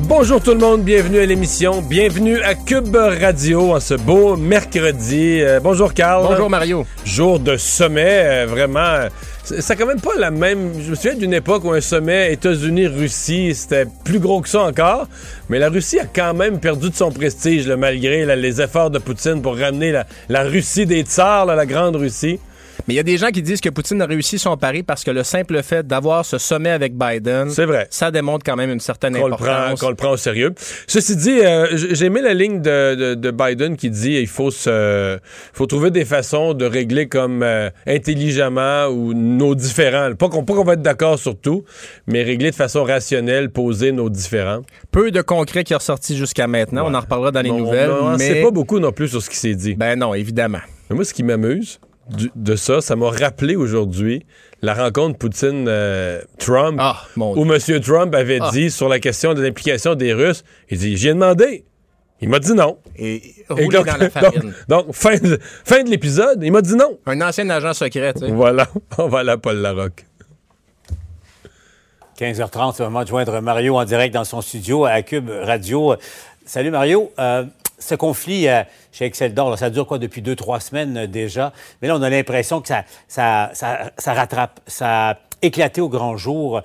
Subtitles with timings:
[0.00, 5.40] Bonjour tout le monde, bienvenue à l'émission, bienvenue à Cube Radio en ce beau mercredi.
[5.40, 6.26] Euh, bonjour Carl.
[6.28, 6.86] Bonjour Mario.
[7.06, 9.08] Jour de sommet, euh, vraiment.
[9.42, 10.72] C'est quand même pas la même.
[10.82, 15.08] Je me souviens d'une époque où un sommet États-Unis-Russie, c'était plus gros que ça encore.
[15.48, 18.90] Mais la Russie a quand même perdu de son prestige, là, malgré là, les efforts
[18.90, 22.38] de Poutine pour ramener la, la Russie des tsars, là, la grande Russie.
[22.88, 25.02] Mais il y a des gens qui disent que Poutine a réussi son pari parce
[25.04, 27.86] que le simple fait d'avoir ce sommet avec Biden, C'est vrai.
[27.90, 29.80] ça démontre quand même une certaine qu'on le, prend, importance.
[29.80, 30.52] qu'on le prend au sérieux.
[30.86, 34.50] Ceci dit, euh, j'ai aimé la ligne de, de- de Biden qui dit il faut
[34.50, 35.18] se,
[35.52, 40.14] faut trouver des façons de régler comme euh, intelligemment ou nos différends.
[40.14, 41.64] Pas qu'on pas qu'on va être d'accord sur tout,
[42.06, 44.62] mais régler de façon rationnelle, poser nos différends.
[44.92, 46.84] Peu de concret qui est ressorti jusqu'à maintenant.
[46.86, 47.90] On en reparlera dans les nouvelles.
[47.90, 48.18] On mais...
[48.18, 49.74] sait pas beaucoup non plus sur ce qui s'est dit.
[49.74, 50.60] Ben non, évidemment.
[50.88, 54.24] Mais moi, ce qui m'amuse du- de ça, ça m'a rappelé aujourd'hui
[54.62, 56.78] la rencontre Poutine-Trump.
[56.80, 57.80] Ah, où M.
[57.80, 58.50] Trump avait Ah.
[58.52, 61.64] dit sur la question de l'implication des Russes, il dit, j'y ai demandé.
[62.22, 62.78] Il m'a dit non.
[62.96, 64.54] Et Et rouler donc, dans la donc- farine.
[64.68, 66.98] donc, fin de, fin de l'épisode, il m'a dit non.
[67.06, 68.30] Un ancien agent secret, tu sais.
[68.30, 68.66] Voilà,
[68.98, 70.06] on va aller à Paul Larocque.
[72.18, 75.96] 15h30, c'est le moment de joindre Mario en direct dans son studio à Cube Radio.
[76.46, 77.12] Salut Mario.
[77.18, 77.44] Euh,
[77.86, 81.06] ce conflit euh, chez Excel d'Or, là, ça dure quoi depuis deux, trois semaines euh,
[81.06, 81.52] déjà?
[81.80, 85.88] Mais là, on a l'impression que ça, ça, ça, ça rattrape, ça a éclaté au
[85.88, 86.62] grand jour.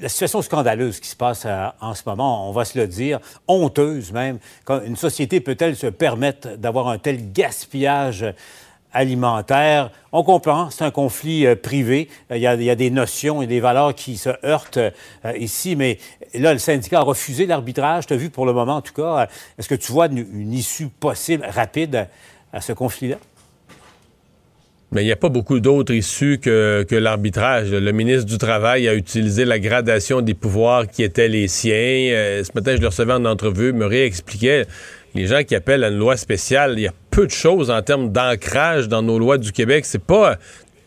[0.00, 3.20] La situation scandaleuse qui se passe euh, en ce moment, on va se le dire,
[3.48, 4.38] honteuse même.
[4.64, 8.24] Quand une société peut-elle se permettre d'avoir un tel gaspillage
[8.94, 12.08] On comprend, c'est un conflit euh, privé.
[12.30, 14.90] Euh, Il y, a, des notions et des valeurs qui se heurtent euh,
[15.38, 15.98] ici, mais
[16.34, 18.06] là, le syndicat a refusé l'arbitrage.
[18.06, 19.28] Tu as vu pour le moment, en tout cas.
[19.58, 22.08] Est-ce que tu vois une, issue possible, rapide,
[22.52, 23.16] à, ce conflit-là?
[24.90, 27.70] Mais il n'y a pas beaucoup d'autres issues que, l'arbitrage.
[27.70, 31.72] Le ministre du Travail a utilisé la gradation des pouvoirs qui étaient les siens.
[31.72, 33.72] Ce matin, je le recevais en entrevue.
[33.72, 34.66] Murray expliquait
[35.14, 37.82] les gens qui appellent à une loi spéciale, il y a peu de choses en
[37.82, 39.84] termes d'ancrage dans nos lois du Québec.
[39.84, 40.38] C'est pas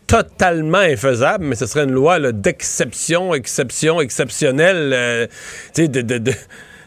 [0.06, 5.26] totalement infaisable, mais ce serait une loi d'exception, exception, exceptionnelle, euh,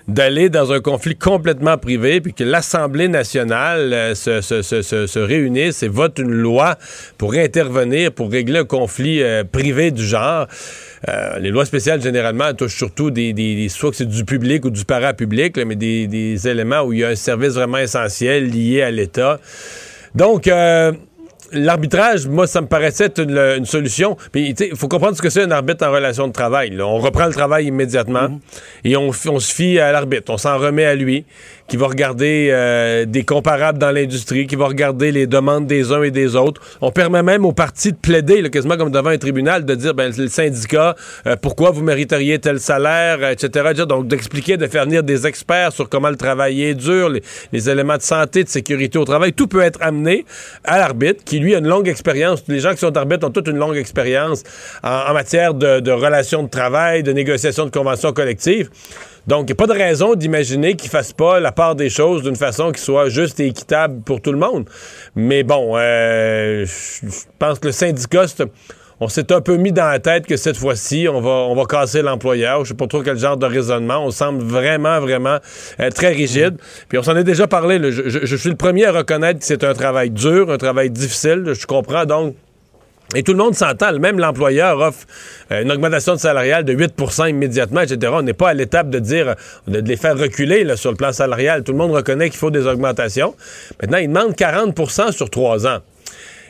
[0.08, 6.20] d'aller dans un conflit complètement privé, puis que l'Assemblée nationale euh, se réunisse et vote
[6.20, 6.78] une loi
[7.18, 10.48] pour intervenir, pour régler un conflit euh, privé du genre.
[11.08, 14.84] Euh, les lois spéciales, généralement, touchent surtout des, soit que c'est du public ou du
[14.84, 18.82] parapublic, là, mais des, des éléments où il y a un service vraiment essentiel lié
[18.82, 19.40] à l'État.
[20.16, 20.92] Donc, euh,
[21.52, 24.16] L'arbitrage, moi, ça me paraissait être une, une solution.
[24.32, 26.70] Puis, il faut comprendre ce que c'est un arbitre en relation de travail.
[26.70, 26.86] là.
[26.86, 28.40] On reprend le travail immédiatement
[28.84, 30.32] et on, f- on se fie à l'arbitre.
[30.32, 31.26] On s'en remet à lui,
[31.70, 36.02] qui va regarder euh, des comparables dans l'industrie, qui va regarder les demandes des uns
[36.02, 36.62] et des autres.
[36.82, 39.94] On permet même aux partis de plaider, là, quasiment comme devant un tribunal, de dire,
[39.94, 40.96] ben, le syndicat,
[41.28, 43.86] euh, pourquoi vous mériteriez tel salaire, etc., etc.
[43.88, 47.22] Donc, d'expliquer, de faire venir des experts sur comment le travail est dur, les,
[47.54, 49.34] les éléments de santé, de sécurité au travail.
[49.34, 50.26] Tout peut être amené
[50.64, 52.44] à l'arbitre, qui lui a une longue expérience.
[52.48, 54.42] Les gens qui sont arbitres ont toute une longue expérience
[54.84, 58.72] en, en matière de, de relations de travail, de négociation de conventions collectives.
[59.28, 61.90] Donc, il n'y a pas de raison d'imaginer qu'ils ne fassent pas la part des
[61.90, 64.70] choses d'une façon qui soit juste et équitable pour tout le monde.
[65.16, 67.08] Mais bon, euh, je
[67.38, 68.26] pense que le syndicat,
[69.00, 71.66] on s'est un peu mis dans la tête que cette fois-ci, on va, on va
[71.66, 72.66] casser l'employeur.
[72.66, 74.04] Je sais pas trop quel genre de raisonnement.
[74.06, 75.38] On semble vraiment, vraiment
[75.80, 76.58] euh, très rigide.
[76.88, 77.80] Puis on s'en est déjà parlé.
[77.92, 81.54] je suis le premier à reconnaître que c'est un travail dur, un travail difficile.
[81.54, 82.36] Je comprends donc
[83.16, 83.98] et tout le monde s'entend.
[83.98, 85.06] Même l'employeur offre
[85.52, 88.12] euh, une augmentation de salariale de 8% immédiatement, etc.
[88.16, 89.36] On n'est pas à l'étape de dire,
[89.68, 91.64] de, les faire reculer sur le plan salarial.
[91.64, 93.36] Tout le monde reconnaît qu'il faut des augmentations.
[93.82, 95.80] Maintenant, ils demandent 40% sur trois ans.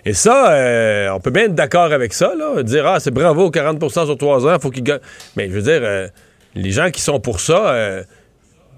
[0.05, 3.49] Et ça, euh, on peut bien être d'accord avec ça, là, dire, ah, c'est bravo,
[3.51, 4.99] 40% sur trois ans, faut qu'ils gagnent.
[5.35, 6.07] Mais je veux dire, euh,
[6.55, 8.03] les gens qui sont pour ça,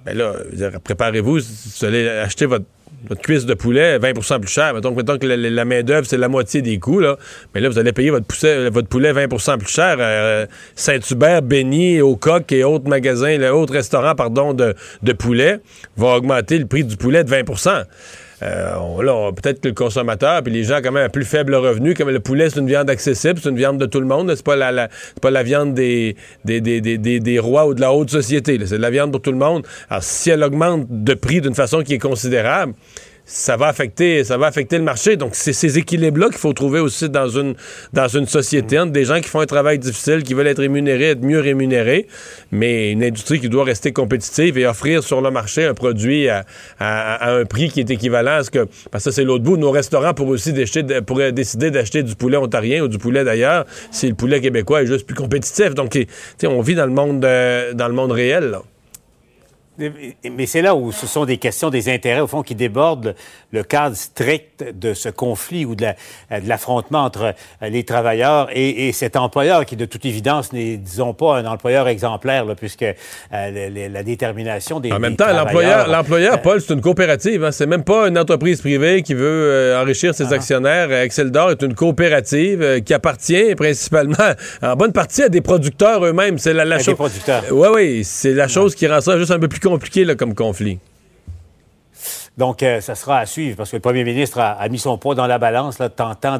[0.04, 0.34] ben là,
[0.84, 2.66] préparez-vous, vous allez acheter votre,
[3.08, 4.74] votre cuisse de poulet 20% plus cher.
[4.74, 7.18] Mettons, mettons que la, main-d'œuvre, c'est la moitié des coûts, là.
[7.54, 9.98] Mais là, vous allez payer votre, poussé- votre poulet 20% plus cher.
[10.00, 10.46] Euh,
[10.76, 12.20] Saint-Hubert, Béni, Au
[12.50, 15.60] et autres magasins, autres restaurants, pardon, de, de poulet
[15.98, 17.44] vont augmenter le prix du poulet de 20
[18.44, 22.10] euh, peut-être que le consommateur, puis les gens quand même à plus faible revenu, comme
[22.10, 24.56] le poulet, c'est une viande accessible, c'est une viande de tout le monde, c'est pas
[24.56, 26.16] la, c'est pas la viande des,
[26.46, 29.22] des, des, des, des- rois ou de la haute société, c'est de la viande pour
[29.22, 29.66] tout le monde.
[29.90, 32.74] Alors, si elle augmente de prix d'une façon qui est considérable,
[33.26, 35.16] ça va affecter, ça va affecter le marché.
[35.16, 37.56] Donc, c'est ces équilibres-là qu'il faut trouver aussi dans une,
[37.94, 41.12] dans une société entre des gens qui font un travail difficile, qui veulent être rémunérés,
[41.12, 42.08] être mieux rémunérés,
[42.52, 46.46] mais une industrie qui doit rester compétitive et offrir sur le marché un produit à,
[46.80, 50.14] un prix qui est équivalent à ce que, parce que c'est l'autre bout, nos restaurants
[50.14, 54.84] pourraient aussi décider d'acheter du poulet ontarien ou du poulet d'ailleurs si le poulet québécois
[54.84, 55.74] est juste plus compétitif.
[55.74, 55.98] Donc,
[56.44, 58.58] on vit dans le monde, euh, dans le monde réel.
[59.78, 63.16] Mais c'est là où ce sont des questions, des intérêts, au fond, qui débordent
[63.52, 65.88] le cadre strict de ce conflit ou de
[66.46, 67.34] l'affrontement entre
[67.64, 71.88] euh, les travailleurs et, cet employeur qui, de toute évidence, n'est, disons pas, un employeur
[71.88, 76.82] exemplaire, puisque euh, la, détermination des En même temps, l'employeur, l'employeur, euh, Paul, c'est une
[76.82, 77.46] coopérative.
[77.46, 77.52] Hein.
[77.52, 80.36] C'est même pas une entreprise privée qui veut enrichir ses ah.
[80.36, 80.92] actionnaires.
[80.92, 86.38] Excel d'or est une coopérative qui appartient principalement, en bonne partie, à des producteurs eux-mêmes.
[86.38, 86.88] C'est la, la chose...
[86.88, 87.44] Des producteurs.
[87.52, 88.04] Oui, oui.
[88.04, 90.80] C'est la chose qui rend ça juste un peu plus compliqué là, comme conflit.
[92.38, 95.16] Donc, euh, ça sera à suivre parce que le premier ministre a, mis son poids
[95.16, 96.40] dans la balance, là, tentant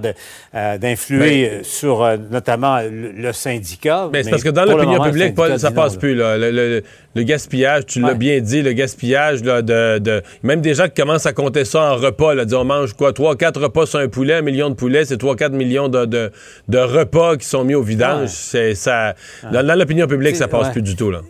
[0.56, 4.10] euh, d'influer euh, sur notamment le, syndicat.
[4.12, 6.16] Mais, c'est parce que dans l'opinion publique, Paul, ça passe plus.
[6.16, 6.82] Le,
[7.18, 11.66] gaspillage, tu l'as bien dit, le gaspillage de, Même des gens qui commencent à compter
[11.66, 14.70] ça en repas, là, on mange quoi, 3 quatre repas sur un poulet, un million
[14.70, 16.32] de poulets, c'est 3-4 millions de,
[16.74, 18.30] repas qui sont mis au vidange.
[18.30, 19.14] Ça.
[19.52, 21.12] Dans, dans l'opinion publique, ça passe plus du tout.
[21.12, 21.22] Là.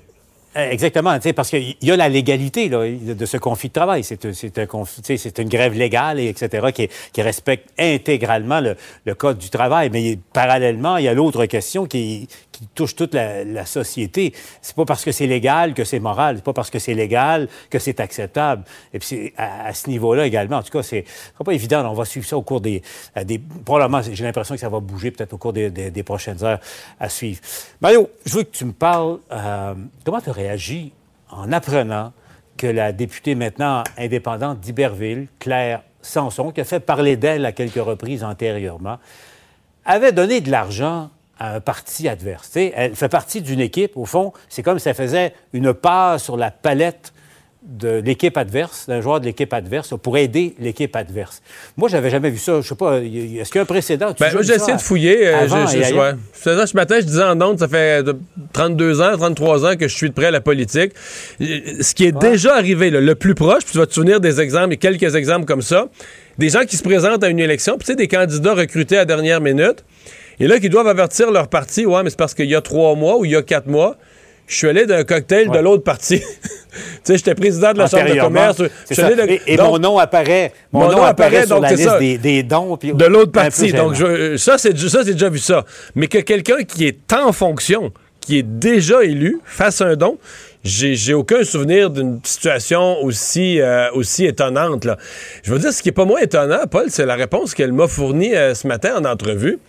[0.57, 4.03] Euh, exactement, parce qu'il y a la légalité là, de ce conflit de travail.
[4.03, 8.75] C'est une grève légale, et etc., qui, qui respecte intégralement le,
[9.06, 9.89] le, code du travail.
[9.92, 12.27] Mais parallèlement, il y a l'autre question qui,
[12.62, 14.33] qui touche toute la, société.
[14.62, 16.38] C'est pas parce que c'est légal que c'est moral.
[16.38, 18.63] C'est pas parce que c'est légal que c'est acceptable.
[18.94, 21.06] Et puis à, ce niveau-là également, en tout cas, c'est
[21.44, 21.89] pas évident.
[21.89, 22.81] On va suivre ça au cours des...
[23.24, 26.59] Des probablement, j'ai l'impression que ça va bouger peut-être au cours des, des, prochaines heures
[27.00, 27.39] à suivre.
[27.80, 29.19] Mario, je veux que tu me parles...
[29.31, 29.74] Euh,
[30.04, 30.94] comment tu réagis
[31.30, 32.14] en apprenant
[32.58, 37.84] que la députée maintenant indépendante d'Iberville, Claire Sanson, qui a fait parler d'elle à quelques
[37.84, 38.98] reprises antérieurement,
[39.86, 41.10] avait donné de l'argent
[41.40, 42.56] à un parti adverse.
[42.56, 46.38] elle fait partie d'une équipe, au fond, c'est comme si elle faisait une passe sur
[46.38, 47.14] la palette
[47.62, 51.42] de l'équipe adverse, d'un joueur de l'équipe adverse, pour aider l'équipe adverse.
[51.78, 52.60] Moi, j'avais jamais vu ça.
[52.60, 54.16] Je sais pas, est-ce qu'il y a un précédent?
[54.19, 55.28] Ben, j'ai essayé de fouiller.
[55.28, 55.48] Euh,
[56.34, 58.04] ce matin, je disais en ondes, ça fait
[58.54, 60.94] 32 ans, 33 ans que je suis de près à la politique.
[61.40, 64.74] Ce qui est déjà arrivé, le plus proche, puis tu vas te souvenir des exemples,
[64.74, 65.88] et quelques exemples comme ça,
[66.38, 69.06] des gens qui se présentent à une élection, puis tu sais, des candidats recrutés à
[69.06, 69.84] dernière minute,
[70.40, 72.96] et là, qui doivent avertir leur parti, ouais, mais c'est parce qu'il y a trois
[72.96, 73.98] mois ou il y a quatre mois,
[74.51, 76.19] je suis allé d'un cocktail de l'autre parti.
[76.19, 76.25] tu
[77.03, 78.62] sais, j'étais président de la Chambre de commerce.
[79.48, 80.51] Et, mon nom apparaît.
[80.74, 82.77] Mon, nom, apparaît, sur la liste des, dons.
[82.77, 83.71] de l'autre parti.
[83.71, 83.95] Donc,
[84.36, 85.63] ça, c'est déjà vu ça.
[85.95, 90.18] Mais que quelqu'un qui est en fonction, qui est déjà élu, fasse un don,
[90.65, 94.83] j'ai aucun souvenir d'une situation aussi, euh, aussi étonnante.
[94.83, 94.97] Là.
[95.44, 97.88] Je veux dire, ce qui est pas moins étonnant, Paul, c'est la réponse qu'elle m'a
[97.88, 99.59] fournie euh, ce matin en entrevue.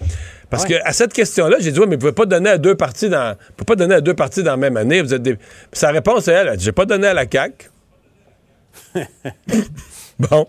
[0.52, 2.74] Parce que à cette question-là, j'ai dit, ouais, mais vous pouvez pas donner à deux
[2.74, 5.00] parties dans, pouvez pas donner à deux parties dans la même année.
[5.00, 5.26] Vous êtes
[5.72, 7.70] Sa réponse, elle, elle j'ai pas donné à la CAQ.
[10.18, 10.46] bon.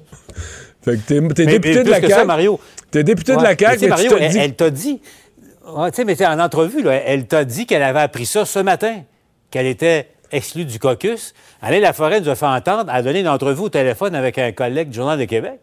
[0.83, 2.25] Fait que t'es, es député de la CAQ.
[2.25, 2.59] Mario.
[2.91, 3.77] T'es député de la CAQ.
[3.79, 4.99] Mais Mario, elle, t'a dit.
[4.99, 9.03] tu sais, mais en entrevue, elle t'a dit qu'elle avait appris ça ce matin,
[9.51, 11.33] qu'elle était exclue du caucus.
[11.61, 14.89] Alain Laforêt nous a fait entendre, a donné une entrevue au téléphone avec un collègue
[14.89, 15.61] du Journal de Québec.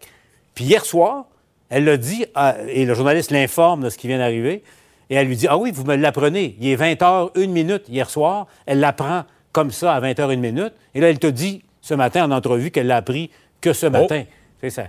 [0.54, 1.26] Puis hier soir,
[1.71, 2.27] elle l'a dit,
[2.69, 4.62] et le journaliste l'informe de ce qui vient d'arriver,
[5.11, 6.57] et elle lui dit Ah oui, vous me l'apprenez.
[6.61, 8.47] Il est 20 h, une minute hier soir.
[8.65, 10.73] Elle l'apprend comme ça à 20 h, une minute.
[10.95, 14.23] Et là, elle te dit ce matin en entrevue qu'elle l'a appris que ce matin.
[14.25, 14.33] Oh.
[14.61, 14.85] C'est ça.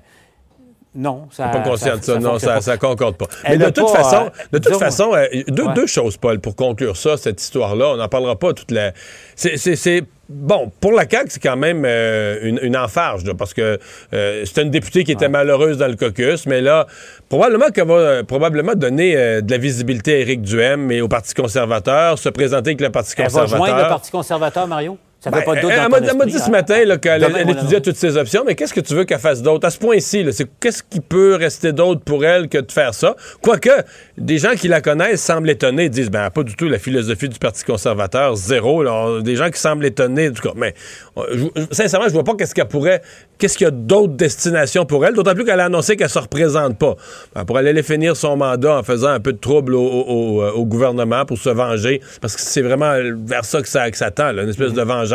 [0.94, 1.48] Non, ça.
[1.48, 3.28] Pas conscient de ça, non, ça, ne concorde pas.
[3.48, 7.16] Mais de toute façon, de toute façon, euh, deux, deux, choses, Paul, pour conclure ça,
[7.16, 7.92] cette histoire-là.
[7.94, 8.92] On n'en parlera pas toute la.
[9.36, 13.80] C'est bon, pour la CAQ, c'est quand même euh, une, une, enfarge, parce que
[14.14, 16.88] euh, c'était une députée qui était malheureuse dans le caucus, mais là,
[17.30, 21.34] probablement qu'elle va euh, probablement donner de la visibilité à Éric Duhem et au Parti
[21.34, 23.44] conservateur, se présenter avec le Parti conservateur.
[23.44, 24.98] Elle va joindre le Parti conservateur, Mario?
[25.22, 28.18] Ça fait ben, pas de doute Elle m'a dit ce matin qu'elle étudiait toutes ses
[28.18, 29.68] options, mais qu'est-ce que tu veux qu'elle fasse d'autre?
[29.68, 30.25] À ce point-ci,
[30.60, 33.16] qu'est-ce qui peut rester d'autre pour elle que de faire ça?
[33.40, 33.70] Quoique,
[34.18, 37.38] des gens qui la connaissent semblent étonnés, disent, ben, pas du tout la philosophie du
[37.38, 39.22] Parti conservateur, zéro.
[39.22, 40.56] Des gens qui semblent étonnés, en tout cas.
[40.56, 40.74] Mais,
[41.70, 43.04] sincèrement, je vois pas qu'est-ce qu'elle pourrait,
[43.38, 46.18] qu'est-ce qu'il y a d'autres destinations pour elle, d'autant plus qu'elle a annoncé qu'elle se
[46.18, 46.96] représente pas.
[47.36, 51.38] Ben, pour aller finir son mandat en faisant un peu de trouble au, gouvernement pour
[51.38, 54.74] se venger, parce que c'est vraiment vers ça que ça, que ça tend, une espèce
[54.74, 55.11] de vengeance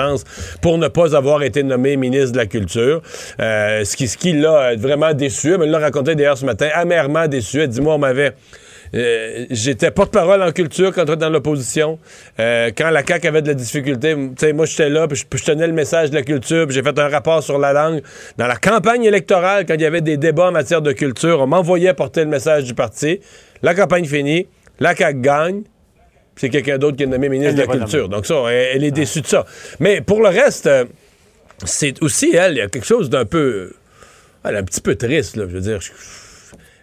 [0.61, 3.03] pour ne pas avoir été nommé ministre de la Culture.
[3.41, 5.53] Euh, ce qui, l'a vraiment déçu.
[5.53, 7.61] Elle me l'a raconté d'ailleurs ce matin, amèrement déçu.
[7.61, 8.35] Elle dit, moi, on m'avait
[8.95, 11.99] Euh, j'étais porte-parole en culture quand j'étais dans l'opposition.
[12.39, 14.15] Euh, quand la CAQ avait de la difficulté,
[14.53, 17.43] moi, j'étais là, puis je, tenais le message de la culture, j'ai fait un rapport
[17.43, 18.03] sur la langue.
[18.37, 21.47] Dans la campagne électorale, quand il y avait des débats en matière de culture, on
[21.47, 23.21] m'envoyait porter le message du parti.
[23.63, 24.47] La campagne finie,
[24.81, 25.63] la CAQ gagne,
[26.37, 28.09] c'est quelqu'un d'autre qui est nommé ministre de la Culture.
[28.09, 29.47] Donc ça, elle, est déçue de ça.
[29.81, 30.85] Mais pour le reste, euh,
[31.65, 33.73] c'est aussi, elle, il y a quelque chose d'un peu...
[34.45, 35.81] Elle un petit peu triste, là, je veux dire...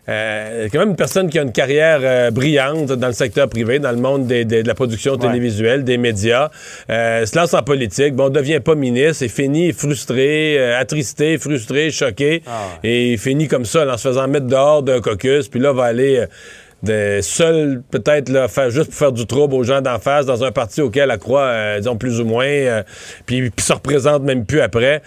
[0.10, 3.80] Euh, quand même une personne qui a une carrière euh, brillante dans le secteur privé,
[3.80, 6.50] dans le monde de la production télévisuelle, des médias,
[6.90, 11.90] euh, se lance en politique, bon, devient pas ministre, et finit frustré, euh, attristé, frustré,
[11.90, 15.72] choqué, ah et finit comme ça, en se faisant mettre dehors d'un caucus, puis là,
[15.72, 16.26] va aller
[16.84, 20.44] de seul peut-être là, faire juste pour faire du trouble aux gens d'en face dans
[20.44, 22.84] un parti auquel elle croit, euh, disons plus ou moins, euh,
[23.26, 25.02] puis, puis se représente même plus après.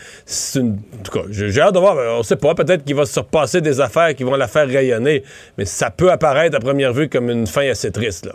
[0.54, 0.78] Une...
[0.98, 2.18] En tout cas, j'ai hâte de voir.
[2.18, 5.22] On sait pas, peut-être qu'il va se repasser des affaires qui vont la faire rayonner,
[5.58, 8.24] mais ça peut apparaître à première vue comme une fin assez triste.
[8.24, 8.32] Là.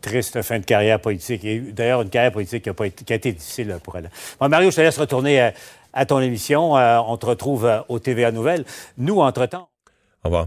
[0.00, 1.44] Triste fin de carrière politique.
[1.44, 4.10] Et d'ailleurs, une carrière politique qui a, pas été, qui a été difficile pour elle.
[4.40, 5.52] Bon, Mario, je te laisse retourner à,
[5.92, 6.78] à ton émission.
[6.78, 8.64] Euh, on te retrouve au TVA Nouvelles.
[8.96, 9.68] Nous, entre-temps.
[10.24, 10.46] Au revoir.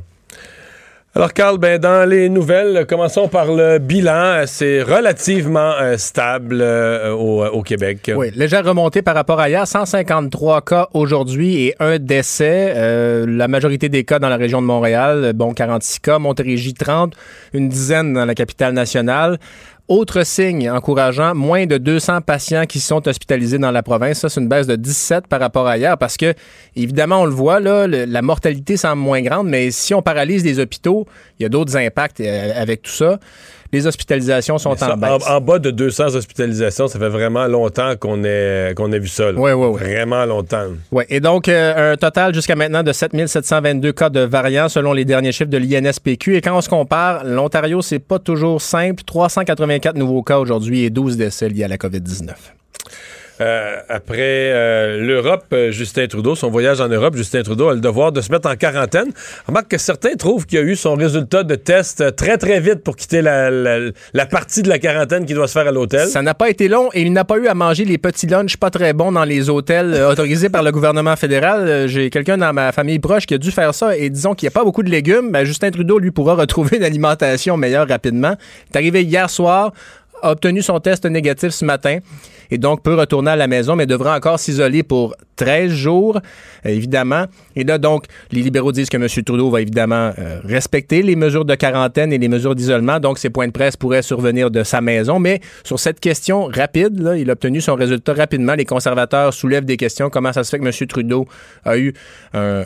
[1.18, 4.44] Alors, Carl, ben, dans les nouvelles, commençons par le bilan.
[4.48, 8.12] C'est relativement euh, stable euh, au, Québec.
[8.14, 9.66] Oui, légère remontée par rapport à hier.
[9.66, 12.74] 153 cas aujourd'hui et un décès.
[12.76, 15.32] Euh, la majorité des cas dans la région de Montréal.
[15.34, 16.20] Bon, 46 cas.
[16.20, 17.14] Montérégie, 30.
[17.54, 19.40] Une dizaine dans la capitale nationale.
[19.88, 24.18] Autre signe encourageant, moins de 200 patients qui sont hospitalisés dans la province.
[24.18, 26.34] Ça, c'est une baisse de 17 par rapport à hier parce que,
[26.76, 30.60] évidemment, on le voit, là, la mortalité semble moins grande, mais si on paralyse les
[30.60, 31.06] hôpitaux,
[31.40, 33.20] il y a d'autres impacts euh, avec tout ça
[33.72, 35.28] les hospitalisations sont en baisse.
[35.28, 38.22] En, bas de 200 hospitalisations, ça fait vraiment longtemps qu'on
[38.76, 39.32] qu'on a vu ça.
[39.32, 39.80] Oui, oui, oui.
[39.80, 40.68] Vraiment longtemps.
[40.92, 45.06] Oui, et donc euh, un total jusqu'à maintenant de 7722 cas de variants selon les
[45.06, 46.36] derniers chiffres de l'INSPQ.
[46.36, 49.04] Et quand on se compare, l'Ontario, c'est pas toujours simple.
[49.04, 52.32] 384 nouveaux cas aujourd'hui et 12 décès liés à la COVID-19.
[53.42, 57.82] Euh, après euh, l'Europe, euh, Justin Trudeau, son voyage en Europe, Justin Trudeau a le
[57.82, 59.12] devoir de se mettre en quarantaine.
[59.48, 62.96] Remarque que certains trouvent qu'il a eu son résultat de test très, très vite pour
[62.96, 66.08] quitter la, partie de la quarantaine qui doit se faire à l'hôtel.
[66.08, 68.58] Ça n'a pas été long et il n'a pas eu à manger les petits lunchs
[68.58, 71.88] pas très bons dans les hôtels autorisés par le gouvernement fédéral.
[71.88, 74.54] J'ai quelqu'un dans ma famille proche qui a dû faire ça et disons qu'il n'y
[74.54, 75.32] a pas beaucoup de légumes.
[75.32, 78.36] Ben, Justin Trudeau, lui, pourra retrouver une alimentation meilleure rapidement.
[78.70, 79.74] Il est arrivé hier soir,
[80.22, 82.00] a obtenu son test négatif ce matin
[82.52, 86.20] et donc peut retourner à la maison, mais devra encore s'isoler pour 13 jours,
[86.66, 87.26] euh, évidemment.
[87.56, 89.08] Et là, donc, les libéraux disent que M.
[89.08, 93.00] Trudeau va évidemment euh, respecter les mesures de quarantaine et les mesures d'isolement.
[93.00, 95.20] Donc, ses points de presse pourraient survenir de sa maison.
[95.20, 98.54] Mais sur cette question rapide, là, il a obtenu son résultat rapidement.
[98.54, 100.10] Les conservateurs soulèvent des questions.
[100.10, 100.88] Comment ça se fait que M.
[100.88, 101.26] Trudeau
[101.64, 101.94] a eu
[102.34, 102.64] un...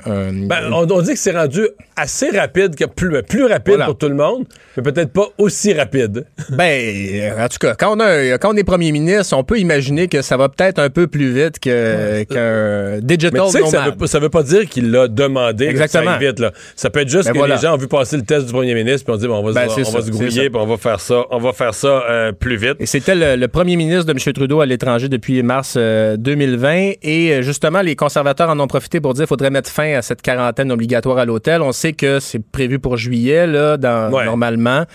[0.48, 4.16] Ben, on, dit que c'est rendu assez rapide, que plus, plus rapide pour tout le
[4.16, 4.46] monde,
[4.78, 6.26] mais peut-être pas aussi rapide.
[6.50, 9.69] ben, en tout cas, quand on, a, quand on est premier ministre, on peut imaginer
[10.10, 14.30] que ça va peut-être un peu plus vite qu'un digital mais Ça veut, ça veut
[14.30, 15.66] pas dire qu'il l'a demandé.
[15.66, 16.12] Exactement.
[16.12, 16.52] Ça, vite, là.
[16.76, 18.74] ça peut être juste ben que les gens ont vu passer le test du premier
[18.74, 20.78] ministre puis on dit bon, on va, ben, on va se grouiller puis on va
[20.78, 22.76] faire ça, on va faire ça euh, plus vite.
[22.80, 24.34] Et c'était le, premier ministre de M.
[24.34, 29.02] Trudeau à l'étranger depuis mars 2020 euh, et euh, justement les conservateurs en ont profité
[29.02, 31.62] pour dire qu'il faudrait mettre fin à cette quarantaine obligatoire à l'hôtel.
[31.62, 34.86] On sait que c'est prévu pour juillet là, dans, normalement,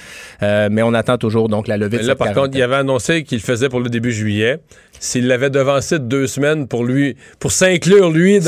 [0.40, 3.40] mais on attend toujours donc la levée de là, par contre, il avait annoncé qu'il
[3.40, 4.60] faisait pour le début juillet
[5.00, 8.44] s'il l'avait devancé de deux semaines pour lui, pour s'inclure lui dans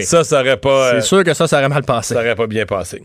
[0.02, 0.92] ça, ça aurait pas.
[0.92, 2.14] C'est sûr que ça, ça aurait mal passé.
[2.14, 3.02] Ça aurait pas bien passé.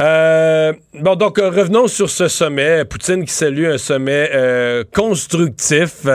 [0.00, 2.84] Euh, bon, donc euh, revenons sur ce sommet.
[2.84, 6.06] Poutine qui salue un sommet euh, constructif,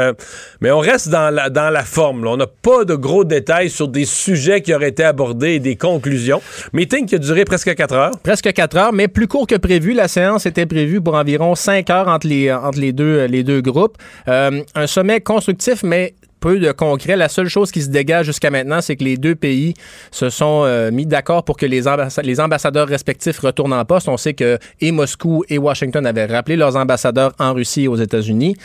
[0.59, 2.27] mais on reste dans la, dans la forme.
[2.27, 5.75] On n'a pas de gros détails sur des sujets qui auraient été abordés et des
[5.75, 6.41] conclusions.
[6.73, 8.11] Meeting qui a duré presque quatre heures.
[8.21, 9.93] Presque quatre heures, mais plus court que prévu.
[9.93, 13.61] La séance était prévue pour environ cinq heures entre les, entre les, deux, les deux
[13.61, 13.97] groupes.
[14.27, 17.15] un sommet constructif, mais peu de concret.
[17.15, 19.73] La seule chose qui se dégage jusqu'à maintenant, c'est que les deux pays
[20.11, 21.81] se sont euh, mis d'accord pour que les,
[22.23, 24.07] les, ambassadeurs respectifs retournent en poste.
[24.07, 27.95] On sait que et Moscou et Washington avaient rappelé leurs ambassadeurs en Russie et aux
[27.95, 28.55] États-Unis.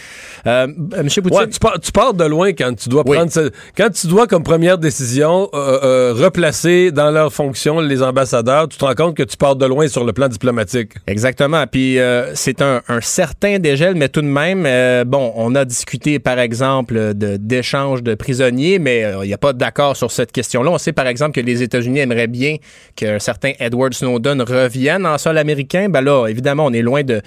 [0.47, 0.67] Euh,
[1.03, 3.31] Monsieur Poutine, tu, pars, tu, pars, de loin quand tu dois prendre
[3.77, 8.69] quand tu dois comme première décision euh, euh, replacer dans leur fonction les ambassadeurs.
[8.69, 10.93] Tu te rends compte que tu pars de loin sur le plan diplomatique.
[11.07, 11.67] Exactement.
[11.67, 11.99] Puis
[12.35, 14.63] c'est un, un, certain dégel, mais tout de même,
[15.05, 17.37] bon, on a discuté par exemple de
[17.73, 20.71] de prisonniers, mais euh, il n'y a pas d'accord sur cette question-là.
[20.71, 22.57] On sait par exemple que les États-Unis aimeraient bien
[22.95, 25.89] qu'un certain Edward Snowden revienne en sol américain.
[25.89, 27.23] Ben là, évidemment, on est loin de,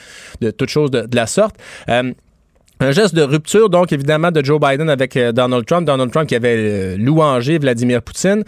[0.51, 1.55] toute chose de, la sorte.
[1.89, 2.13] Euh,
[2.79, 5.87] un geste de rupture, donc, évidemment, de Joe Biden avec euh, Donald Trump.
[5.87, 8.43] Donald Trump qui avait louangé Vladimir Poutine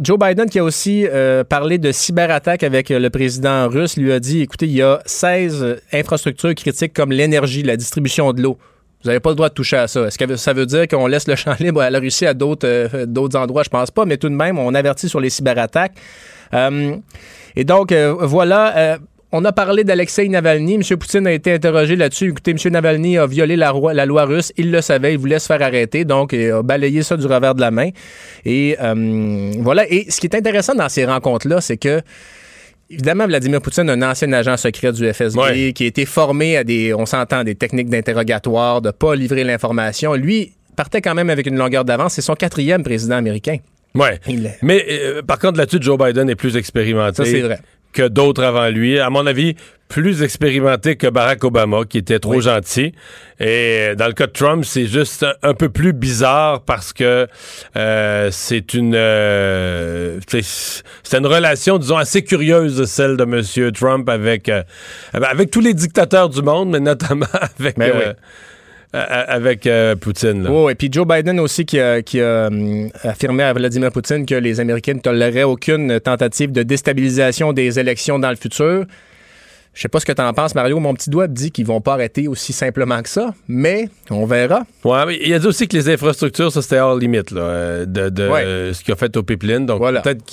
[0.00, 1.06] Joe Biden, qui a aussi
[1.48, 5.76] parlé de cyberattaque avec le président russe, lui a dit, écoutez, il y a 16
[5.92, 8.58] infrastructures critiques comme l'énergie, la distribution de l'eau.
[9.04, 10.06] Vous n'avez pas le droit de toucher à ça.
[10.06, 11.82] Est-ce que ça veut dire qu'on laisse le champ libre?
[11.82, 13.62] À la Russie à d'autres euh, endroits?
[13.62, 15.94] Je pense pas, mais tout de même, on avertit sur les cyberattaques.
[16.54, 16.96] Euh,
[17.56, 18.98] et donc, voilà
[19.36, 20.74] on a parlé d'Alexei Navalny.
[20.74, 20.82] M.
[20.96, 22.28] Poutine a été interrogé là-dessus.
[22.28, 22.72] Écoutez, M.
[22.72, 23.72] Navalny a violé la,
[24.06, 24.52] loi russe.
[24.56, 25.14] Il le savait.
[25.14, 26.04] Il voulait se faire arrêter.
[26.04, 27.90] Donc, il a balayé ça du revers de la main.
[28.44, 29.90] Et euh, voilà.
[29.90, 32.00] Et ce qui est intéressant dans ces rencontres-là, c'est que
[32.90, 36.94] Évidemment, Vladimir Poutine, un ancien agent secret du FSB, qui a été formé à des,
[36.94, 40.14] on s'entend, des techniques d'interrogatoire, de pas livrer l'information.
[40.14, 42.14] Lui partait quand même avec une longueur d'avance.
[42.14, 43.56] C'est son quatrième président américain.
[43.94, 44.08] Oui.
[44.60, 47.16] Mais euh, par contre, là-dessus, Joe Biden est plus expérimenté.
[47.16, 47.60] Ça, c'est vrai
[47.94, 48.98] que d'autres avant lui.
[48.98, 49.54] À mon avis,
[49.88, 52.92] plus expérimenté que Barack Obama, qui était trop gentil.
[53.38, 57.28] Et dans le cas de Trump, c'est juste un, peu plus bizarre parce que
[57.76, 63.72] euh, c'est une euh, c'est une relation, disons, assez curieuse, celle de M.
[63.72, 64.62] Trump avec, euh,
[65.12, 67.26] avec tous les dictateurs du monde, mais notamment
[67.60, 67.78] avec...
[67.78, 68.16] Ben
[68.94, 69.68] avec
[70.00, 70.46] Poutine.
[70.48, 72.00] Oh, et puis Joe Biden aussi qui a,
[73.02, 78.18] affirmé à Vladimir Poutine que les Américains ne toléreraient aucune tentative de déstabilisation des élections
[78.18, 78.86] dans le futur.
[79.74, 80.78] Je sais pas ce que tu en penses, Mario.
[80.78, 84.64] Mon petit doigt dit qu'ils vont pas arrêter aussi simplement que ça, mais on verra.
[84.84, 88.72] Mais il a dit aussi que les infrastructures, ça c'était hors limite là, euh, de,
[88.72, 89.66] ce qu'il a fait au pipeline.
[89.66, 90.24] Donc peut-être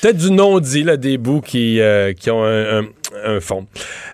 [0.00, 2.84] peut-être du non-dit, là, des bouts qui, euh, qui ont un, un
[3.40, 3.66] fond.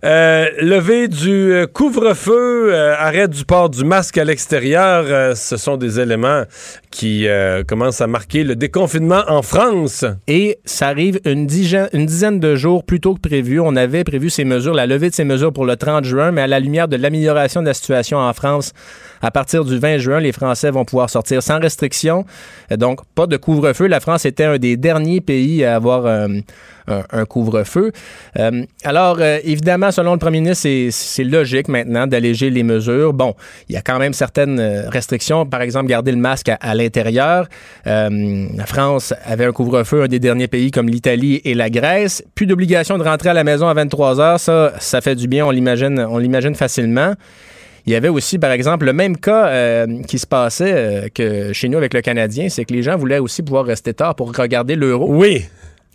[0.04, 5.76] Euh, levé du euh, couvre-feu, euh, arrêt du port du masque à l'extérieur, ce sont
[5.76, 6.44] des éléments
[6.90, 7.26] qui
[7.68, 10.04] commencent à marquer le déconfinement en France.
[10.28, 13.60] Et ça arrive une dizaine, une dizaine de jours plus tôt que prévu.
[13.60, 16.40] On avait prévu ces mesures, la levée de ces mesures pour le 30 juin, mais
[16.40, 18.72] à la lumière de l'amélioration de la situation en France,
[19.20, 22.24] à partir du 20 juin, les Français vont pouvoir sortir sans restriction.
[22.70, 23.86] Donc, pas de couvre-feu.
[23.88, 26.06] La France était un des derniers pays à avoir
[26.88, 27.92] un, couvre-feu.
[28.38, 33.12] Euh, alors, euh, évidemment, selon le premier ministre, c'est logique maintenant d'alléger les mesures.
[33.12, 33.34] Bon,
[33.68, 37.48] il y a quand même certaines euh, restrictions, par exemple, garder le masque à, l'intérieur.
[37.84, 42.24] la France avait un couvre-feu, un des derniers pays comme l'Italie et la Grèce.
[42.34, 45.46] Plus d'obligation de rentrer à la maison à 23 heures, ça, ça fait du bien,
[45.46, 47.14] on l'imagine, on l'imagine facilement.
[47.86, 51.78] Il y avait aussi, par exemple, le même cas qui se passait que chez nous
[51.78, 55.06] avec le Canadien, c'est que les gens voulaient aussi pouvoir rester tard pour regarder l'euro.
[55.08, 55.46] Oui.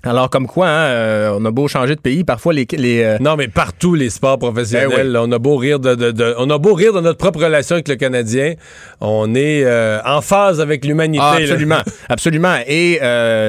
[0.03, 2.65] Alors, comme quoi, hein, euh, on a beau changer de pays, parfois les.
[2.71, 6.49] les euh, Non, mais partout, les sports professionnels, ben on, a beau rire de, on
[6.49, 8.55] a beau rire de notre propre relation avec le Canadien,
[8.99, 11.23] on est euh, en phase avec l'humanité.
[11.23, 11.81] Ah, absolument.
[12.09, 12.55] absolument.
[12.67, 12.99] Et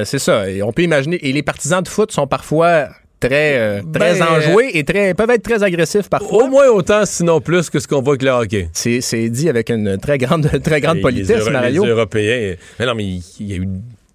[0.05, 0.49] c'est ça.
[0.49, 1.17] Et on peut imaginer.
[1.27, 2.87] Et les partisans de foot sont parfois
[3.19, 6.43] très, très ben, enjoués et très, peuvent être très agressifs parfois.
[6.43, 8.69] Au moins autant, sinon plus que ce qu'on voit avec le hockey.
[8.73, 11.83] C'est dit avec une très grande, très grande politesse, Mario.
[11.83, 12.55] Les Européens.
[12.79, 13.67] Mais non, mais il y a eu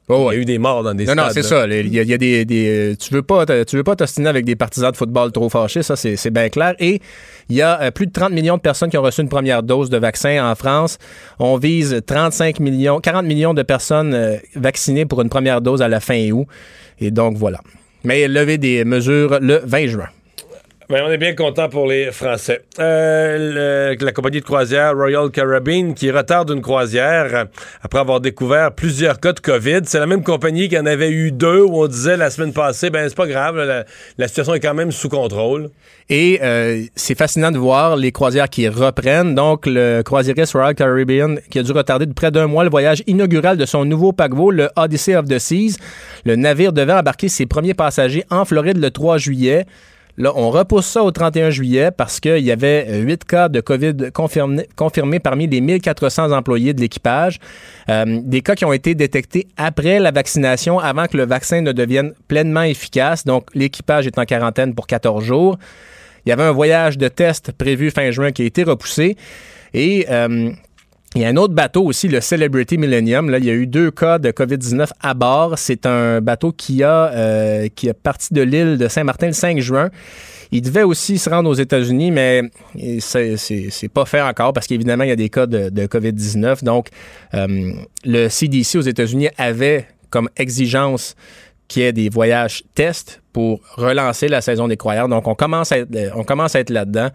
[0.09, 1.27] il y a eu des morts dans des non, stades.
[1.27, 1.67] Non, c'est ça.
[1.67, 4.97] Il y a, des, tu veux pas, tu veux pas t'ostiner avec des partisans de
[4.97, 6.75] football trop fâchés, ça c'est bien clair.
[6.79, 7.01] Et
[7.51, 9.63] il y a euh, plus de 30 millions de personnes qui ont reçu une première
[9.63, 10.99] dose de vaccin en France.
[11.39, 15.89] On vise 35 millions, 40 millions de personnes euh, vaccinées pour une première dose à
[15.89, 16.47] la fin août.
[17.01, 17.61] Et donc voilà.
[18.05, 20.09] Mais lever des mesures le 20 juin.
[20.91, 22.63] Ben, on est bien content pour les Français.
[22.79, 27.45] Euh, la compagnie de croisière Royal Caribbean qui retarde une croisière
[27.83, 29.81] après avoir découvert plusieurs cas de COVID.
[29.85, 32.89] C'est la même compagnie qui en avait eu deux où on disait la semaine passée,
[32.89, 33.85] ben c'est pas grave,
[34.17, 35.69] la, situation est quand même sous contrôle.
[36.09, 39.35] Et euh, c'est fascinant de voir les croisières qui reprennent.
[39.35, 43.03] Donc, le croisiériste Royal Caribbean qui a dû retarder de près d'un mois le voyage
[43.07, 45.77] inaugural de son nouveau paquebot, le Odyssey of the Seas.
[46.25, 49.67] Le navire devait embarquer ses premiers passagers en Floride le 3 juillet.
[50.19, 54.11] Là, on repousse ça au 31 juillet parce qu'il y avait huit cas de COVID
[54.13, 57.39] confirmés, parmi les 1400 employés de l'équipage.
[57.89, 61.71] Euh, des cas qui ont été détectés après la vaccination, avant que le vaccin ne
[61.71, 63.25] devienne pleinement efficace.
[63.25, 65.57] Donc, l'équipage est en quarantaine pour 14 jours.
[66.27, 69.17] Il y avait un voyage de test prévu fin juin qui a été repoussé.
[69.73, 70.51] Et euh,
[71.15, 73.31] il y a un autre bateau aussi, le Celebrity Millennium.
[73.31, 75.59] Là, il y a eu deux cas de COVID-19 à bord.
[75.59, 79.59] C'est un bateau qui a, euh, qui a parti de l'île de Saint-Martin le 5
[79.61, 79.89] juin.
[80.53, 82.43] Il devait aussi se rendre aux États-Unis, mais
[83.01, 86.63] c'est pas fait encore parce qu'évidemment, il y a des cas de, COVID-19.
[86.63, 86.89] Donc,
[87.35, 87.73] euh,
[88.05, 91.17] le CDC aux États-Unis avait comme exigence
[91.69, 95.09] qu'il y ait des voyages tests pour relancer la saison des croyants.
[95.09, 97.09] Donc, on commence à être, on commence à être là-dedans.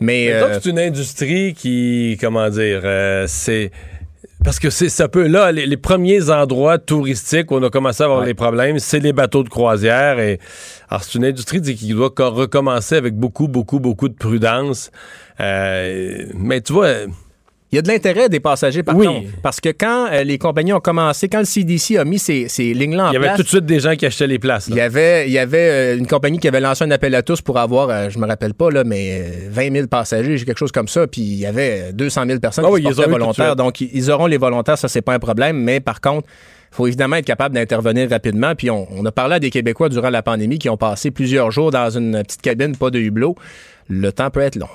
[0.00, 3.70] Mais, euh, c'est une industrie qui, comment dire, euh, c'est
[4.44, 8.06] parce que c'est ça peut là les, premiers endroits touristiques où on a commencé à
[8.06, 10.38] avoir des les problèmes, c'est les bateaux de croisière et
[10.88, 14.92] alors c'est une industrie qui doit recommencer avec beaucoup beaucoup beaucoup de prudence.
[15.40, 16.88] Euh, mais tu vois
[17.70, 19.06] Il y a de l'intérêt des passagers, par Oui.
[19.06, 19.26] contre.
[19.42, 22.72] Parce que quand euh, les compagnies ont commencé, quand le CDC a mis ces, ces
[22.72, 24.70] lignes-là en Il y avait place, tout de suite des gens qui achetaient les places.
[24.70, 24.74] là.
[24.74, 27.22] il y avait, il y avait euh, une compagnie qui avait lancé un appel à
[27.22, 30.56] tous pour avoir, euh, je me rappelle pas, là, mais euh, 20 000 passagers, quelque
[30.58, 31.06] chose comme ça.
[31.06, 33.56] Puis il y avait 200 000 personnes Ah qui oui, se portaient volontaires.
[33.56, 35.58] Donc, ils- ils auront les volontaires, ça, c'est pas un problème.
[35.62, 36.26] Mais par contre,
[36.72, 38.54] il faut évidemment être capable d'intervenir rapidement.
[38.54, 41.50] Puis on, on a parlé à des Québécois durant la pandémie qui ont passé plusieurs
[41.50, 43.34] jours dans une petite cabine, pas de hublot.
[43.90, 44.68] Le temps peut être long.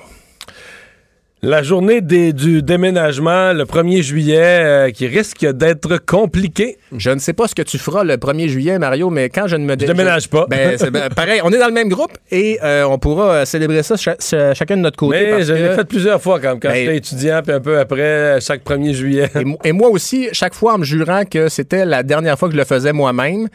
[1.46, 6.78] La journée des- du déménagement, le 1er juillet, euh, qui risque d'être compliquée.
[6.96, 9.56] Je ne sais pas ce que tu feras le 1er juillet, Mario, mais quand je
[9.56, 10.46] ne me dé- déménage pas.
[10.48, 13.82] Ben, ben, pareil, on est dans le même groupe et euh, on pourra euh, célébrer
[13.82, 15.18] ça cha- cha- chacun de notre côté.
[15.20, 17.60] Mais parce je l'ai que- fait plusieurs fois quand, quand Ben- j'étais étudiant, puis un
[17.60, 19.28] peu après, chaque 1er juillet.
[19.64, 22.58] et moi aussi, chaque fois en me jurant que c'était la dernière fois que je
[22.58, 23.48] le faisais moi-même.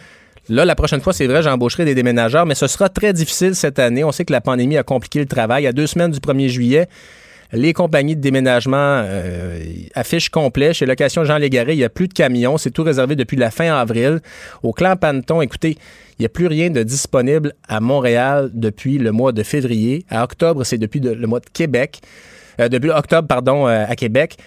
[0.47, 3.79] Là, la prochaine fois, c'est vrai, j'embaucherai des déménageurs, mais ce sera très difficile cette
[3.79, 4.03] année.
[4.03, 5.65] On sait que la pandémie a compliqué le travail.
[5.67, 6.87] À deux semaines du 1er juillet,
[7.51, 9.59] les compagnies de déménagement euh,
[9.95, 10.73] affichent complet.
[10.73, 12.57] Chez Location Jean Légaré, il n'y a plus de camions.
[12.57, 14.19] C'est tout réservé depuis la fin avril.
[14.63, 15.77] Au clan Panton, écoutez,
[16.17, 20.05] il n'y a plus rien de disponible à Montréal depuis le mois de février.
[20.09, 22.01] À octobre, c'est depuis de- le mois de Québec.
[22.59, 24.37] Euh, depuis octobre, pardon, euh, à Québec.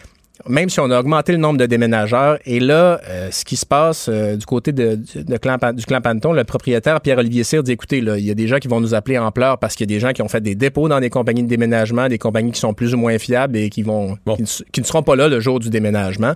[0.48, 2.38] Même si on a augmenté le nombre de déménageurs.
[2.46, 5.72] Et là, euh, ce qui se passe euh, du côté de, du- de clan, Pan-
[5.72, 8.58] du clan Panton, le propriétaire Pierre-Olivier Cyr dit, écoutez, là, il y a des gens
[8.58, 10.40] qui vont nous appeler en pleurs parce qu'il y a des gens qui ont fait
[10.40, 13.56] des dépôts dans des compagnies de déménagement, des compagnies qui sont plus ou moins fiables
[13.56, 14.34] et qui vont Bon.
[14.36, 16.32] qui, ne, s- qui ne seront pas là le jour du déménagement.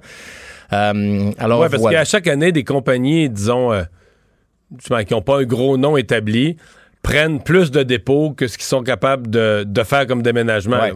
[0.72, 1.98] Euh, alors, Ouais, parce voilà.
[1.98, 3.82] qu'à chaque année, des compagnies, disons, euh,
[5.04, 6.56] qui n'ont pas un gros nom établi,
[7.06, 10.80] prennent plus de dépôts que ce qu'ils sont capables de, de faire comme déménagement.
[10.80, 10.92] Ouais.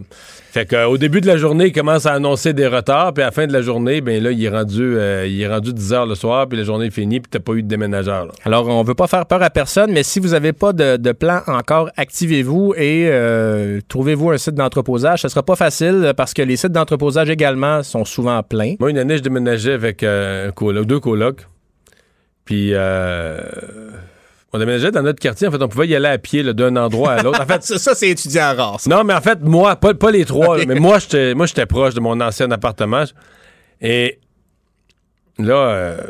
[0.50, 3.30] Fait qu'au début de la journée, ils commencent à annoncer des retards, puis à la
[3.30, 6.06] fin de la journée, ben là, il est rendu, euh, il est rendu 10 heures
[6.06, 8.26] le soir, puis la journée est finie, puis t'as pas eu de déménageur.
[8.26, 8.32] là.
[8.44, 11.12] Alors, on veut pas faire peur à personne, mais si vous n'avez pas de, de
[11.12, 15.22] plan encore, activez-vous et euh, trouvez-vous un site d'entreposage.
[15.22, 18.74] Ce sera pas facile euh, parce que les sites d'entreposage également sont souvent pleins.
[18.80, 21.46] Moi, une année, je déménageais avec euh, un coloc, deux colocs.
[22.44, 23.38] Puis, euh,
[24.52, 25.46] on déménageait dans notre quartier.
[25.46, 27.40] En fait, on pouvait y aller à pied d'un endroit à l'autre.
[27.40, 28.80] En fait, Ça, ça, c'est étudiant rare.
[28.80, 28.90] ça.
[28.90, 31.66] non, mais en fait, moi, pas, pas les trois, là, mais moi, j'étais moi, j'étais
[31.66, 33.04] proche de mon ancien appartement.
[33.80, 34.18] Et
[35.38, 36.00] là, euh,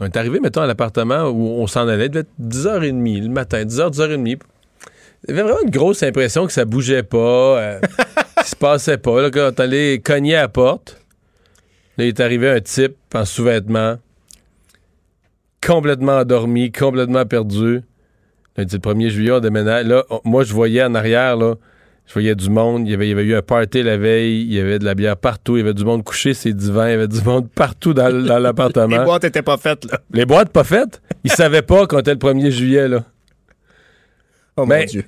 [0.00, 2.06] on est arrivé, mettons, à l'appartement où on s'en allait.
[2.06, 4.38] Il devait être 10h30 le matin, 10h, 10h30.
[5.28, 7.80] Il y avait vraiment une grosse impression que ça bougeait pas, euh,
[8.38, 9.20] qu'il se passait pas.
[9.20, 10.96] Là, quand on allait cogner à la porte,
[11.98, 13.96] là, il est arrivé un type en sous-vêtements,
[15.64, 17.82] complètement endormi, complètement perdu.
[18.56, 19.86] Le 1er juillet, on déménage.
[19.86, 21.54] Là, moi, je voyais en arrière, là,
[22.06, 22.86] je voyais du monde.
[22.86, 24.42] Il y, avait, il y avait eu un party la veille.
[24.42, 25.56] Il y avait de la bière partout.
[25.56, 26.86] Il y avait du monde couché ses divans.
[26.86, 29.04] Il y avait du monde partout dans, l- dans Les l'appartement.
[29.04, 30.00] boîtes étaient pas faites, là.
[30.12, 31.00] Les boîtes pas faites?
[31.24, 33.04] Ils savaient pas qu'on était le 1er juillet, là.
[34.56, 35.04] Oh mon Dieu.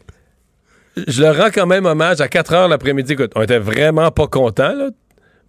[1.07, 3.15] Je leur rends quand même hommage à 4 heures l'après-midi.
[3.15, 4.91] Écoute, on était vraiment pas contents, là.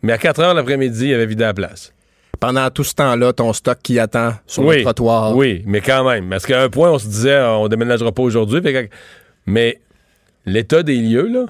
[0.01, 1.92] Mais à 4 heures l'après-midi, il avait vidé la place.
[2.43, 5.33] Pendant tout ce temps-là, ton stock qui attend sur oui, le trottoir.
[5.33, 6.29] Oui, mais quand même.
[6.29, 8.61] Parce qu'à un point, on se disait, on déménagera pas aujourd'hui.
[9.45, 9.79] Mais
[10.45, 11.45] l'état des lieux, là.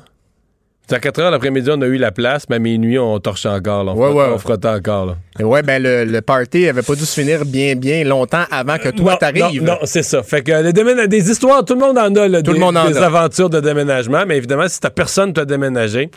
[0.92, 3.84] À 4 heures l'après-midi, on a eu la place, mais à minuit, on torchait encore.
[3.86, 3.94] Là.
[3.94, 5.06] On, Ouais, on encore.
[5.08, 5.16] Là.
[5.40, 8.78] Et Ouais, ben le, le party avait pas dû se finir bien, bien longtemps avant
[8.78, 9.64] que toi t'arrives.
[9.64, 10.22] Non, non, c'est ça.
[10.22, 12.64] Fait que les déména- des histoires, tout le monde en a, là, Tout des, le
[12.66, 13.06] monde en des a.
[13.06, 16.12] aventures de déménagement, mais évidemment, si t'as personne pour te déménager,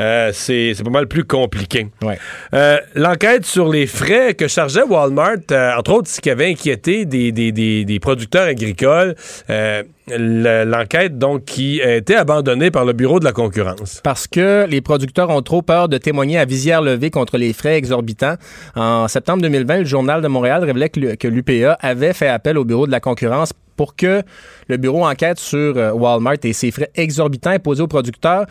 [0.00, 1.88] euh, c'est pas mal plus compliqué.
[2.02, 2.18] Ouais.
[2.54, 7.04] Euh, L'enquête sur les frais que chargeait Walmart, euh, entre autres, ce qui avait inquiété
[7.04, 9.14] des, des- des- des producteurs agricoles,
[9.50, 14.00] euh, le- l'enquête donc qui a été abandonnée par le Bureau de la concurrence.
[14.02, 17.76] Parce que les producteurs ont trop peur de témoigner à visière levée contre les frais
[17.76, 18.34] exorbitants.
[18.74, 22.58] En septembre 2020, le Journal de Montréal révélait que l'U- que l'UPA avait fait appel
[22.58, 24.22] au Bureau de la concurrence pour que
[24.68, 28.44] le bureau enquête sur euh, Walmart et ses frais exorbitants imposés aux producteurs.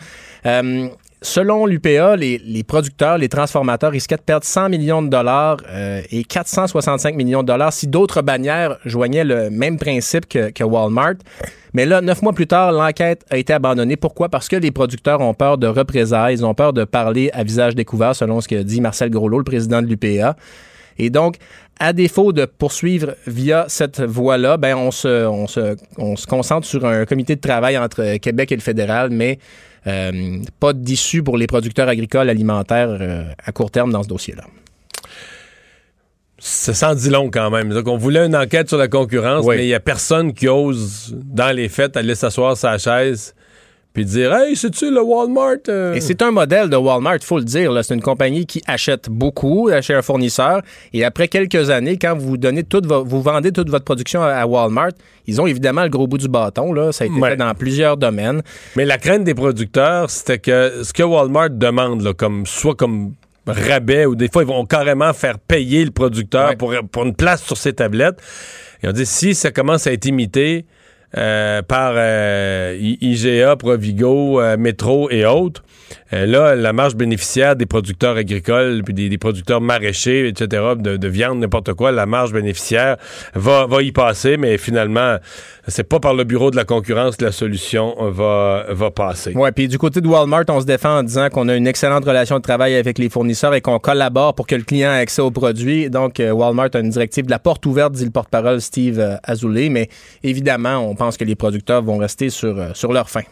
[0.46, 0.88] Euh,
[1.22, 6.02] Selon l'UPA, les, les producteurs, les transformateurs risquaient de perdre 100 millions de dollars euh,
[6.10, 11.14] et 465 millions de dollars si d'autres bannières joignaient le même principe que, que Walmart.
[11.74, 13.96] Mais là, neuf mois plus tard, l'enquête a été abandonnée.
[13.96, 14.28] Pourquoi?
[14.28, 17.76] Parce que les producteurs ont peur de représailles, ils ont peur de parler à visage
[17.76, 20.36] découvert, selon ce que dit Marcel Groslot, le président de l'UPA.
[20.98, 21.36] Et donc,
[21.78, 26.66] à défaut de poursuivre via cette voie-là, ben on se, on, se, on se concentre
[26.66, 29.38] sur un comité de travail entre Québec et le fédéral, mais
[29.86, 34.44] euh, pas d'issue pour les producteurs agricoles alimentaires euh, à court terme dans ce dossier-là.
[36.38, 37.68] Ça s'en dit long quand même.
[37.70, 39.56] Donc, on voulait une enquête sur la concurrence, Oui.
[39.56, 43.34] mais il n'y a personne qui ose, dans les fêtes, aller s'asseoir sa chaise
[43.94, 45.94] puis dire Hey, c'est-tu le Walmart euh?
[45.94, 47.72] Et c'est un modèle de Walmart, il faut le dire.
[47.84, 50.62] C'est une compagnie qui achète beaucoup chez un fournisseur.
[50.92, 54.46] Et après quelques années, quand vous donnez toute vo- vous vendez toute votre production à,
[54.46, 54.92] Walmart,
[55.26, 56.72] ils ont évidemment le gros bout du bâton.
[56.72, 56.92] Là.
[56.92, 57.30] Ça a été Ouais.
[57.30, 58.42] fait dans plusieurs domaines.
[58.76, 63.12] Mais la crainte des producteurs, c'était que ce que Walmart demande, là, comme, soit comme
[63.46, 67.42] rabais ou des fois, ils vont carrément faire payer le producteur pour, pour une place
[67.42, 68.20] sur ses tablettes.
[68.82, 70.64] Et on dit, si ça commence à être imité
[71.16, 75.62] euh, par euh, IGA, Provigo, euh, Métro et autres,
[76.12, 81.38] euh, là, la marge bénéficiaire des producteurs agricoles, puis des, producteurs maraîchers, etc., de, viande,
[81.38, 82.96] n'importe quoi, la marge bénéficiaire
[83.34, 85.16] va, va y passer, mais finalement,
[85.68, 89.32] c'est pas par le bureau de la concurrence que la solution va, va passer.
[89.34, 92.04] Oui, puis du côté de Walmart, on se défend en disant qu'on a une excellente
[92.04, 95.22] relation de travail avec les fournisseurs et qu'on collabore pour que le client ait accès
[95.22, 95.88] aux produits.
[95.88, 99.16] Donc, euh, Walmart a une directive de la porte ouverte, dit le porte-parole Steve euh,
[99.22, 99.88] Azoulay, mais
[100.22, 103.24] évidemment, on pense que les producteurs vont rester sur, sur leur faim.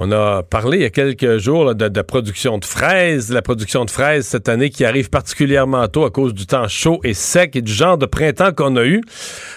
[0.00, 3.84] On a parlé il y a quelques jours de, de, production de fraises, la production
[3.84, 7.56] de fraises cette année qui arrive particulièrement tôt à cause du temps chaud et sec
[7.56, 9.00] et du genre de printemps qu'on a eu.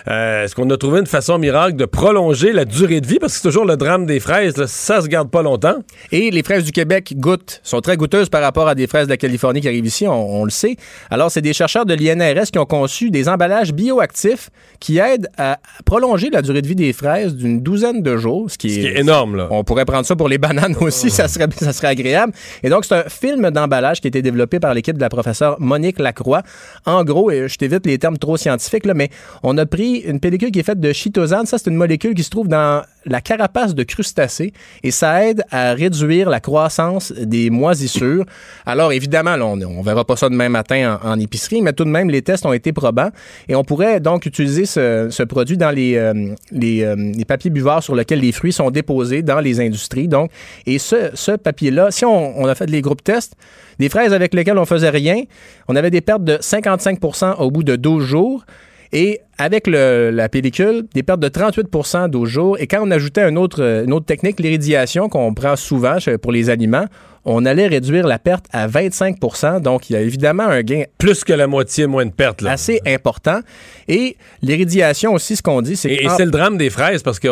[0.08, 3.20] Euh, Est-ce qu'on a trouvé une façon miracle de prolonger la durée de vie?
[3.20, 5.76] Parce que c'est toujours le drame des fraises, là, ça se garde pas longtemps.
[6.12, 9.12] Et les fraises du Québec goûtent, sont très goûteuses par rapport à des fraises de
[9.12, 10.76] la Californie qui arrivent ici, on, le sait.
[11.12, 14.50] Alors, c'est des chercheurs de l'INRS qui ont conçu des emballages bioactifs
[14.80, 18.58] qui aident à prolonger la durée de vie des fraises d'une douzaine de jours, ce
[18.58, 19.36] qui, est, énorme.
[19.36, 19.48] Là.
[19.52, 22.34] On pourrait prendre ça pour les bananes aussi, ça, serait, ça serait agréable.
[22.64, 25.58] Et donc, c'est un film d'emballage qui a été développé par l'équipe de la professeure
[25.60, 26.42] Monique Lacroix.
[26.86, 29.10] En gros, et je t'évite les termes trop scientifiques, là, mais
[29.44, 31.46] on a pris une pellicule qui est faite de chitosane.
[31.46, 35.44] Ça, c'est une molécule qui se trouve dans la carapace de crustacés et ça aide
[35.52, 38.26] à réduire la croissance des moisissures.
[38.66, 42.10] Alors, évidemment, on, ne verra pas ça demain matin en, épicerie, mais tout de même,
[42.10, 43.10] les tests ont été probants
[43.48, 46.14] et on pourrait donc utiliser ce, produit dans les, euh,
[46.54, 50.08] euh, les, papiers buvards sur lesquels les fruits sont déposés dans les industries.
[50.08, 50.32] Donc,
[50.66, 53.36] et ce, ce papier-là, si on, a fait les groupes tests,
[53.80, 55.24] des fraises avec lesquelles on faisait rien,
[55.68, 58.46] on avait des pertes de 55% au bout de 12 jours.
[58.94, 62.58] Et avec la pellicule, des pertes de 38 au jour.
[62.60, 66.50] Et quand on ajoutait une autre, une autre technique, l'iridiation qu'on prend souvent pour les
[66.50, 66.86] aliments,
[67.24, 70.84] on allait réduire la perte à 25% Donc, il y a évidemment un gain.
[70.98, 72.42] Plus que la moitié moins de perte.
[72.42, 72.52] Là.
[72.52, 73.40] Assez important.
[73.88, 76.04] Et l'iridiation aussi, ce qu'on dit, c'est que.
[76.04, 77.28] Et, c'est le drame des fraises parce que,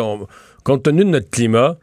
[0.64, 1.76] compte tenu de notre climat,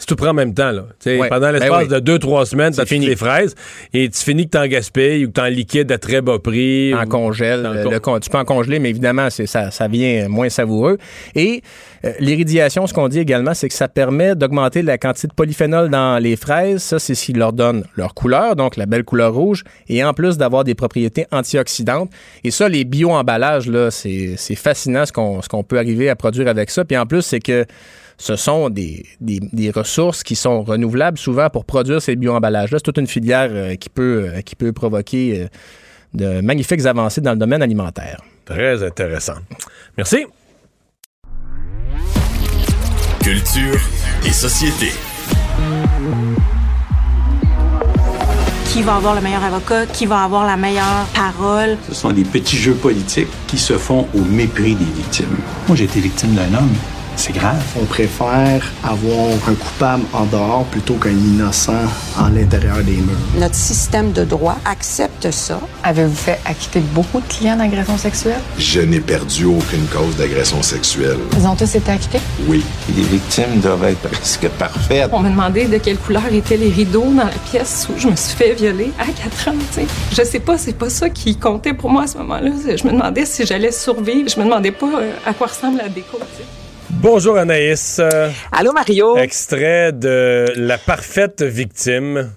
[0.00, 0.86] si tu prends en même temps, là.
[1.28, 3.54] Pendant l'espace ben de deux, trois semaines, tu fini les fraises
[3.92, 6.38] et tu finis que tu en gaspilles ou que tu en liquides à très bas
[6.38, 6.94] prix.
[6.94, 7.68] En congèle.
[8.22, 10.96] tu peux en congeler, mais évidemment, ça, ça vient moins savoureux.
[11.34, 11.62] Et
[12.06, 15.90] euh, l'iridiation, ce qu'on dit également, c'est que ça permet d'augmenter la quantité de polyphénol
[15.90, 16.82] dans les fraises.
[16.82, 20.14] Ça, c'est ce qui leur donne leur couleur, donc la belle couleur rouge, et en
[20.14, 22.10] plus d'avoir des propriétés antioxydantes.
[22.42, 26.86] Et ça, les bio-emballages, là, c'est fascinant ce qu'on peut arriver à produire avec ça.
[26.86, 27.66] Puis en plus, c'est que
[28.20, 32.76] ce sont des, des, ressources qui sont renouvelables souvent pour produire ces bio-emballages-là.
[32.76, 35.48] C'est toute une filière euh, qui, peut, euh, qui peut provoquer euh,
[36.12, 38.20] de magnifiques avancées dans le domaine alimentaire.
[38.44, 39.36] Très intéressant.
[39.96, 40.26] Merci.
[43.22, 43.80] Culture
[44.26, 44.88] et société.
[48.66, 49.86] Qui va avoir le meilleur avocat?
[49.86, 51.78] Qui va avoir la meilleure parole?
[51.88, 55.38] Ce sont des petits jeux politiques qui se font au mépris des victimes.
[55.66, 56.74] Moi, j'ai été victime d'un homme
[57.20, 57.62] c'est grave.
[57.78, 61.84] On préfère avoir un coupable en dehors plutôt qu'un innocent
[62.18, 63.16] en l'intérieur des murs.
[63.38, 65.60] Notre système de droit accepte ça.
[65.84, 68.40] Avez-vous fait acquitter beaucoup de clients d'agression sexuelle?
[68.58, 71.18] Je n'ai perdu aucune cause d'agression sexuelle.
[71.36, 72.20] Ils ont tous été acquittés?
[72.48, 72.64] Oui.
[72.96, 75.10] les victimes doivent être presque parfaites.
[75.12, 78.16] On m'a demandé de quelle couleur étaient les rideaux dans la pièce où je me
[78.16, 79.60] suis fait violer à 4 ans.
[79.72, 79.86] sais.
[80.12, 82.50] Je sais pas, c'est pas ça qui comptait pour moi à ce moment-là.
[82.74, 84.26] Je me demandais si j'allais survivre.
[84.30, 86.18] Je me demandais pas euh, à quoi ressemble la déco.
[86.90, 88.00] Bonjour Anaïs.
[88.52, 89.16] Allô Mario.
[89.16, 92.30] Extrait de La parfaite victime.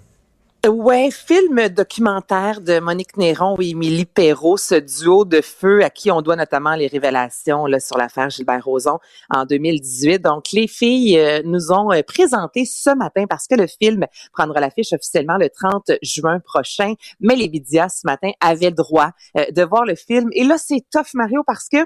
[0.65, 6.10] Ouais, film documentaire de Monique Néron et Émilie Perrault, ce duo de feu à qui
[6.10, 8.99] on doit notamment les révélations là, sur l'affaire Gilbert Rozon
[9.30, 10.19] en 2018.
[10.19, 14.62] Donc, les filles euh, nous ont euh, présenté ce matin parce que le film prendra
[14.62, 16.93] l'affiche officiellement le 30 juin prochain.
[17.19, 20.30] Mais les médias ce matin avaient le droit euh, de voir le film.
[20.32, 21.80] Et là, c'est tough, Mario, parce que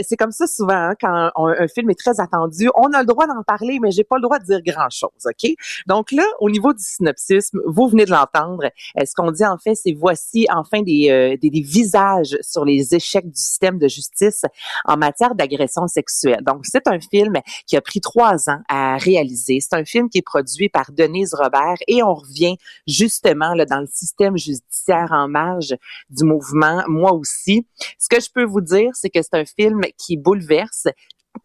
[0.00, 2.70] c'est comme ça souvent hein, quand un film est très attendu.
[2.74, 5.50] On a le droit d'en parler, mais j'ai pas le droit de dire grand-chose, OK?
[5.86, 8.64] Donc là, au niveau du synopsis, vous venez de l'entendre.
[8.98, 12.94] Euh, ce qu'on dit en fait, c'est voici enfin euh, des, des, visages sur les
[12.94, 14.42] échecs du système de justice
[14.84, 16.42] en matière d'agression sexuelle.
[16.42, 17.34] Donc, c'est un film
[17.66, 19.60] qui a pris trois ans à réaliser.
[19.60, 23.80] C'est un film qui est produit par Denise Robert et on revient justement là, dans
[23.80, 25.74] le système judiciaire en marge
[26.10, 27.66] du mouvement, moi aussi.
[27.98, 30.88] Ce que je peux vous dire, c'est que c'est un film qui bouleverse,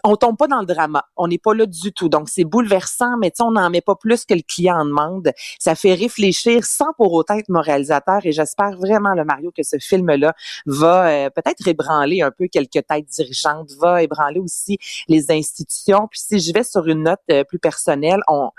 [0.04, 1.06] on tombe pas dans le drama.
[1.18, 2.10] On n'est pas là du tout.
[2.10, 5.32] Donc, c'est bouleversant, mais on n'en met pas plus que le client en demande.
[5.60, 8.20] Ça fait réfléchir sans pour autant être moralisateur.
[8.24, 10.34] Et j'espère vraiment, le Mario, que ce film-là
[10.66, 16.08] va euh, peut-être ébranler un peu quelques têtes dirigeantes, va ébranler aussi les institutions.
[16.10, 18.52] Puis si je vais sur une note euh, plus personnelle, on,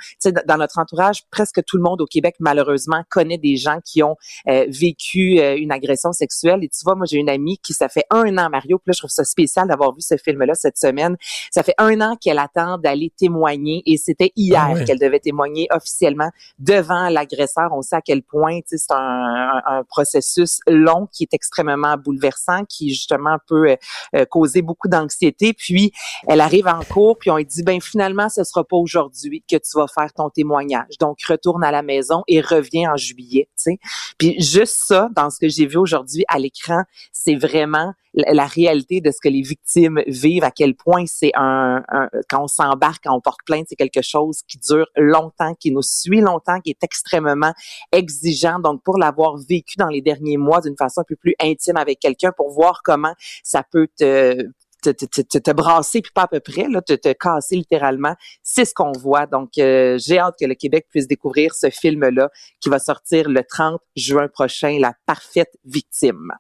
[0.47, 4.17] dans notre entourage, presque tout le monde au Québec, malheureusement, connaît des gens qui ont
[4.49, 6.63] euh, vécu une agression sexuelle.
[6.63, 8.93] Et tu vois, moi, j'ai une amie qui, ça fait un an, Mario, puis là,
[8.95, 11.17] je trouve ça spécial d'avoir vu ce film-là cette semaine.
[11.51, 15.69] Ça fait un an qu'elle attend d'aller témoigner et c'était hier ah qu'elle devait témoigner
[15.71, 17.71] officiellement devant l'agresseur.
[17.73, 22.91] On sait à quel point c'est un, un, processus long qui est extrêmement bouleversant, qui
[22.91, 23.77] justement peut
[24.15, 25.53] euh, causer beaucoup d'anxiété.
[25.53, 25.93] Puis
[26.29, 29.57] elle arrive en cours, puis on lui dit ben finalement ce sera pas aujourd'hui que
[29.57, 30.99] tu vas faire ton témoignage.
[30.99, 33.49] Donc retourne à la maison et reviens en juillet.
[33.57, 33.79] sais.
[34.19, 39.01] Puis juste ça, dans ce que j'ai vu aujourd'hui à l'écran, c'est vraiment la réalité
[39.01, 41.83] de ce que les victimes vivent, à quel point c'est un,
[42.29, 45.83] quand on s'embarque, quand on porte plainte, c'est quelque chose qui dure longtemps, qui nous
[45.83, 47.53] suit longtemps, qui est extrêmement
[47.93, 48.59] exigeant.
[48.59, 51.99] Donc, pour l'avoir vécu dans les derniers mois d'une façon un peu plus intime avec
[51.99, 54.47] quelqu'un, pour voir comment ça peut te
[54.83, 58.15] te, te, te, te, brasser, puis pas à peu près, là, te, te casser littéralement.
[58.43, 59.27] C'est ce qu'on voit.
[59.27, 63.43] Donc, euh, j'ai hâte que le Québec puisse découvrir ce film-là qui va sortir le
[63.45, 66.33] 30 juin prochain, La parfaite victime.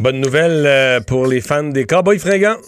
[0.00, 2.58] Bonne nouvelle euh, pour les fans des Cowboys fringants.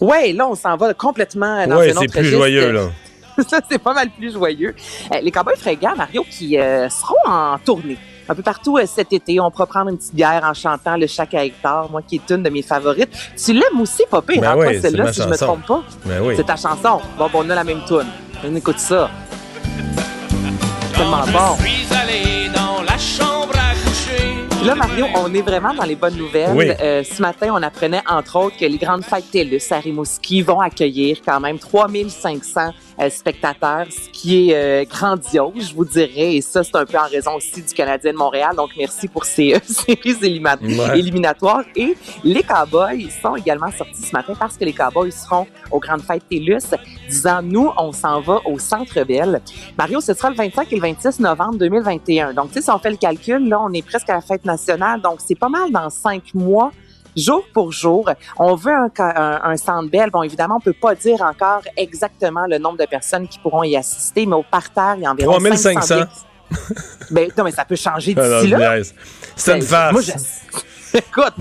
[0.00, 2.90] Oui, là, on s'en va complètement dans ouais, c'est plus joyeux, là.
[3.48, 4.74] Ça, c'est pas mal plus joyeux.
[5.14, 9.38] Euh, les Cowboys fringants, Mario, qui euh, seront en tournée un peu partout cet été.
[9.38, 12.34] On pourra prendre une petite bière en chantant le Chac à Hector, moi qui est
[12.34, 13.10] une de mes favorites.
[13.36, 15.84] Tu l'aimes aussi, pire, ben oui, celle-là, si je me trompe pas.
[16.04, 16.34] Ben oui.
[16.36, 17.00] C'est ta chanson.
[17.16, 18.06] Bon, bon, on a la même tune.
[18.44, 19.08] On écoute ça.
[20.94, 21.56] Tellement bon.
[21.60, 23.31] Je suis allé dans la chambre
[24.64, 26.76] Là, Mario, on est vraiment dans les bonnes nouvelles.
[26.80, 30.60] Euh, ce matin, on apprenait, entre autres, que les grandes fêtes TELUS à Rimouski vont
[30.60, 32.70] accueillir quand même 3500 euh,
[33.10, 36.34] spectateurs, ce qui est euh, grandiose, je vous dirais.
[36.34, 38.54] Et ça, c'est un peu en raison aussi du Canadien de Montréal.
[38.56, 41.64] Donc, merci pour ces séries éliminatoires.
[41.76, 46.02] Et les Cowboys sont également sortis ce matin parce que les Cowboys seront aux grandes
[46.02, 46.76] fêtes TELUS,
[47.08, 49.40] disant, nous, on s'en va au Centre Bell.
[49.78, 52.34] Mario, ce sera le 25 et le 26 novembre 2021.
[52.34, 54.44] Donc, tu sais, si on fait le calcul, là, on est presque à la fête
[54.44, 55.00] nationale.
[55.00, 56.72] Donc, c'est pas mal dans cinq mois
[57.16, 58.10] jour pour jour.
[58.38, 60.10] On veut un, un, centre belle.
[60.10, 63.76] Bon, évidemment, on peut pas dire encore exactement le nombre de personnes qui pourront y
[63.76, 65.94] assister, mais au parterre, il y a environ 3500.
[67.10, 68.76] ben, non, mais ça peut changer d'ici là.
[69.36, 70.42] C'est une ben, farce.
[70.94, 71.32] Écoute,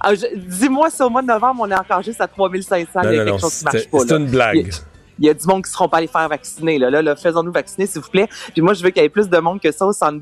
[0.00, 3.18] ah, dis-moi si au mois de novembre, on est encore juste à 3500, il y
[3.20, 3.98] a quelque chose qui marche pas.
[4.00, 4.70] C'est une blague
[5.18, 6.78] il y a du monde qui seront pas allés faire vacciner.
[6.78, 8.28] Là, là, là faisons-nous vacciner, s'il vous plaît.
[8.52, 10.18] Puis moi, je veux qu'il y ait plus de monde que ça au Centre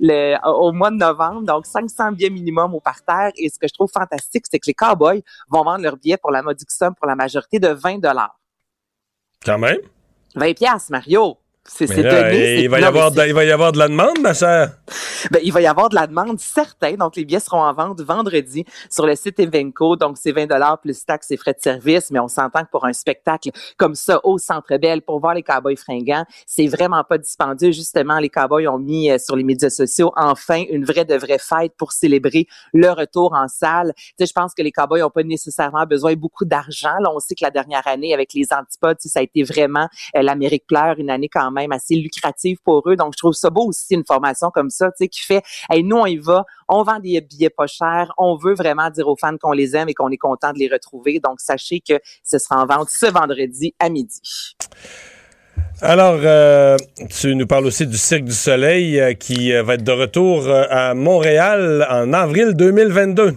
[0.00, 1.42] le, au mois de novembre.
[1.42, 3.32] Donc, 500 billets minimum au parterre.
[3.36, 6.30] Et ce que je trouve fantastique, c'est que les Cowboys vont vendre leurs billets pour
[6.30, 8.38] la modique somme pour la majorité de 20 dollars.
[9.44, 9.78] Quand même.
[10.36, 11.39] 20 pièces, Mario.
[11.72, 11.84] C'est.
[12.62, 14.72] Il va, y avoir de, il va y avoir de la demande, ma chère.
[15.30, 16.94] Ben, il va y avoir de la demande, certain.
[16.94, 19.94] Donc, les billets seront en vente vendredi sur le site Evenco.
[19.96, 20.48] Donc, c'est 20
[20.82, 22.10] plus taxes et frais de service.
[22.10, 25.42] Mais on s'entend que pour un spectacle comme ça au Centre Bell, pour voir les
[25.42, 27.70] Cowboys fringants, c'est vraiment pas dispendieux.
[27.70, 31.38] Justement, les Cowboys ont mis euh, sur les médias sociaux enfin une vraie de vraie
[31.38, 33.92] fête pour célébrer le retour en salle.
[33.96, 36.94] Tu sais, je pense que les Cowboys n'ont pas nécessairement besoin de beaucoup d'argent.
[37.00, 40.22] Là, on sait que la dernière année, avec les antipodes, ça a été vraiment euh,
[40.22, 42.96] l'Amérique pleure, une année quand même assez lucrative pour eux.
[42.96, 45.82] Donc, je trouve ça beau aussi, une formation comme ça, tu sais, qui fait, hey,
[45.82, 49.16] nous, on y va, on vend des billets pas chers, on veut vraiment dire aux
[49.16, 51.20] fans qu'on les aime et qu'on est content de les retrouver.
[51.20, 54.20] Donc, sachez que ce sera en vente ce vendredi à midi.
[55.82, 56.76] Alors, euh,
[57.08, 60.46] tu nous parles aussi du Cirque du Soleil euh, qui euh, va être de retour
[60.48, 63.34] à Montréal en avril 2022.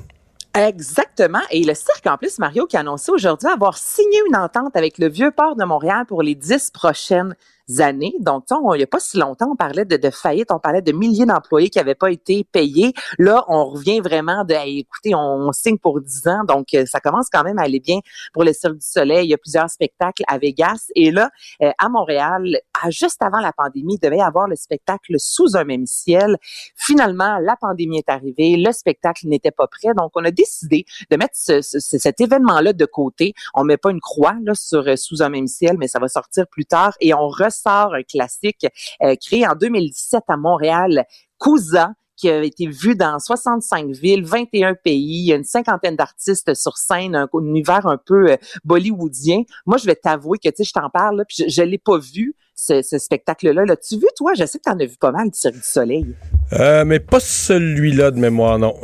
[0.55, 1.39] Exactement.
[1.49, 4.97] Et le cirque, en plus, Mario, qui a annoncé aujourd'hui avoir signé une entente avec
[4.99, 7.36] le Vieux-Port de Montréal pour les dix prochaines
[7.80, 8.13] années.
[8.19, 10.91] Donc, il n'y a pas si longtemps, on parlait de, de faillite, on parlait de
[10.91, 12.93] milliers d'employés qui n'avaient pas été payés.
[13.17, 17.28] Là, on revient vraiment de, écoutez, on, signe pour 10 ans, donc euh, ça commence
[17.32, 17.99] quand même à aller bien
[18.34, 19.26] pour le Cirque du Soleil.
[19.28, 20.88] Il y a plusieurs spectacles à Vegas.
[20.95, 21.30] Et là,
[21.62, 25.63] euh, à Montréal, juste avant la pandémie, il devait y avoir le spectacle sous un
[25.63, 26.38] même ciel.
[26.76, 31.17] Finalement, la pandémie est arrivée, le spectacle n'était pas prêt, donc on a décidé de
[31.17, 33.34] mettre cet événement-là de côté.
[33.54, 36.08] On met pas une croix là, sur euh, sous un même ciel, mais ça va
[36.08, 37.28] sortir plus tard et on
[37.65, 38.65] un classique
[39.01, 41.05] euh, créé en 2017 à Montréal,
[41.37, 47.15] Cousin qui a été vu dans 65 villes, 21 pays, une cinquantaine d'artistes sur scène,
[47.15, 49.41] un, univers un peu euh, bollywoodien.
[49.65, 51.97] Moi, je vais t'avouer que, tu sais, je t'en parle, puis je, ne l'ai pas
[51.97, 53.65] vu, ce, spectacle-là.
[53.65, 54.33] L'as-tu vu, toi?
[54.35, 56.15] Je sais que tu en as vu pas mal du Cirque du Soleil.
[56.53, 58.75] Euh, mais pas celui-là de mémoire, non.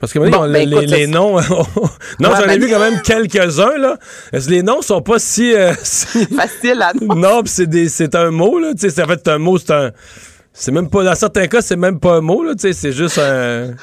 [0.00, 1.40] Parce que Bon, les, ben, écoute, les ça- noms.
[2.20, 3.96] non, Ouais, j'en ai ben- vu quand même quelques-uns, là.
[4.32, 5.52] Est-ce que Les noms sont pas si.
[5.54, 8.72] euh, si- Facile à non, c'est des- c'est un mot, là.
[8.78, 9.90] Tu sais, en fait, c'est un mot, c'est un.
[10.60, 11.04] C'est même pas.
[11.04, 12.54] Dans certains cas, c'est même pas un mot, là.
[12.58, 13.74] C'est juste un,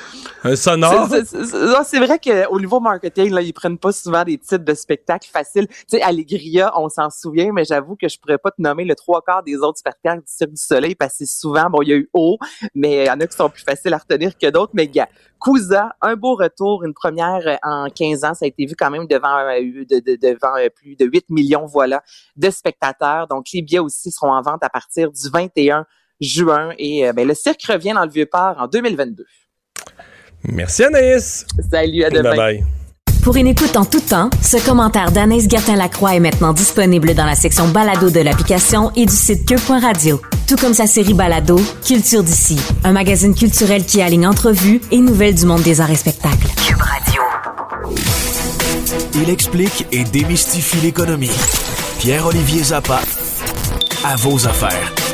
[0.43, 1.07] un sonore.
[1.09, 5.67] C'est- vrai qu'au niveau marketing, là, ils prennent pas souvent des titres de spectacles faciles.
[5.67, 8.93] Tu sais, Allegria, on s'en souvient, mais j'avoue que je pourrais pas te nommer le
[8.93, 11.93] trois quarts des autres spectacles du Cirque du Soleil parce que souvent, bon, il y
[11.93, 12.37] a eu haut,
[12.75, 14.73] mais il y en a qui sont plus faciles à retenir que d'autres.
[14.75, 15.07] Mais gars,
[15.39, 19.07] Cousa, un beau retour, une première en 15 ans, ça a été vu quand même
[19.07, 19.59] devant, euh,
[19.89, 22.03] de- de- devant euh, plus de 8 millions, voilà,
[22.35, 23.27] de spectateurs.
[23.27, 25.85] Donc, les billets aussi seront en vente à partir du 21
[26.21, 29.25] juin et euh, ben, le cirque revient dans le Vieux-Port en 2022.
[30.47, 31.45] Merci, Anaïs.
[31.71, 32.35] Salut, à demain.
[32.35, 32.63] Bye bye.
[33.25, 37.33] Pour une écoute en tout temps, ce commentaire d'Anaïs Gertin-Lacroix est maintenant disponible dans la
[37.33, 40.21] section balado de l'application et du site cube.radio.
[40.47, 45.33] Tout comme sa série balado, Culture d'ici, un magazine culturel qui aligne entrevues et nouvelles
[45.33, 46.49] du monde des arts et spectacles.
[46.67, 47.23] Cube Radio.
[49.15, 51.31] Il explique et démystifie l'économie.
[51.97, 53.01] Pierre-Olivier Zappa,
[54.05, 55.04] à vos affaires.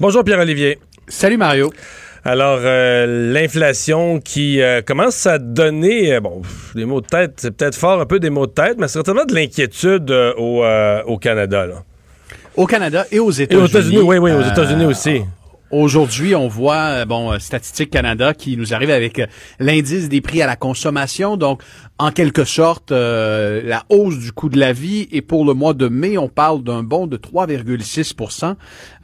[0.00, 0.78] Bonjour, Pierre-Olivier.
[1.08, 1.72] Salut, Mario.
[2.24, 6.42] Alors, euh, l'inflation qui euh, commence à donner, euh, bon,
[6.76, 9.24] des mots de tête, c'est peut-être fort un peu des mots de tête, mais certainement
[9.24, 10.64] de l'inquiétude au,
[11.06, 11.66] au Canada.
[11.66, 11.74] Là.
[12.56, 13.62] Au Canada et aux Et États-Unis.
[13.64, 15.22] aux États-Unis, oui, oui, aux États-Unis aussi.
[15.70, 19.20] Aujourd'hui, on voit, bon, Statistique Canada qui nous arrive avec
[19.58, 21.36] l'indice des prix à la consommation.
[21.36, 21.62] Donc,
[21.98, 25.08] en quelque sorte, euh, la hausse du coût de la vie.
[25.10, 28.54] Et pour le mois de mai, on parle d'un bond de 3,6%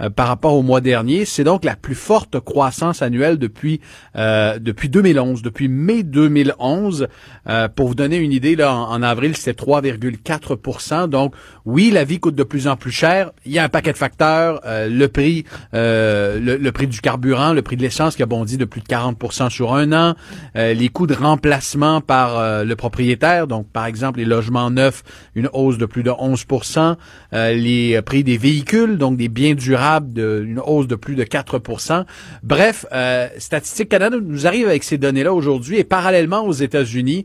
[0.00, 1.24] euh, par rapport au mois dernier.
[1.24, 3.80] C'est donc la plus forte croissance annuelle depuis
[4.16, 7.08] euh, depuis 2011, depuis mai 2011.
[7.48, 11.34] Euh, pour vous donner une idée, là, en, avril, c'était 3,4% Donc,
[11.64, 13.32] oui, la vie coûte de plus en plus cher.
[13.44, 14.60] Il y a un paquet de facteurs.
[14.64, 18.26] Euh, le prix, euh, le, le prix du carburant, le prix de l'essence qui a
[18.26, 20.14] bondi de plus de 40% sur un an,
[20.54, 25.02] les coûts de remplacement par le propriétaire, donc par exemple les logements neufs,
[25.34, 26.96] une hausse de plus de 11%
[27.32, 31.24] euh, les prix des véhicules, donc des biens durables, de, une hausse de plus de
[31.24, 32.04] 4%
[32.42, 35.78] Bref, euh, Statistique Canada nous arrive avec ces données-là aujourd'hui.
[35.78, 37.24] Et parallèlement aux États-Unis,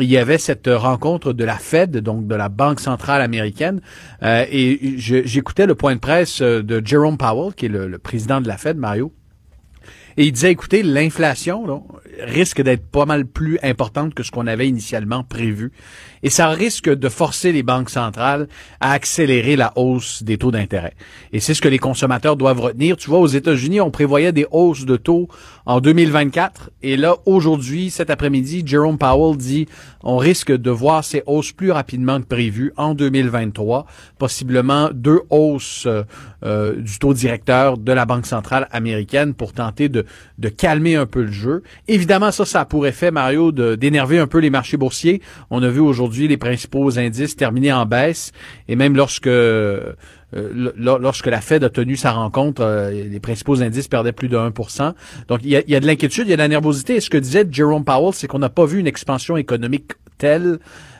[0.00, 3.82] il y avait cette rencontre de la Fed, donc de la Banque centrale américaine,
[4.22, 8.48] euh, et j'écoutais le point de presse de Jerome Powell, qui est le président de
[8.48, 9.12] la Fed, Mario.
[10.16, 11.82] Et il disait, écoutez, l'inflation
[12.20, 15.72] risque d'être pas mal plus importante que ce qu'on avait initialement prévu.
[16.22, 18.48] Et ça risque de forcer les banques centrales
[18.80, 20.94] à accélérer la hausse des taux d'intérêt.
[21.32, 22.96] Et c'est ce que les consommateurs doivent retenir.
[22.96, 25.28] Tu vois, aux États-Unis, on prévoyait des hausses de taux
[25.66, 26.70] en 2024.
[26.82, 29.66] Et là, aujourd'hui, cet après-midi, Jerome Powell dit,
[30.02, 33.86] on risque de voir ces hausses plus rapidement que prévu en 2023.
[34.18, 36.04] Possiblement deux hausses euh,
[36.44, 40.03] euh, du taux directeur de la Banque centrale américaine pour tenter de,
[40.38, 41.62] de calmer un peu le jeu.
[41.88, 45.20] Évidemment, ça, ça a pour effet, Mario, d'énerver un peu les marchés boursiers.
[45.50, 48.32] On a vu aujourd'hui les principaux indices terminer en baisse.
[48.68, 53.88] Et même lorsque euh, lorsque la Fed a tenu sa rencontre, euh, les principaux indices
[53.88, 54.94] perdaient plus de 1%
[55.28, 56.96] Donc, il y a, y a de l'inquiétude, il y a de la nervosité.
[56.96, 60.58] Et ce que disait Jerome Powell, c'est qu'on n'a pas vu une expansion économique telle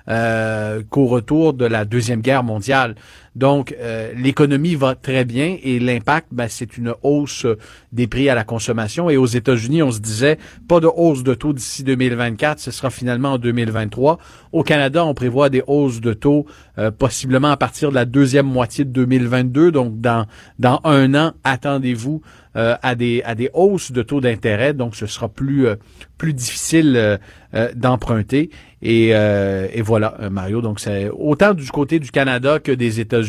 [0.08, 2.94] euh, qu'au retour de la Deuxième Guerre mondiale.
[3.34, 7.46] Donc, euh, l'économie va très bien et l'impact, ben, c'est une hausse
[7.92, 9.10] des prix à la consommation.
[9.10, 12.90] Et aux États-Unis, on se disait, pas de hausse de taux d'ici 2024, ce sera
[12.90, 14.18] finalement en 2023.
[14.52, 16.46] Au Canada, on prévoit des hausses de taux
[16.78, 19.72] euh, possiblement à partir de la deuxième moitié de 2022.
[19.72, 20.26] Donc, dans,
[20.58, 22.22] dans un an, attendez-vous
[22.56, 25.74] euh, à des à des hausses de taux d'intérêt, donc ce sera plus euh,
[26.18, 27.16] plus difficile euh,
[27.54, 28.50] euh, d'emprunter.
[28.82, 30.60] Et, euh, et voilà, euh, Mario.
[30.60, 33.23] Donc c'est autant du côté du Canada que des États-Unis,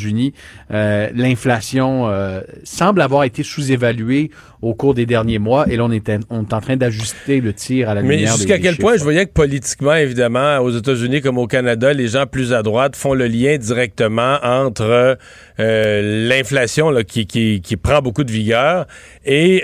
[0.72, 4.32] euh, l'inflation euh, semble avoir été sous-évaluée
[4.62, 5.66] au cours des derniers mois.
[5.70, 8.20] Et là, on est, en- on est en train d'ajuster le tir à la Mais
[8.26, 8.82] jusqu'à quel chiffres.
[8.82, 12.64] point je voyais que politiquement, évidemment, aux États-Unis comme au Canada, les gens plus à
[12.64, 15.18] droite font le lien directement entre
[15.60, 18.88] euh, l'inflation qui, qui, qui prend beaucoup de vigueur
[19.26, 19.62] et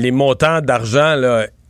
[0.00, 1.16] les montants d'argent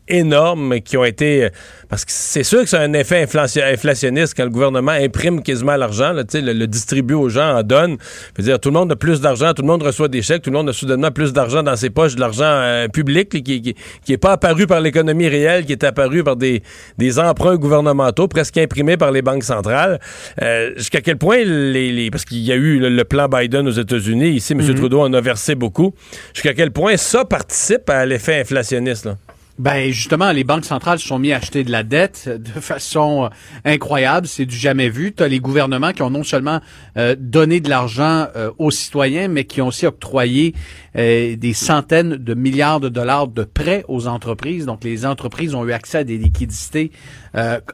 [0.09, 1.49] énormes qui ont été...
[1.89, 5.77] Parce que c'est sûr que c'est un effet inflation- inflationniste quand le gouvernement imprime quasiment
[5.77, 7.97] l'argent, le, le distribue aux gens, en donne.
[8.37, 10.43] Je veux dire, tout le monde a plus d'argent, tout le monde reçoit des chèques,
[10.43, 13.43] tout le monde a soudainement plus d'argent dans ses poches, de l'argent euh, public qui,
[13.43, 13.75] qui,
[14.05, 16.63] qui est pas apparu par l'économie réelle, qui est apparu par des,
[16.99, 20.01] des emprunts gouvernementaux, presque imprimés par les banques centrales.
[20.41, 21.93] Euh, Jusqu'à quel point les...
[21.93, 24.61] les- parce qu'il y a eu le, le plan Biden aux États-Unis, ici, M.
[24.63, 24.75] Mhm.
[24.75, 25.95] Trudeau en a versé beaucoup.
[26.33, 29.17] Jusqu'à quel point ça participe à l'effet inflationniste, là?
[29.63, 33.27] Ben justement, les banques centrales se sont mis à acheter de la dette de façon
[33.27, 33.29] euh,
[33.65, 35.15] incroyable, c'est du jamais vu.
[35.15, 36.59] Tu as les gouvernements qui ont non seulement
[36.97, 40.57] euh, donné de l'argent euh, aux citoyens, mais qui ont aussi octroyé
[40.95, 44.67] des centaines de milliards de dollars de prêts aux entreprises.
[44.67, 46.91] Donc les entreprises ont eu accès à des liquidités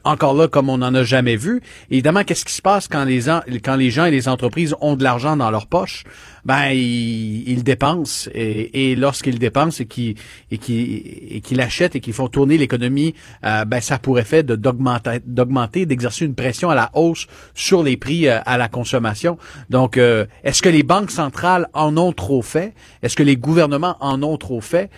[0.05, 1.61] encore là comme on n'en a jamais vu.
[1.91, 5.51] évidemment, qu'est-ce qui se passe quand les, gens et les entreprises ont de l'argent dans
[5.51, 6.05] leur poche?
[6.45, 10.15] ben ils, dépensent et, lorsqu'ils dépensent et qu'ils
[10.51, 13.13] et qui et achètent et qu'ils font tourner l'économie,
[13.45, 17.97] euh, ben ça pourrait faire d'augmenter d'augmenter d'exercer une pression à la hausse sur les
[17.97, 19.37] prix euh, à la consommation.
[19.69, 22.73] Donc euh, est-ce que les banques centrales en ont trop fait?
[23.09, 24.91] Est-ce que les gouvernements en ont trop fait?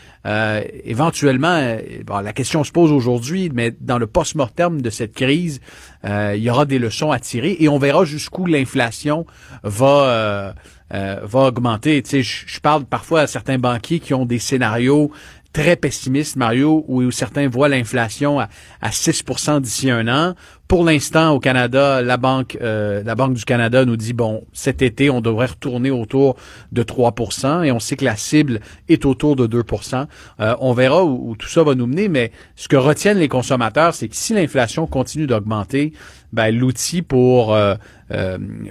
[0.84, 5.62] Éventuellement, bon, la question se pose aujourd'hui, mais dans le post-mortem de cette crise,
[6.04, 9.26] il y aura des leçons à tirer et on verra jusqu'où l'inflation
[9.64, 10.54] va
[10.94, 12.02] euh, va augmenter.
[12.02, 15.10] Tu sais, je parle parfois à certains banquiers qui ont des scénarios
[15.54, 18.50] très pessimistes, Mario, où certains voient l'inflation à,
[18.82, 20.36] à 6% d'ici un an.
[20.68, 24.82] Pour l'instant, au Canada, la banque, euh, la banque du Canada nous dit bon, cet
[24.82, 26.38] été, on devrait retourner autour
[26.72, 30.06] de 3% et on sait que la cible est autour de 2%
[30.40, 33.94] euh, On verra où, tout ça va nous mener, mais ce que retiennent les consommateurs,
[33.94, 35.92] c'est que si l'inflation continue d'augmenter,
[36.34, 37.76] ben, l'outil pour euh,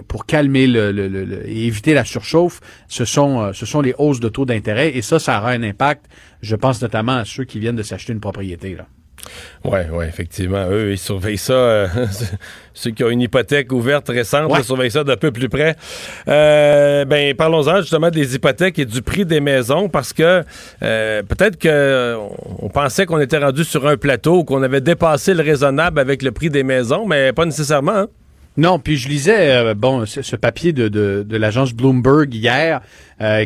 [0.09, 4.29] pour calmer le, le, et éviter la surchauffe, ce sont ce sont les hausses de
[4.29, 6.07] taux d'intérêt et ça, ça aura un impact.
[6.43, 8.87] Je pense notamment à ceux qui viennent de s'acheter une propriété là.
[9.65, 10.67] Oui, oui, effectivement.
[10.71, 11.53] Eux, ils surveillent ça.
[11.53, 11.89] Euh,
[12.75, 15.77] ceux qui ont une hypothèque ouverte récente ils surveillent ça d'un peu plus près.
[16.29, 20.43] Euh, ben, parlons-en justement des hypothèques et du prix des maisons parce que
[20.83, 22.17] euh, peut-être que
[22.61, 26.33] on pensait qu'on était rendu sur un plateau, qu'on avait dépassé le raisonnable avec le
[26.33, 27.93] prix des maisons, mais pas nécessairement.
[27.93, 28.07] Hein?
[28.61, 32.83] Non, puis je lisais bon ce, papier de, de, l'agence Bloomberg hier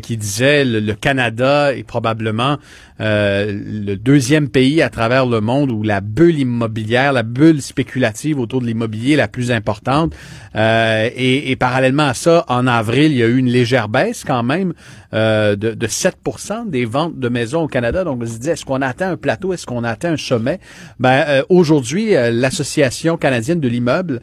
[0.03, 2.59] qui disait le, le, Canada est probablement
[3.01, 8.39] euh, le deuxième pays à travers le monde où la bulle immobilière, la bulle spéculative
[8.39, 10.15] autour de l'immobilier est la plus importante.
[10.55, 14.45] Euh, et, parallèlement à ça, en avril, il y a eu une légère baisse quand
[14.45, 14.75] même
[15.13, 18.05] euh, de, de 7% des ventes de maisons au Canada.
[18.05, 19.53] Donc, on se dit, est-ce qu'on atteint un plateau?
[19.53, 20.61] Est-ce qu'on atteint un sommet?
[21.01, 24.21] Ben, euh, aujourd'hui, l'Association canadienne de l'immeuble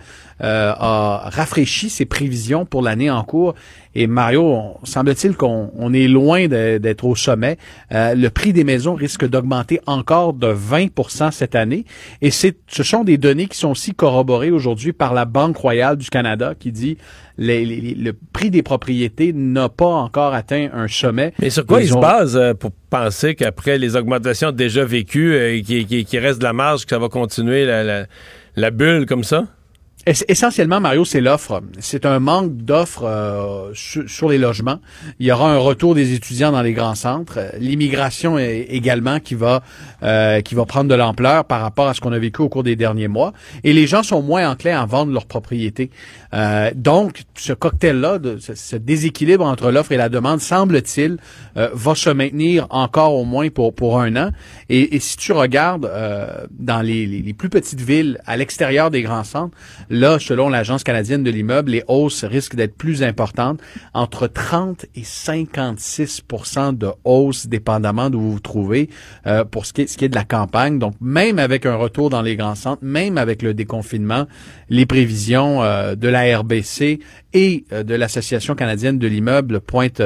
[0.83, 3.53] a rafraîchi ses prévisions pour l'année en cours
[3.93, 7.57] et Mario, semble-t-il qu'on on est loin d'être au sommet.
[7.91, 11.85] Euh, le prix des maisons risque d'augmenter encore de 20% cette année.
[12.21, 15.97] Et c'est, ce sont des données qui sont aussi corroborées aujourd'hui par la Banque royale
[15.97, 16.97] du Canada qui dit
[17.37, 21.33] les, le prix des propriétés n'a pas encore atteint un sommet.
[21.39, 25.61] Mais sur quoi ils, se basent euh, pour penser qu'après les augmentations déjà vécues, euh,
[25.61, 28.05] qu'il qui, reste de la marge, que ça va continuer la,
[28.55, 29.45] la bulle comme ça?
[30.07, 31.61] Essentiellement, Mario, c'est l'offre.
[31.79, 34.79] C'est un manque d'offres euh, sur, les logements.
[35.19, 37.39] Il y aura un retour des étudiants dans les grands centres.
[37.59, 39.61] L'immigration également qui va
[40.01, 42.63] euh, qui va prendre de l'ampleur par rapport à ce qu'on a vécu au cours
[42.63, 43.33] des derniers mois.
[43.63, 45.91] Et les gens sont moins enclins à vendre leurs propriétés.
[46.33, 51.17] Euh, donc, ce cocktail-là, ce, déséquilibre entre l'offre et la demande, semble-t-il,
[51.55, 54.31] va se maintenir encore au moins pour pour un an.
[54.69, 55.91] Et, si tu regardes
[56.51, 59.55] dans les, les plus petites villes à l'extérieur des grands centres,
[59.89, 63.59] Là, selon l'Agence canadienne de l'immeuble, les hausses risquent d'être plus importantes,
[63.93, 68.89] entre 30 et 56% de hausse, dépendamment d'où vous vous trouvez,
[69.27, 70.79] euh, pour ce qui, est, ce qui est de la campagne.
[70.79, 74.27] Donc, même avec un retour dans les grands centres, même avec le déconfinement,
[74.69, 76.20] les prévisions euh, de la
[77.33, 80.01] Et euh, de l'Association canadienne de l'immeuble pointent,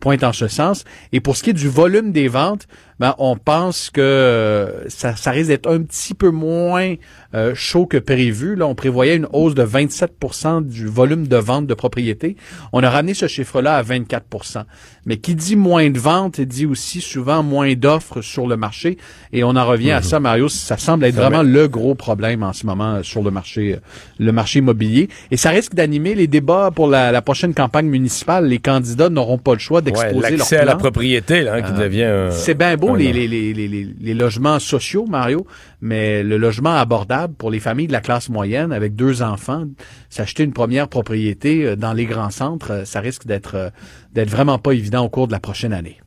[0.00, 0.84] pointent en ce sens.
[1.12, 2.66] Et pour ce qui est du volume des ventes,
[2.98, 6.94] ben, on pense que ça, ça risque d'être un petit peu moins
[7.34, 8.56] euh, chaud que prévu.
[8.56, 12.36] Là, on prévoyait une hausse de 27% du volume de vente de propriétés.
[12.72, 14.64] On a ramené ce chiffre-là à 24%
[15.04, 18.96] Mais qui dit moins de ventes dit aussi souvent moins d'offres sur le marché.
[19.34, 20.04] Et on en revient à mhm.
[20.04, 20.48] ça, Mario.
[20.48, 23.76] Ça semble être vraiment le gros problème en ce moment sur le marché,
[24.18, 25.10] le marché immobilier.
[25.30, 28.46] Et ça risque d'animer les débats pour la, prochaine campagne municipale.
[28.46, 30.58] Les candidats n'auront pas le choix d'exposer ouais, leur plan.
[30.58, 32.34] à la propriété, là, qui euh, devient.
[32.34, 35.46] C'est bien beau les, les, les, les, logements sociaux, Mario,
[35.80, 39.64] mais le logement abordable pour les familles de la classe moyenne avec deux enfants,
[40.10, 43.72] s'acheter une première propriété euh, dans les grands centres, euh, ça risque d'être
[44.12, 46.00] d'être vraiment pas évident au cours de la prochaine année.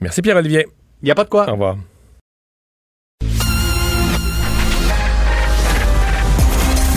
[0.00, 0.66] Merci Pierre-Olivier.
[1.02, 1.48] Il n'y a pas de quoi.
[1.48, 1.76] Au revoir.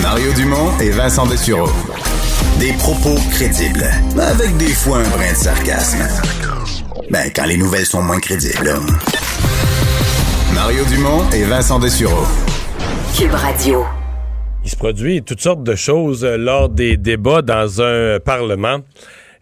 [0.01, 1.69] Mario Dumont et Vincent Dessureau.
[2.59, 3.85] Des propos crédibles,
[4.17, 6.36] avec des fois un brin de sarcasme.
[7.09, 8.73] Ben, quand les nouvelles sont moins crédibles.
[10.53, 12.25] Mario Dumont et Vincent Dessureau.
[13.17, 13.85] Cube Radio.
[14.65, 18.79] Il se produit toutes sortes de choses euh, lors des débats dans un parlement.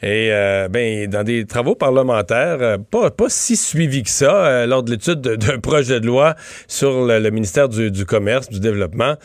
[0.02, 4.66] Et euh, ben, dans des travaux parlementaires, euh, pas, pas si suivis que ça, euh,
[4.66, 6.36] lors de l'étude d'un projet de loi
[6.68, 9.16] sur le, ministère du, Commerce, du Développement,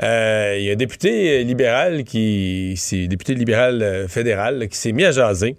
[0.00, 5.10] il y a un député libéral qui, c'est député libéral fédéral, qui s'est mis à
[5.10, 5.56] jaser.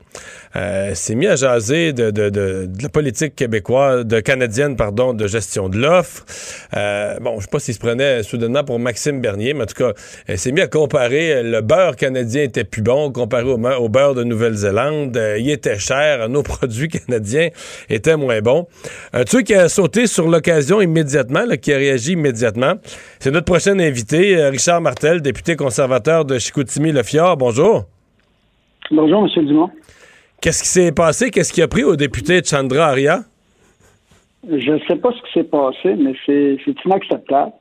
[0.94, 5.78] s'est mis à jaser de, de, la politique québécoise, de canadienne, pardon, de gestion de
[5.78, 6.26] l'offre.
[7.22, 9.94] bon, je sais pas s'il se prenait soudainement pour Maxime Bernier, mais en tout cas,
[10.36, 14.24] s'est mis à comparer le beurre canadien était plus bon comparé au, au beurre de
[14.58, 16.30] Nouvelle-Zélande euh, il était cher.
[16.30, 17.50] Nos produits canadiens
[17.90, 18.68] étaient moins bons.
[19.14, 22.74] Un truc qui a sauté sur l'occasion immédiatement, qui a réagi immédiatement,
[23.20, 27.38] c'est notre prochain invité, euh, Richard Martel, député conservateur de Chicoutimi-Le Fjord.
[27.38, 27.86] Bonjour.
[28.92, 29.46] Bonjour, M.
[29.46, 29.70] Dumont.
[30.42, 31.32] Qu'est-ce qui s'est passé?
[31.32, 33.20] Qu'est-ce qui a pris au député Chandra Arya?
[34.48, 37.52] Je ne sais pas ce qui s'est passé, mais c'est inacceptable.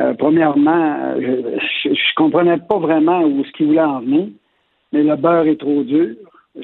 [0.00, 4.26] Euh, premièrement, je, ne comprenais pas vraiment où ce qu'il voulait en venir,
[4.92, 6.14] mais le beurre est trop dur.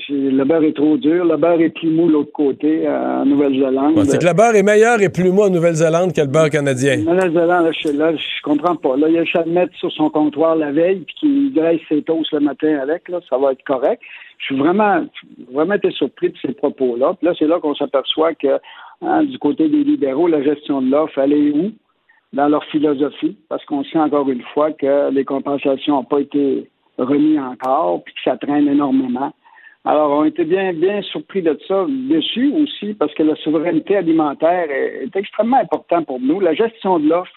[0.08, 1.24] Le beurre est trop dur.
[1.24, 4.04] Le beurre est plus mou l'autre côté, euh, en Nouvelle-Zélande.
[4.04, 6.98] c'est que le beurre est meilleur et plus mou en Nouvelle-Zélande que le beurre canadien.
[7.06, 8.96] En Nouvelle-Zélande, je, là, je comprends pas.
[8.96, 12.02] Là, il y a le mettre sur son comptoir la veille puis qu'il graisse ses
[12.02, 13.08] toasts le matin avec.
[13.08, 14.02] Là, ça va être correct.
[14.38, 15.04] Je suis vraiment,
[15.52, 17.14] vraiment été surpris de ces propos-là.
[17.14, 18.58] Puis là, c'est là qu'on s'aperçoit que
[19.00, 21.70] hein, du côté des libéraux, la gestion de l'offre, elle est où?
[22.32, 26.68] Dans leur philosophie, parce qu'on sait encore une fois que les compensations n'ont pas été
[26.98, 29.32] remises encore, puis que ça traîne énormément.
[29.86, 34.70] Alors, on était bien, bien surpris de ça, dessus aussi, parce que la souveraineté alimentaire
[34.70, 36.40] est, extrêmement importante pour nous.
[36.40, 37.32] La gestion de l'offre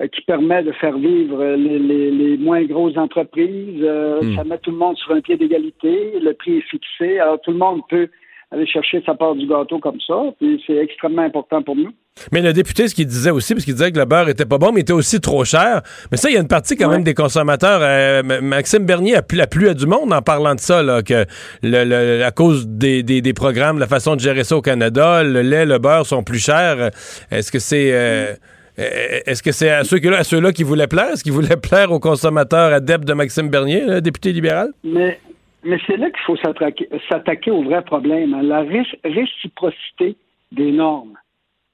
[0.00, 4.36] euh, qui permet de faire vivre les, moins grosses entreprises, euh, hmm.
[4.36, 7.50] ça met tout le monde sur un pied d'égalité, le prix est fixé, alors tout
[7.50, 8.08] le monde peut
[8.54, 10.14] aller chercher sa part du gâteau comme ça.
[10.40, 11.90] Puis c'est extrêmement important pour nous.
[12.32, 14.58] Mais le député, ce qu'il disait aussi, parce qu'il disait que le beurre était pas
[14.58, 15.82] bon, mais était aussi trop cher.
[16.10, 17.80] Mais ça, il y a une partie quand même des consommateurs.
[17.82, 21.02] Euh, Maxime Bernier a plu, a plu à du monde en parlant de ça, là,
[21.02, 21.24] que
[21.62, 25.66] le, à cause des, des, programmes, la façon de gérer ça au Canada, le lait,
[25.66, 26.90] le beurre sont plus chers.
[27.32, 28.34] Est-ce que c'est euh,
[28.76, 31.10] est-ce que c'est à ceux-là ceux qui voulaient plaire?
[31.12, 34.70] Est-ce qu'ils voulaient plaire aux consommateurs adeptes de Maxime Bernier, le député libéral?
[34.82, 35.20] Mais
[35.64, 38.62] mais c'est là qu'il faut s'attaquer au vrai problème, hein, la
[39.04, 40.16] réciprocité
[40.52, 41.16] des normes.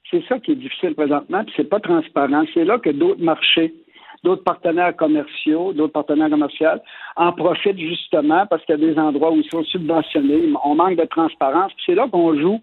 [0.09, 2.43] C'est ça qui est difficile présentement, puis c'est pas transparent.
[2.53, 3.73] C'est là que d'autres marchés,
[4.23, 6.67] d'autres partenaires commerciaux, d'autres partenaires commerciaux
[7.15, 10.97] en profitent justement parce qu'il y a des endroits où ils sont subventionnés, on manque
[10.97, 11.71] de transparence.
[11.85, 12.59] c'est là qu'on joue,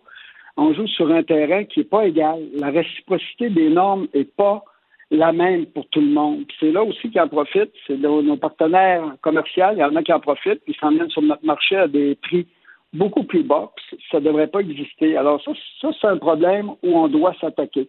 [0.57, 2.41] on joue sur un terrain qui n'est pas égal.
[2.57, 4.65] La réciprocité des normes n'est pas
[5.11, 6.45] la même pour tout le monde.
[6.61, 10.13] C'est là aussi qui en profitent, c'est nos, partenaires commerciaux, il y en a qui
[10.13, 12.47] en profitent, puis s'en viennent sur notre marché à des prix
[12.93, 13.71] beaucoup plus bas,
[14.11, 15.17] ça ne devrait pas exister.
[15.17, 17.89] Alors ça, ça c'est un problème où on doit s'attaquer.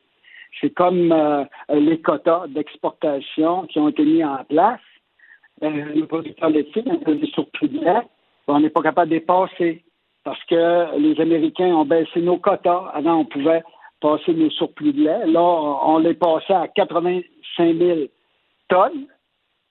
[0.60, 4.82] C'est comme euh, les quotas d'exportation qui ont été mis en place.
[5.64, 7.70] Euh, les producteurs laitiers ont des surplus
[8.50, 9.84] on n'est pas capable de dépasser
[10.24, 12.92] parce que les Américains ont baissé nos quotas.
[12.94, 13.64] Avant, on pouvait
[14.02, 15.28] passer nos surplus de lait.
[15.28, 18.00] Là, on les passait à 85 000
[18.70, 19.08] tonnes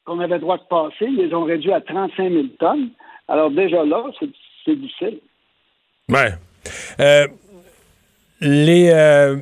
[0.05, 1.07] qu'on avait le droit de passer.
[1.07, 2.91] Ils les ont réduit à 35 000 tonnes.
[3.29, 5.21] Alors déjà là, c'est difficile.
[6.09, 6.33] Ouais.
[7.01, 7.27] Euh,
[8.41, 9.37] les euh,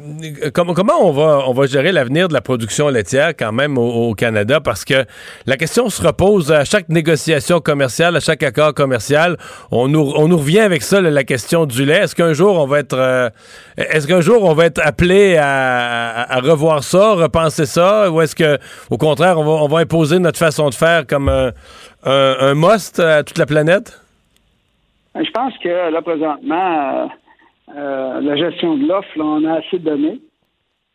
[0.54, 0.72] comment,
[1.02, 4.60] on va on va gérer l'avenir de la production laitière quand même au, Canada?
[4.60, 5.04] Parce que
[5.44, 9.36] la question se repose à chaque négociation commerciale, à chaque accord commercial,
[9.70, 12.04] on nous, on nous revient avec ça la question du lait.
[12.04, 13.28] Est-ce qu'un jour on va être euh,
[13.76, 18.10] est-ce qu'un jour on va être appelé à, revoir ça, repenser ça?
[18.10, 21.28] Ou est-ce que au contraire on va on va imposer notre façon de faire comme
[21.28, 21.52] un,
[22.04, 24.00] un, must à toute la planète?
[25.14, 27.06] Je pense que là présentement euh,
[27.68, 30.20] la gestion de l'offre, on a assez donné.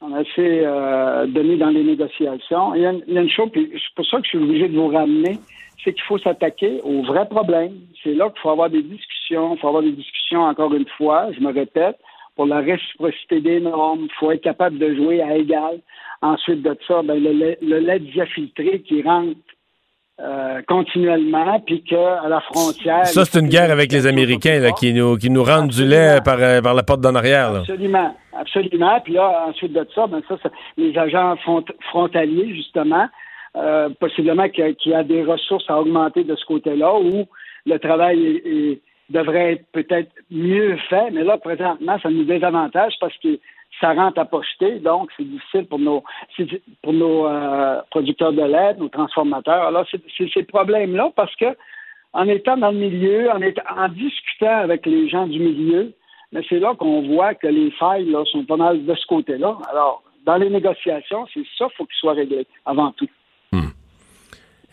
[0.04, 0.32] On a assez
[0.66, 2.74] euh, donné dans les négociations.
[2.74, 4.88] Il y, a une, chose, puis c'est pour ça que je suis obligé de vous
[4.88, 5.38] ramener,
[5.84, 7.76] c'est qu'il faut s'attaquer aux vrais problèmes.
[8.04, 9.54] C'est là qu'il faut avoir des discussions.
[9.54, 11.98] Il faut avoir des discussions, encore une fois, je me répète,
[12.36, 14.06] pour la réciprocité des normes.
[14.06, 15.80] Il faut être capable de jouer à égal.
[16.24, 19.38] Ensuite de ça, ben, le, le lait diafiltré qui rentre
[20.24, 23.08] euh, continuellement, puis qu'à la frontière...
[23.08, 26.20] Ça, c'est une guerre avec les Américains là, qui, nous, qui nous rendent du lait
[26.24, 27.56] par, euh, par la porte d'en arrière.
[27.56, 29.00] Absolument, absolument.
[29.00, 30.36] Puis là, ensuite de ça, ben ça,
[30.78, 31.36] les agents
[31.90, 33.08] frontaliers, justement,
[33.56, 37.26] euh, possiblement qu'il y, a des ressources à augmenter de ce côté-là, où
[37.66, 43.40] le travail devrait être peut-être mieux fait, mais là, présentement, ça nous désavantage parce que
[43.80, 46.04] ça rentre à pocheter, donc c'est difficile pour nos
[46.82, 49.64] pour nos euh, producteurs de lait, nos transformateurs.
[49.68, 51.56] Alors, c'est ces problèmes-là parce que
[52.14, 55.94] en étant dans le milieu, en, étant, en discutant avec les gens du milieu,
[56.50, 59.58] c'est là qu'on voit que les failles là, sont pas mal de ce côté-là.
[59.70, 63.08] Alors, dans les négociations, c'est ça qu'il faut qu'il soit réglé avant tout.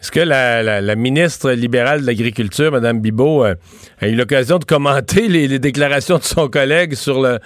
[0.01, 3.55] Est-ce que la, ministre libérale de l'Agriculture, Mme Bibot, euh,
[4.01, 7.39] a eu l'occasion de commenter les, déclarations de son collègue sur le,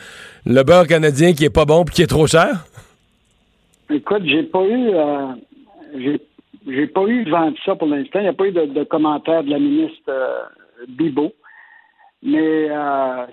[0.44, 2.66] le beurre canadien qui est pas bon et qui est trop cher?
[3.90, 6.18] Écoute, j'ai pas eu euh,
[6.66, 8.18] j'ai pas eu vent de ça pour l'instant.
[8.18, 10.42] Il n'y a pas eu de, commentaire de la ministre euh,
[10.88, 11.32] Bibot.
[12.22, 12.68] Mais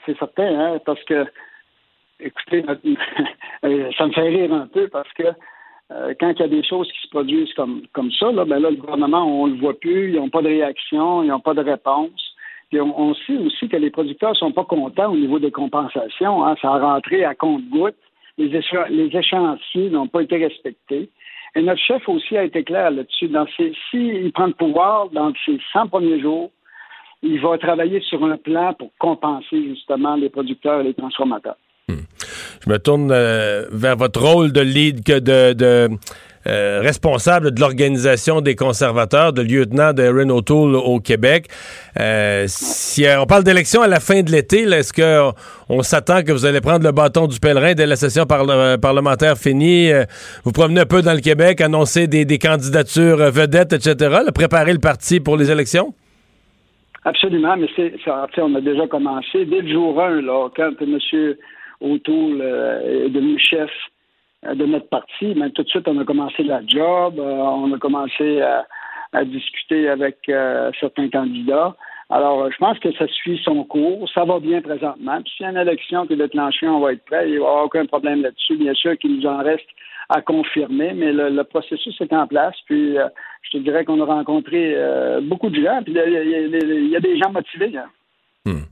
[0.06, 1.26] c'est certain, hein, parce que
[2.20, 2.64] écoutez,
[3.98, 5.24] ça me fait rire un peu parce que
[5.92, 8.60] euh, quand il y a des choses qui se produisent comme, comme ça, là, ben
[8.60, 11.40] là, le gouvernement, on ne le voit plus, ils n'ont pas de réaction, ils n'ont
[11.40, 12.36] pas de réponse.
[12.70, 16.46] Puis on, sait aussi que les producteurs ne sont pas contents au niveau des compensations.
[16.46, 16.56] Hein.
[16.62, 17.96] Ça a rentré à compte-goutte.
[18.38, 21.10] Les, les échéanciers n'ont pas été respectés.
[21.56, 23.28] Et notre chef aussi a été clair là-dessus.
[23.28, 23.48] Dans
[23.90, 26.52] s'il prend le pouvoir dans ses 100 premiers jours,
[27.24, 31.58] il va travailler sur un plan pour compenser justement les producteurs et les transformateurs.
[32.70, 35.90] Je me tourne euh, vers votre rôle de lead, que de,
[36.46, 41.48] euh, responsable de l'organisation des conservateurs, de lieutenant de Erin O'Toole au Québec.
[42.00, 45.34] Euh, si on parle d'élection à la fin de l'été, est-ce qu'on
[45.68, 49.90] on, s'attend que vous allez prendre le bâton du pèlerin dès la session parlementaire finie,
[50.44, 55.20] vous promenez un peu dans le Québec, annoncer des, candidatures vedettes, etc., préparer le parti
[55.20, 55.96] pour les élections?
[57.04, 57.96] Absolument, mais c'est
[58.38, 61.00] on a déjà commencé dès le jour 1, là, quand M
[61.82, 63.70] autour euh, est devenu chef
[64.46, 67.74] euh, de notre parti, mais tout de suite, on a commencé la job, euh, on
[67.74, 68.66] a commencé à,
[69.26, 70.18] discuter avec
[70.80, 71.76] certains candidats.
[72.12, 74.08] Alors, je pense que ça suit son cours.
[74.14, 75.20] Ça va bien présentement.
[75.24, 77.28] Puis s'il y a une élection qui est déclenchée, on va être prêt.
[77.28, 78.58] Il n'y aura aucun problème là-dessus.
[78.58, 79.66] Bien sûr qu'il nous en reste
[80.10, 82.56] à confirmer, mais le, processus est en place.
[82.68, 82.98] Puis
[83.42, 84.76] je te dirais qu'on a rencontré
[85.24, 85.82] beaucoup de gens.
[85.84, 87.76] Puis il y, a des gens motivés.
[87.76, 87.90] Hein.
[88.46, 88.66] Hmm.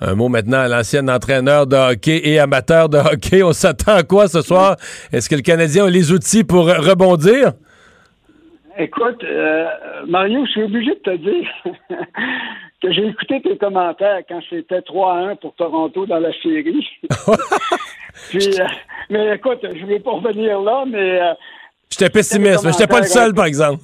[0.00, 3.42] Un mot maintenant à l'ancien entraîneur de hockey et amateur de hockey.
[3.42, 4.76] On s'attend à quoi ce soir?
[5.12, 7.52] Est-ce que le Canadien a les outils pour rebondir?
[8.78, 9.66] Écoute, euh,
[10.08, 11.48] Mario, je suis obligé de te dire
[12.82, 16.86] que j'ai écouté tes commentaires quand c'était 3 1 pour Toronto dans la série.
[18.30, 18.64] Puis, euh,
[19.10, 21.20] mais écoute, je ne vais pas revenir là, mais.
[21.20, 21.34] Euh,
[21.90, 23.82] J'étais pessimiste, mais j'étais pas le seul, par exemple.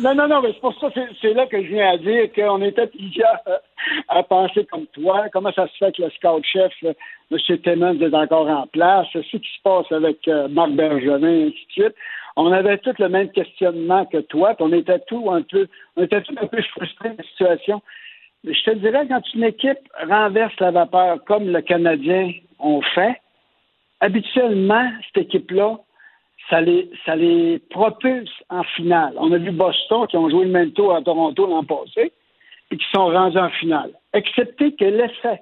[0.00, 2.60] Non, non, non, mais c'est pour ça, c'est là que je viens à dire qu'on
[2.62, 3.40] était plusieurs
[4.08, 5.26] à penser comme toi.
[5.32, 7.58] Comment ça se fait que le scout-chef, M.
[7.62, 9.06] Timmons, est encore en place?
[9.12, 11.94] Ce qui se passe avec euh, Marc Bergevin, et ainsi de suite?
[12.36, 15.66] On avait tous le même questionnement que toi, on était tous un peu,
[15.96, 17.82] on était tous un peu frustrés de la situation.
[18.44, 22.30] Mais je te dirais, quand une équipe renverse la vapeur comme le Canadien
[22.60, 23.20] ont fait,
[24.00, 25.78] habituellement, cette équipe-là,
[26.50, 29.14] ça les, ça les propulse en finale.
[29.16, 32.12] On a vu Boston qui ont joué le même tour à Toronto l'an passé
[32.70, 33.90] et qui sont rendus en finale.
[34.12, 35.40] Excepté que l'effet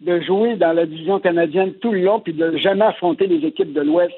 [0.00, 3.72] de jouer dans la division canadienne tout le long puis de jamais affronter les équipes
[3.72, 4.14] de l'Ouest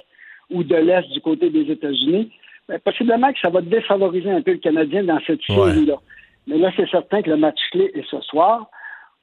[0.51, 2.30] ou de l'Est du côté des États-Unis,
[2.68, 5.97] ben, possiblement que ça va défavoriser un peu le Canadien dans cette série-là.
[6.47, 8.66] Mais là, c'est certain que le match clé est ce soir.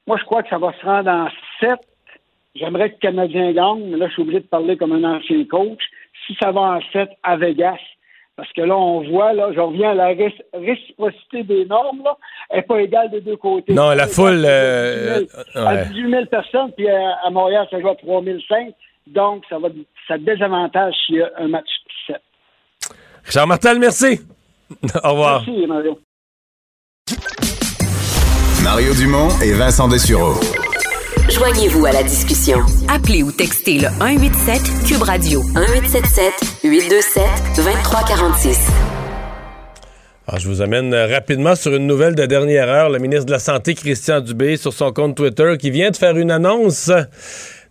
[0.06, 1.28] Moi, je crois que ça va se rendre en
[1.60, 1.80] sept.
[2.54, 5.44] J'aimerais que le Canadien gagne, mais là, je suis obligé de parler comme un ancien
[5.44, 5.82] coach
[6.28, 7.78] si ça va en fait à Vegas.
[8.36, 10.14] Parce que là, on voit, là, je reviens à la
[10.54, 12.16] réciprocité des normes, là,
[12.50, 13.74] elle n'est pas égale des deux côtés.
[13.74, 14.44] Non, la foule.
[14.44, 15.24] Euh,
[15.56, 18.76] à 18 000 personnes, puis à, Montréal, ça joue à 3 500.
[19.08, 19.70] Donc, ça va
[20.06, 21.68] ça désavantage s'il y a un match
[22.06, 22.16] 7.
[23.24, 24.20] Richard Martel, merci.
[25.02, 25.42] Au revoir.
[25.44, 25.98] Merci, Mario.
[28.62, 30.34] Mario Dumont et Vincent Dessureau.
[31.30, 32.60] Joignez-vous à la discussion.
[32.88, 36.32] Appelez ou textez le 187 Cube Radio 1877
[36.64, 37.22] 827
[37.56, 38.58] 2346.
[40.26, 42.88] Alors, je vous amène rapidement sur une nouvelle de dernière heure.
[42.88, 46.16] Le ministre de la Santé, Christian Dubé, sur son compte Twitter, qui vient de faire
[46.16, 46.90] une annonce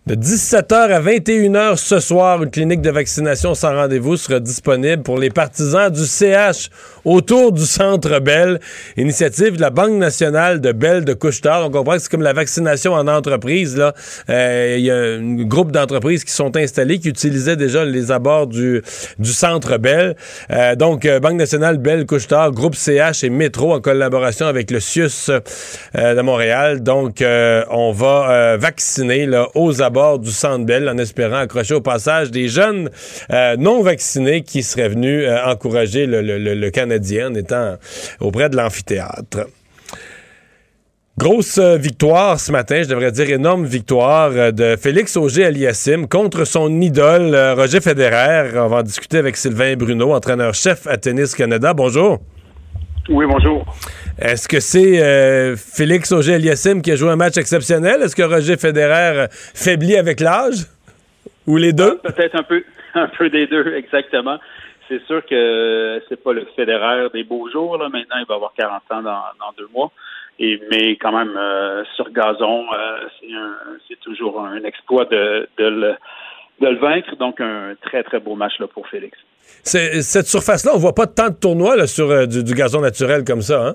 [0.06, 5.18] de 17h à 21h ce soir, une clinique de vaccination sans rendez-vous sera disponible pour
[5.18, 6.70] les partisans du CH
[7.04, 8.58] autour du Centre Bell.
[8.96, 11.66] Initiative de la Banque nationale de Bell de Couchetard.
[11.66, 13.78] On comprend que c'est comme la vaccination en entreprise.
[14.30, 18.46] Euh, il y a un groupe d'entreprises qui sont installées, qui utilisaient déjà les abords
[18.46, 18.82] du,
[19.18, 20.16] du Centre Bell.
[20.50, 24.80] Euh, donc, euh, Banque nationale Bell Couchetard, groupe CH et Métro en collaboration avec le
[24.80, 25.30] CIUS
[25.94, 26.82] de Montréal.
[26.82, 32.48] Donc, on va vacciner là, aux abords du Centre en espérant accrocher au passage des
[32.48, 32.90] jeunes
[33.30, 37.76] euh, non vaccinés qui seraient venus euh, encourager le, Canadien en étant
[38.20, 39.46] auprès de l'amphithéâtre.
[41.16, 46.80] Grosse euh, victoire ce matin, je devrais dire énorme victoire de Félix Auger-Aliassime contre son
[46.80, 48.56] idole Roger Federer.
[48.56, 51.74] On va en discuter avec Sylvain Bruno, entraîneur-chef à Tennis Canada.
[51.74, 52.20] Bonjour.
[53.08, 53.64] Oui, bonjour.
[54.20, 58.02] Est-ce que c'est euh, Félix Auger-Aliassime qui a joué un match exceptionnel?
[58.02, 60.66] Est-ce que Roger Federer faiblit avec l'âge?
[61.46, 61.96] Ou les deux?
[61.98, 62.62] Peut-être un peu,
[62.94, 64.38] un peu des deux, exactement.
[64.88, 67.78] C'est sûr que c'est pas le fédéraire des beaux jours.
[67.78, 67.88] Là.
[67.88, 69.90] Maintenant, il va avoir 40 ans dans, dans deux mois.
[70.38, 73.08] Et, mais quand même, euh, sur gazon, euh,
[73.88, 75.94] c'est toujours un exploit de, de, le,
[76.60, 77.16] de le vaincre.
[77.16, 79.16] Donc, un très, très beau match là, pour Félix.
[79.62, 83.24] Cette surface-là, on voit pas tant de tournois là, sur euh, du, du, gazon naturel
[83.24, 83.68] comme ça.
[83.68, 83.74] Hein?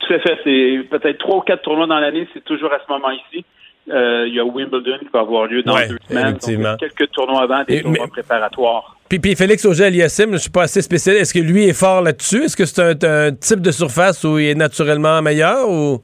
[0.00, 0.38] Tout à fait.
[0.44, 2.28] C'est peut-être trois ou quatre tournois dans l'année.
[2.34, 3.44] C'est toujours à ce moment ici.
[3.90, 6.38] Euh, il y a Wimbledon qui va avoir lieu dans deux semaines.
[6.62, 8.96] Donc, quelques tournois avant, des tournois préparatoires.
[9.08, 11.22] Puis, puis Félix Auger-Aliassime, je ne suis pas assez spécialiste.
[11.22, 12.44] Est-ce que lui est fort là-dessus?
[12.44, 16.02] Est-ce que c'est un, type de surface où il est naturellement meilleur ou...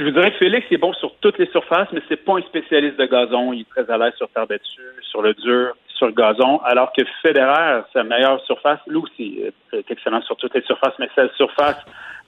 [0.00, 2.40] Je vous dirais que Félix est bon sur toutes les surfaces, mais c'est pas un
[2.40, 3.52] spécialiste de gazon.
[3.52, 6.90] Il est très à l'aise sur terre battue, sur le dur, sur le gazon, alors
[6.96, 9.42] que Federer, sa meilleure surface, lui aussi
[9.74, 11.76] est excellent sur toutes les surfaces, mais sa surface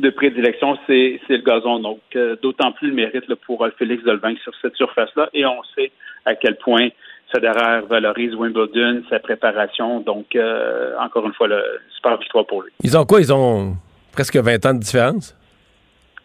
[0.01, 1.79] de prédilection, c'est le gazon.
[1.79, 5.31] Donc, euh, d'autant plus le mérite pour Félix de le vaincre sur cette surface-là.
[5.33, 5.93] Et on sait
[6.27, 6.91] à quel point
[7.35, 10.01] Federer valorise Wimbledon, sa préparation.
[10.01, 11.65] Donc, euh, encore une fois, le
[11.97, 12.73] super victoire pour lui.
[12.85, 13.21] Ils ont quoi?
[13.21, 13.77] Ils ont
[14.13, 15.35] presque 20 ans de différence?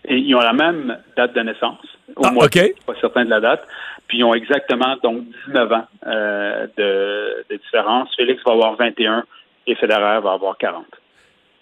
[0.07, 1.85] Et ils ont la même date de naissance.
[2.15, 3.67] Au ah, moins, pas certain de la date.
[4.07, 8.09] Puis ils ont exactement donc 19 ans euh, de, différence.
[8.15, 9.23] Félix va avoir 21
[9.67, 10.85] et Federer va avoir 40.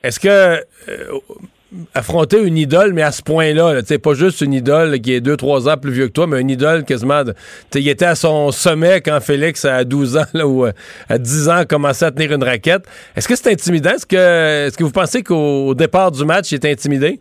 [0.03, 0.63] Est-ce que
[1.93, 5.37] affronter une idole, mais à ce point-là, sais pas juste une idole qui est deux,
[5.37, 7.23] trois ans plus vieux que toi, mais une idole quasiment.
[7.73, 10.71] il était à son sommet quand Félix, à 12 ans là, ou euh,
[11.09, 12.85] à 10 ans, commençait à tenir une raquette.
[13.15, 13.91] Est-ce que c'est intimidant?
[13.91, 17.19] Est-ce que, est-ce que vous pensez qu'au départ du match, il était intimidé?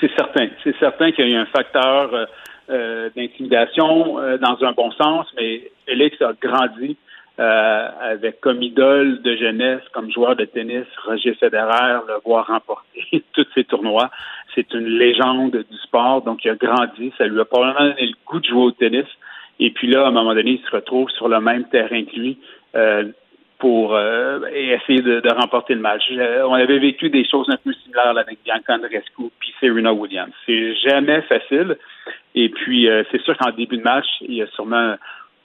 [0.00, 0.48] C'est certain.
[0.62, 2.26] C'est certain qu'il y a eu un facteur euh,
[2.70, 6.96] euh, d'intimidation dans un bon sens, mais Félix a grandi
[7.38, 13.22] euh, avec comme idole de jeunesse, comme joueur de tennis, Roger Federer, le voir remporter
[13.34, 14.10] tous ces tournois.
[14.54, 17.12] C'est une légende du sport, donc il a grandi.
[17.18, 19.04] Ça lui a probablement donné le goût de jouer au tennis.
[19.60, 22.16] Et puis là, à un moment donné, il se retrouve sur le même terrain que
[22.16, 22.38] lui
[22.74, 23.04] euh,
[23.58, 26.02] pour euh, essayer de, remporter le match.
[26.10, 30.32] on avait vécu des choses un peu similaires avec Bianca Andreescu puis Serena Williams.
[30.44, 31.76] C'est jamais facile.
[32.34, 34.96] Et puis, c'est sûr qu'en début de match, il y a sûrement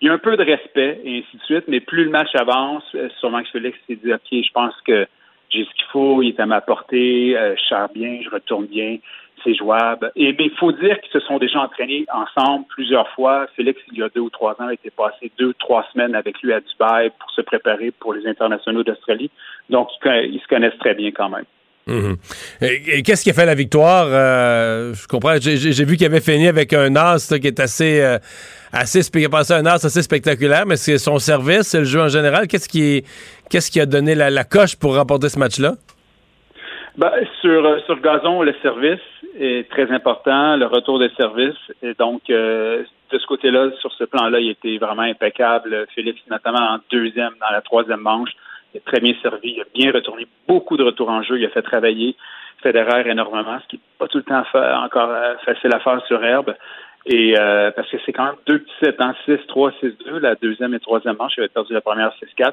[0.01, 2.29] il y a un peu de respect et ainsi de suite, mais plus le match
[2.33, 5.07] avance, euh, sûrement que Félix s'est dit, OK, je pense que
[5.49, 8.65] j'ai ce qu'il faut, il est à ma portée, euh, je sers bien, je retourne
[8.65, 8.97] bien,
[9.43, 10.11] c'est jouable.
[10.15, 13.47] Et mais il faut dire qu'ils se sont déjà entraînés ensemble plusieurs fois.
[13.55, 16.41] Félix, il y a deux ou trois ans, été passé deux ou trois semaines avec
[16.41, 19.29] lui à Dubaï pour se préparer pour les internationaux d'Australie.
[19.69, 21.45] Donc, ils se connaissent très bien quand même.
[21.87, 22.17] Mhm.
[22.61, 24.07] Et, qu'est-ce qui a fait la victoire?
[24.09, 25.35] Euh, je comprends.
[25.39, 28.19] J'ai vu qu'il avait fini avec un as qui est assez, euh,
[28.71, 32.01] assez, il a passé un as assez spectaculaire, mais c'est son service, c'est le jeu
[32.01, 32.47] en général.
[32.47, 33.03] Qu'est-ce qui,
[33.49, 35.75] qu'est-ce qui a donné la, coche pour remporter ce match-là?
[36.97, 37.11] Ben,
[37.41, 38.99] sur, euh, sur gazon, le service
[39.39, 41.55] est très important, le retour des services.
[41.81, 45.87] Et donc, de ce côté-là, sur ce plan-là, il était vraiment impeccable.
[45.93, 48.31] Philippe, notamment en deuxième, dans la troisième manche,
[48.73, 51.45] il a très bien servi, il a bien retourné beaucoup de retours en jeu, il
[51.45, 52.15] a fait travailler
[52.61, 54.43] Federer énormément, ce qui n'est pas tout le temps
[54.83, 56.55] encore euh, facile à faire sur herbe.
[57.07, 60.73] Et euh, parce que c'est quand même deux petits sets en 6-3, 6-2, la deuxième
[60.75, 62.51] et troisième manche, il avait perdu la première 6-4.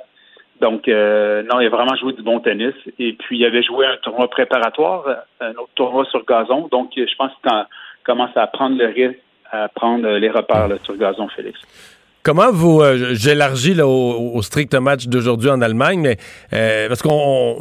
[0.61, 2.75] Donc, euh, non, il a vraiment joué du bon tennis.
[2.99, 5.05] Et puis, il avait joué un tournoi préparatoire,
[5.41, 6.69] un autre tournoi sur gazon.
[6.71, 7.67] Donc, je pense qu'il
[8.05, 11.61] commence à prendre le risque, à prendre les repères sur gazon, Félix.
[12.25, 16.17] Comment vous, euh, j'élargis au, strict match d'aujourd'hui en Allemagne, mais
[16.53, 17.57] euh, parce qu'on,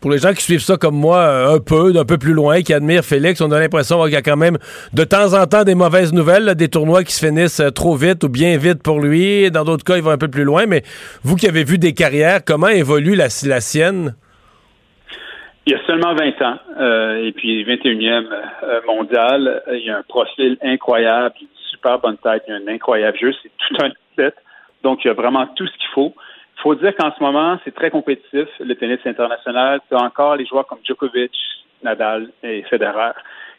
[0.00, 2.74] pour les gens qui suivent ça comme moi un peu, d'un peu plus loin, qui
[2.74, 4.58] admirent Félix, on a l'impression qu'il y a quand même
[4.92, 8.24] de temps en temps des mauvaises nouvelles, des tournois qui se finissent euh, trop vite
[8.24, 9.50] ou bien vite pour lui.
[9.50, 10.66] Dans d'autres cas, il va un peu plus loin.
[10.66, 10.82] Mais
[11.22, 14.14] vous qui avez vu des carrières, comment évolue la, la sienne?
[15.64, 16.58] Il y a seulement 20 ans,
[17.24, 18.24] et puis 21e
[18.84, 19.62] mondial.
[19.72, 21.34] Il y a un profil incroyable
[21.82, 24.34] super bonne tête, il a un incroyable jeu, c'est tout un set.
[24.82, 26.14] Donc, il y a vraiment tout ce qu'il faut.
[26.58, 29.80] Il faut dire qu'en ce moment, c'est très compétitif, le tennis international.
[29.88, 31.32] Tu as encore les joueurs comme Djokovic,
[31.82, 33.12] Nadal et Federer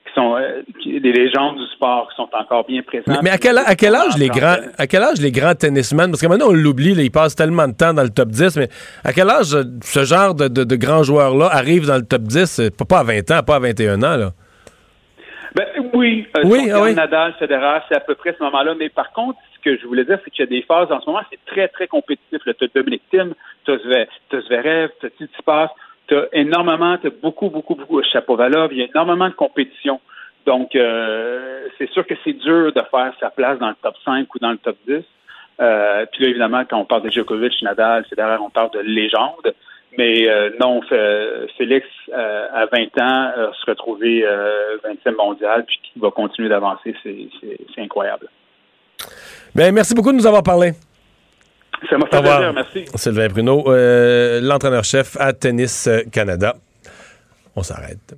[0.06, 3.22] qui sont euh, des légendes du sport qui sont encore bien présents.
[3.24, 6.12] Mais, à, quel, à quel âge les grands à quel âge les grands tennismen?
[6.12, 8.68] Parce que maintenant on l'oublie, ils passent tellement de temps dans le top 10 mais
[9.06, 12.72] à quel âge ce genre de, de, grands joueurs là arrive dans le top 10
[12.90, 14.32] pas à 20 ans, pas à 21 ans là.
[15.94, 18.74] Oui, euh, oui, ah Nadal, Federer, c'est à peu près ce moment-là.
[18.78, 21.00] Mais par contre, ce que je voulais dire, c'est qu'il y a des phases en
[21.00, 22.40] ce moment, c'est très, très compétitif.
[22.44, 23.30] Tu as Dominic Tim,
[23.66, 23.78] tu as
[24.42, 25.72] Zverev, tu as Tsitsipas,
[26.08, 30.02] tu as énormément, tu as beaucoup, beaucoup, beaucoup, Chapovalov, il y a énormément de compétition.
[30.46, 34.34] Donc, euh, c'est sûr que c'est dur de faire sa place dans le top 5
[34.34, 35.04] ou dans le top 10.
[35.62, 39.54] Euh, puis là, évidemment, quand on parle de Djokovic, Nadal, Federer, on parle de légende.
[39.98, 40.82] Mais euh, non,
[41.58, 46.96] Félix, euh, à 20 ans, se retrouver 20e euh, mondial, puis qui va continuer d'avancer,
[47.04, 48.28] c'est incroyable.
[49.54, 50.72] Bien, merci beaucoup de nous avoir parlé.
[51.90, 52.86] Ça m'a fait plaisir, merci.
[52.96, 56.56] Sylvain Bruno, euh, l'entraîneur-chef à Tennis Canada.
[57.56, 58.16] On s'arrête.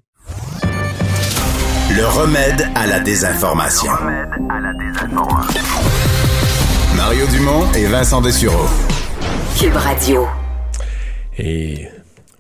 [1.98, 3.92] Le remède à la désinformation.
[6.96, 8.68] Mario Dumont et Vincent Dessureau.
[9.60, 10.28] Cube Radio.
[11.38, 11.88] Et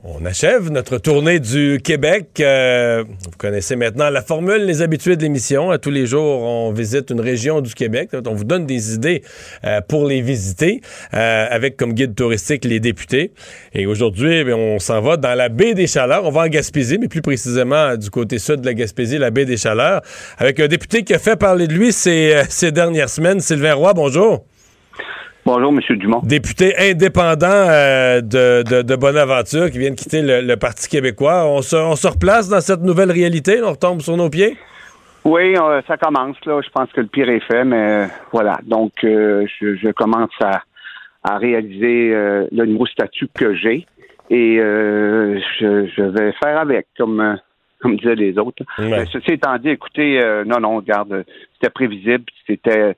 [0.07, 2.27] on achève notre tournée du Québec.
[2.39, 5.71] Euh, vous connaissez maintenant la formule, les habitués de l'émission.
[5.71, 8.11] À tous les jours, on visite une région du Québec.
[8.13, 9.23] On vous donne des idées
[9.65, 10.81] euh, pour les visiter,
[11.15, 13.31] euh, avec comme guide touristique les députés.
[13.73, 16.23] Et aujourd'hui, eh on s'en va dans la baie des Chaleurs.
[16.23, 19.45] On va en Gaspésie, mais plus précisément du côté sud de la Gaspésie, la baie
[19.45, 20.01] des Chaleurs,
[20.37, 23.39] avec un député qui a fait parler de lui ces, ces dernières semaines.
[23.39, 24.45] Sylvain Roy, bonjour.
[25.45, 25.97] Bonjour, M.
[25.97, 26.21] Dumont.
[26.23, 31.45] Député indépendant euh, de, de, de, Bonaventure qui vient de quitter le, le Parti québécois.
[31.45, 33.61] On se, on se, replace dans cette nouvelle réalité?
[33.63, 34.57] On retombe sur nos pieds?
[35.23, 36.35] Oui, euh, ça commence.
[36.47, 36.59] là.
[36.65, 38.57] Je pense que le pire est fait, mais voilà.
[38.63, 40.63] Donc, euh, je, je, commence à,
[41.23, 42.09] à réaliser
[42.51, 43.85] le nouveau statut que j'ai
[44.31, 47.37] et je, je, vais faire avec, comme,
[47.79, 48.63] comme disaient les autres.
[48.79, 49.05] Ouais.
[49.11, 51.23] Ceci étant dit, écoutez, non, non, regarde,
[51.53, 52.95] c'était prévisible, c'était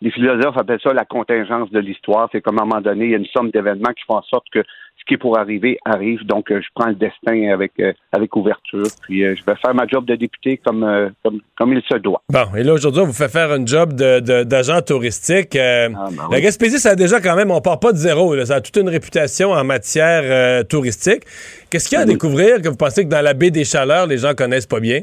[0.00, 2.28] les philosophes appellent ça la contingence de l'histoire.
[2.32, 4.22] C'est comme à un moment donné, il y a une somme d'événements qui font en
[4.22, 6.24] sorte que ce qui est pour arriver arrive.
[6.26, 8.86] Donc, euh, je prends le destin avec euh, avec ouverture.
[9.02, 12.22] Puis, euh, je vais faire ma job de député comme comme, comme il se doit.
[12.30, 15.56] Bon, et là aujourd'hui, on vous fait faire un job de, de, d'agent touristique.
[15.56, 16.32] ah, ben oui.
[16.32, 18.34] La Gaspésie, ça a déjà quand même, on part pas de zéro.
[18.34, 18.46] Là.
[18.46, 21.22] Ça a toute une réputation en matière touristique.
[21.70, 22.12] Qu'est-ce qu'il y a à oui.
[22.12, 25.02] découvrir que vous pensez que dans la baie des Chaleurs, les gens connaissent pas bien?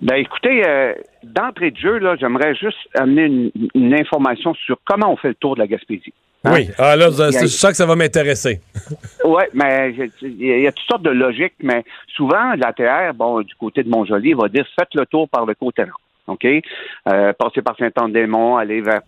[0.00, 5.12] Ben écoutez, euh, d'entrée de jeu, là, j'aimerais juste amener une, une, information sur comment
[5.12, 6.14] on fait le tour de la Gaspésie.
[6.44, 6.52] Hein?
[6.54, 8.60] Oui, ah, là, je sens que ça va m'intéresser.
[9.24, 11.84] oui, mais il y a toutes sortes de logiques, mais
[12.16, 15.84] souvent, l'ATR, bon, du côté de Montjoli, va dire faites le tour par le côté
[15.84, 16.00] nord.
[16.28, 16.46] OK?
[16.46, 19.02] Euh, passez par Saint-Anne-des-Monts, allez vers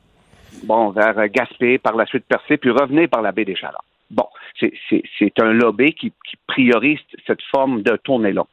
[0.64, 3.84] bon, vers Gaspé, par la suite Percé, puis revenez par la baie des Chaleurs.
[4.10, 4.26] Bon,
[4.60, 8.44] c'est un lobby qui, qui priorise cette forme de tournée-là.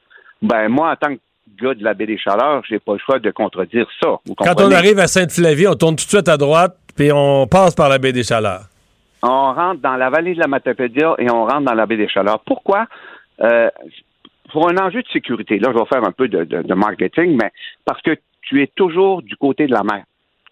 [0.42, 1.20] Ben, moi, en tant que
[1.62, 4.18] gars de la baie des Chaleurs, j'ai pas le choix de contredire ça.
[4.38, 7.76] Quand on arrive à Sainte-Flavie, on tourne tout de suite à droite, puis on passe
[7.76, 8.66] par la baie des Chaleurs.
[9.22, 12.08] On rentre dans la vallée de la Matapédia et on rentre dans la baie des
[12.08, 12.39] Chaleurs.
[12.45, 12.88] Pourquoi?
[13.41, 13.70] Euh,
[14.52, 17.38] pour un enjeu de sécurité, là, je vais faire un peu de, de, de, marketing,
[17.41, 17.52] mais
[17.86, 20.04] parce que tu es toujours du côté de la mer.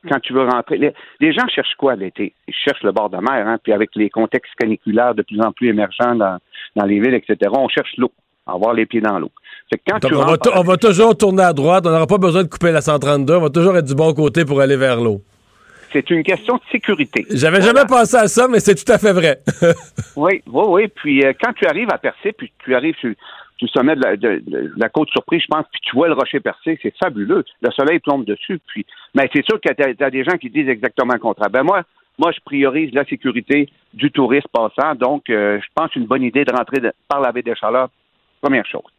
[0.10, 2.34] Quand tu veux rentrer, les, les gens cherchent quoi l'été?
[2.48, 5.52] Ils cherchent le bord de mer, hein, puis avec les contextes caniculaires de plus en
[5.52, 6.38] plus émergents dans,
[6.76, 8.12] dans les villes, etc., on cherche l'eau,
[8.46, 9.32] avoir les pieds dans l'eau.
[9.72, 12.72] Donc, on, va on va toujours tourner à droite, on n'aura pas besoin de couper
[12.72, 15.22] la 132, on va toujours être du bon côté pour aller vers l'eau.
[15.92, 17.26] C'est une question de sécurité.
[17.30, 17.74] J'avais voilà.
[17.74, 19.40] jamais pensé à ça, mais c'est tout à fait vrai.
[20.16, 20.88] oui, oui, oui.
[20.88, 24.16] Puis euh, quand tu arrives à Percé, puis tu arrives sur, le sommet de la,
[24.16, 27.44] de, de la, côte surprise, je pense, puis tu vois le rocher percé, c'est fabuleux.
[27.62, 28.60] Le soleil plombe dessus.
[28.68, 31.50] Puis, mais c'est sûr que tu as, des gens qui disent exactement le contraire.
[31.50, 31.84] Ben moi,
[32.20, 34.96] moi, je priorise la sécurité du touriste passant.
[34.96, 37.90] Donc, euh, je pense une bonne idée de rentrer de, par la baie des Chaleurs.
[38.48, 38.90] Première chose.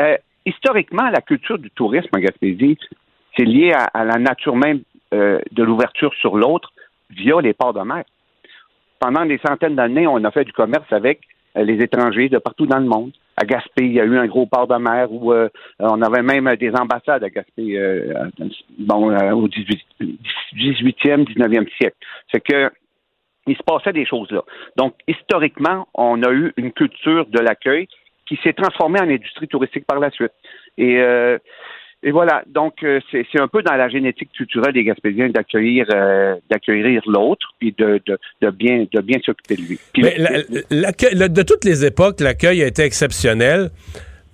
[0.00, 2.76] Euh, historiquement, la culture du tourisme en Gaspésie,
[3.36, 4.80] c'est lié à, la nature même
[5.14, 6.72] euh, de l'ouverture sur l'autre
[7.10, 8.02] via les ports de mer.
[8.98, 11.20] Pendant des centaines d'années, on a fait du commerce avec
[11.56, 13.12] euh, les étrangers de partout dans le monde.
[13.36, 15.32] À Gaspé, il y a eu un gros port de mer où
[15.78, 17.78] on avait même des ambassades à Gaspé
[18.80, 19.80] bon, au 18,
[20.56, 21.96] 18e, 19e siècle.
[22.32, 22.68] C'est que
[23.46, 24.42] il se passait des choses là.
[24.76, 27.86] Donc, historiquement, on a eu une culture de l'accueil
[28.28, 30.32] qui s'est transformée en industrie touristique par la suite.
[30.76, 31.38] Et, euh,
[32.02, 36.36] et voilà, donc euh, c'est un peu dans la génétique culturelle des Gaspésiens d'accueillir euh,
[36.48, 39.80] d'accueillir l'autre puis de, de, bien de bien s'occuper de lui.
[39.96, 43.70] De toutes les époques, l'accueil a été exceptionnel.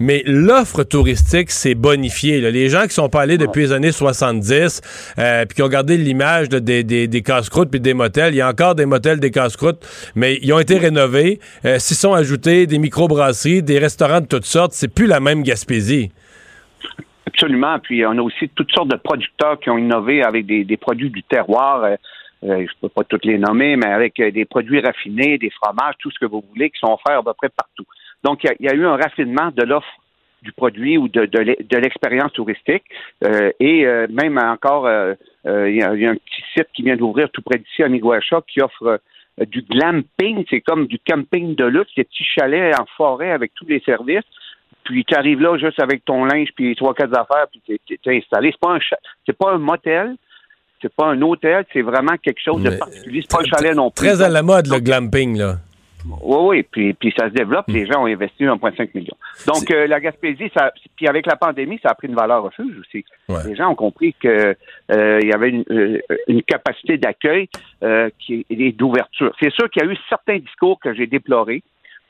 [0.01, 2.41] Mais l'offre touristique s'est bonifiée.
[2.41, 2.51] Là.
[2.51, 5.97] Les gens qui sont pas allés depuis les années 70 euh, puis qui ont gardé
[5.97, 9.31] l'image des, des, des casse-croûtes puis des motels, il y a encore des motels, des
[9.31, 11.39] casse-croûtes, mais ils ont été rénovés.
[11.65, 14.73] Euh, S'y sont ajoutés des microbrasseries, des restaurants de toutes sortes.
[14.73, 16.11] C'est plus la même Gaspésie.
[17.27, 17.79] Absolument.
[17.79, 21.11] Puis on a aussi toutes sortes de producteurs qui ont innové avec des, des produits
[21.11, 21.85] du terroir.
[21.85, 21.97] Euh,
[22.43, 26.11] je ne peux pas toutes les nommer, mais avec des produits raffinés, des fromages, tout
[26.11, 27.87] ce que vous voulez, qui sont offerts à peu près partout.
[28.25, 30.01] Donc, il y, y, a eu un raffinement de l'offre
[30.45, 32.85] du produit ou de, de l'expérience touristique.
[33.25, 35.15] Euh, et euh, même encore, euh,
[35.47, 37.89] il y, a, y, a un petit site qui vient d'ouvrir tout près d'ici, à
[37.89, 39.01] Miguacha, qui offre
[39.47, 40.45] du glamping.
[40.49, 44.25] C'est comme du camping de luxe, des petits chalets en forêt avec tous les services.
[44.85, 48.17] Puis tu arrives là juste avec ton linge puis trois quatre affaires puis t'es, t'es
[48.19, 48.51] installé.
[48.53, 48.79] C'est pas un
[49.25, 50.15] c'est pas un motel,
[50.83, 53.23] c'est pas un hôtel, c'est vraiment quelque chose de particulier.
[53.23, 54.07] C'est pas un chalet non plus.
[54.07, 55.57] Très à la mode le glamping là.
[56.23, 57.67] Oui, oui, puis, puis ça se développe.
[57.69, 59.17] Les gens ont investi 1,5 million.
[59.47, 62.79] Donc, euh, la Gaspésie, ça, puis avec la pandémie, ça a pris une valeur refuge
[62.79, 63.05] aussi.
[63.47, 64.55] Les gens ont compris que
[64.93, 65.99] euh, il y avait une, euh,
[66.29, 67.49] une capacité d'accueil
[67.83, 69.35] euh, qui et d'ouverture.
[69.41, 71.63] C'est sûr qu'il y a eu certains discours que j'ai déplorés.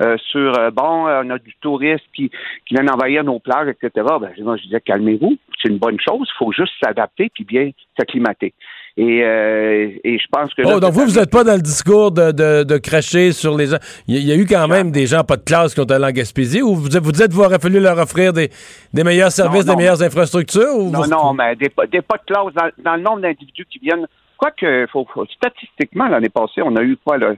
[0.03, 2.31] euh, sur euh, bon, on a du tourisme qui,
[2.67, 4.07] qui vient envahir nos plages, etc.
[4.21, 7.71] Ben, moi, je disais calmez-vous, c'est une bonne chose, il faut juste s'adapter puis bien
[7.97, 8.53] s'acclimater.
[8.97, 11.61] Et, euh, et je pense que là, Oh, donc vous, vous n'êtes pas dans le
[11.63, 13.79] discours de, de, de cracher sur les gens.
[14.07, 16.11] Il y, a eu quand même des gens pas de classe qui ont allé en
[16.13, 18.51] Gaspésie ou vous, vous dites qu'il aurait fallu leur offrir des,
[18.93, 20.77] des meilleurs services, Non, non, des meilleures infrastructures?
[20.77, 23.67] Ou Non, vous- non, mais des, des pas de classe dans, dans le nombre d'individus
[23.69, 24.07] qui viennent.
[24.39, 27.33] Quoique, faut, faut- statistiquement, l'année passée, on a eu quoi, là,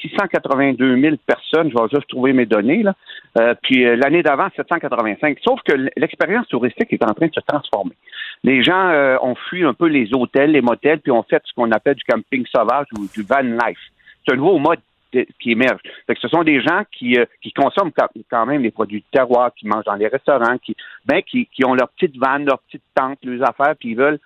[0.00, 2.94] 682 000 personnes, je vais juste trouver mes données, là.
[3.38, 5.38] Euh, puis euh, l'année d'avant, 785.
[5.42, 7.94] Sauf que l'expérience touristique est en train de se transformer.
[8.42, 11.52] Les gens euh, ont fui un peu les hôtels, les motels, puis ont fait ce
[11.54, 13.78] qu'on appelle du camping sauvage ou du van life.
[14.24, 14.80] C'est un nouveau mode
[15.12, 15.80] de- qui émerge.
[16.20, 17.16] Ce sont des gens qui,
[17.54, 17.92] consomment
[18.30, 21.74] quand, même les produits de terroir, qui mangent dans les restaurants, qui, ben, qui, ont
[21.74, 24.18] leur petite vanne, leur petite tente, leurs affaires, puis ils veulent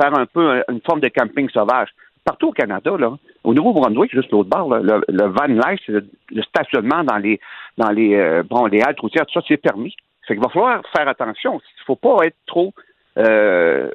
[0.00, 1.88] faire un peu une forme de camping sauvage.
[2.28, 3.10] Partout au Canada, là,
[3.44, 7.16] au Nouveau-Brunswick, juste l'autre bord, là, le, le van life, c'est le, le stationnement dans
[7.16, 7.40] les
[7.78, 9.94] dans les euh, bon les haltes routières, tout ça, c'est permis.
[10.26, 11.52] Fait qu'il va falloir faire attention.
[11.80, 12.74] Il faut pas être trop
[13.16, 13.90] euh,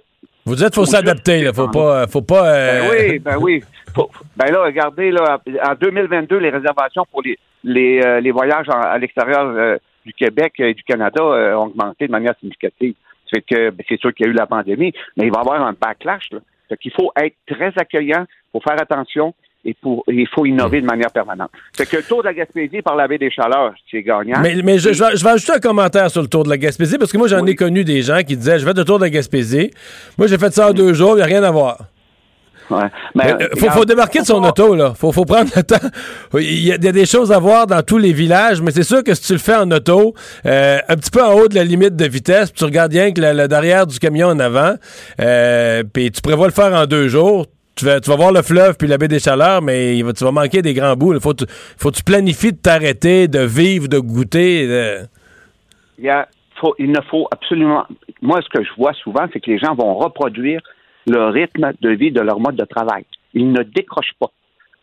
[0.45, 1.53] Vous dites qu'il faut s'adapter, là.
[1.53, 2.07] Faut pas.
[2.07, 3.63] Faut pas euh, ben oui, ben oui.
[3.95, 8.67] Faut- ben là, regardez, là, en 2022, les réservations pour les, les, euh, les voyages
[8.69, 9.77] en- à l'extérieur euh,
[10.07, 12.95] du Québec et du Canada euh, ont augmenté de manière significative.
[13.31, 15.41] Fait que ben, c'est sûr qu'il y a eu la pandémie, mais il va y
[15.41, 16.31] avoir un backlash.
[16.31, 16.39] Là.
[16.73, 19.33] Fait qu'il faut être très accueillant, il faut faire attention
[19.65, 21.51] et pour il faut innover de manière permanente.
[21.75, 24.39] Fait que le tour de la Gaspésie par la baie des Chaleurs, c'est gagnant.
[24.41, 26.57] Mais, mais je, je vais, je vais ajouter un commentaire sur le tour de la
[26.57, 28.97] Gaspésie parce que moi, j'en ai connu des gens qui disaient Je vais le tour
[28.97, 29.69] de la Gaspésie.
[30.17, 31.77] Moi, j'ai fait ça en deux jours, il n'y a rien à voir.
[32.75, 32.89] Ouais.
[33.15, 34.93] Ben, euh, faut, faut débarquer de son auto, là.
[34.95, 35.75] Faut, faut prendre le temps.
[36.39, 38.71] Il y, a, il y a des choses à voir dans tous les villages, mais
[38.71, 40.13] c'est sûr que si tu le fais en auto,
[40.45, 43.11] euh, un petit peu en haut de la limite de vitesse, puis tu regardes bien
[43.11, 44.73] que le, le derrière du camion en avant,
[45.19, 47.45] euh, puis tu prévois le faire en deux jours,
[47.75, 50.13] tu vas, tu vas voir le fleuve puis la baie des Chaleurs, mais il va-
[50.13, 51.13] tu vas manquer des grands bouts.
[51.13, 54.67] Il faut, que tu- faut que tu planifies de t'arrêter, de vivre, de goûter.
[54.67, 54.97] de-
[55.97, 56.27] il, y a-
[56.59, 57.83] faut- il ne faut absolument.
[58.21, 60.61] Moi, ce que je vois souvent, c'est que les gens vont reproduire
[61.07, 63.05] le rythme de vie de leur mode de travail.
[63.33, 64.31] Ils ne décrochent pas.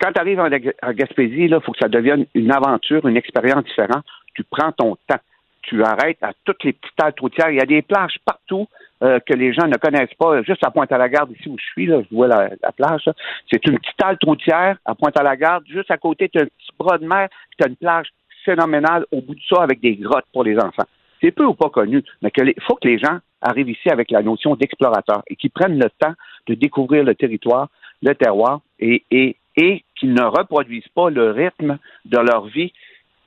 [0.01, 0.49] Quand tu arrives en,
[0.93, 4.05] Gaspésie, il faut que ça devienne une aventure, une expérience différente.
[4.35, 5.21] Tu prends ton temps.
[5.63, 7.51] Tu arrêtes à toutes les petites haltes routières.
[7.51, 8.67] Il y a des plages partout
[9.03, 10.43] euh, que les gens ne connaissent pas.
[10.43, 13.11] Juste à Pointe-à-la-Garde, ici où je suis, là, je vois la, la plage.
[13.51, 15.65] C'est une petite halte routière à Pointe-à-la-Garde.
[15.69, 17.29] Juste à côté, tu as un petit bras de mer.
[17.59, 18.09] Tu as une plage
[18.45, 20.87] phénoménale au bout de ça avec des grottes pour les enfants.
[21.21, 24.23] C'est peu ou pas connu, mais il faut que les gens arrivent ici avec la
[24.23, 26.15] notion d'explorateur et qu'ils prennent le temps
[26.47, 27.69] de découvrir le territoire,
[28.03, 32.73] le terroir et, et, et qu'ils ne reproduisent pas le rythme de leur vie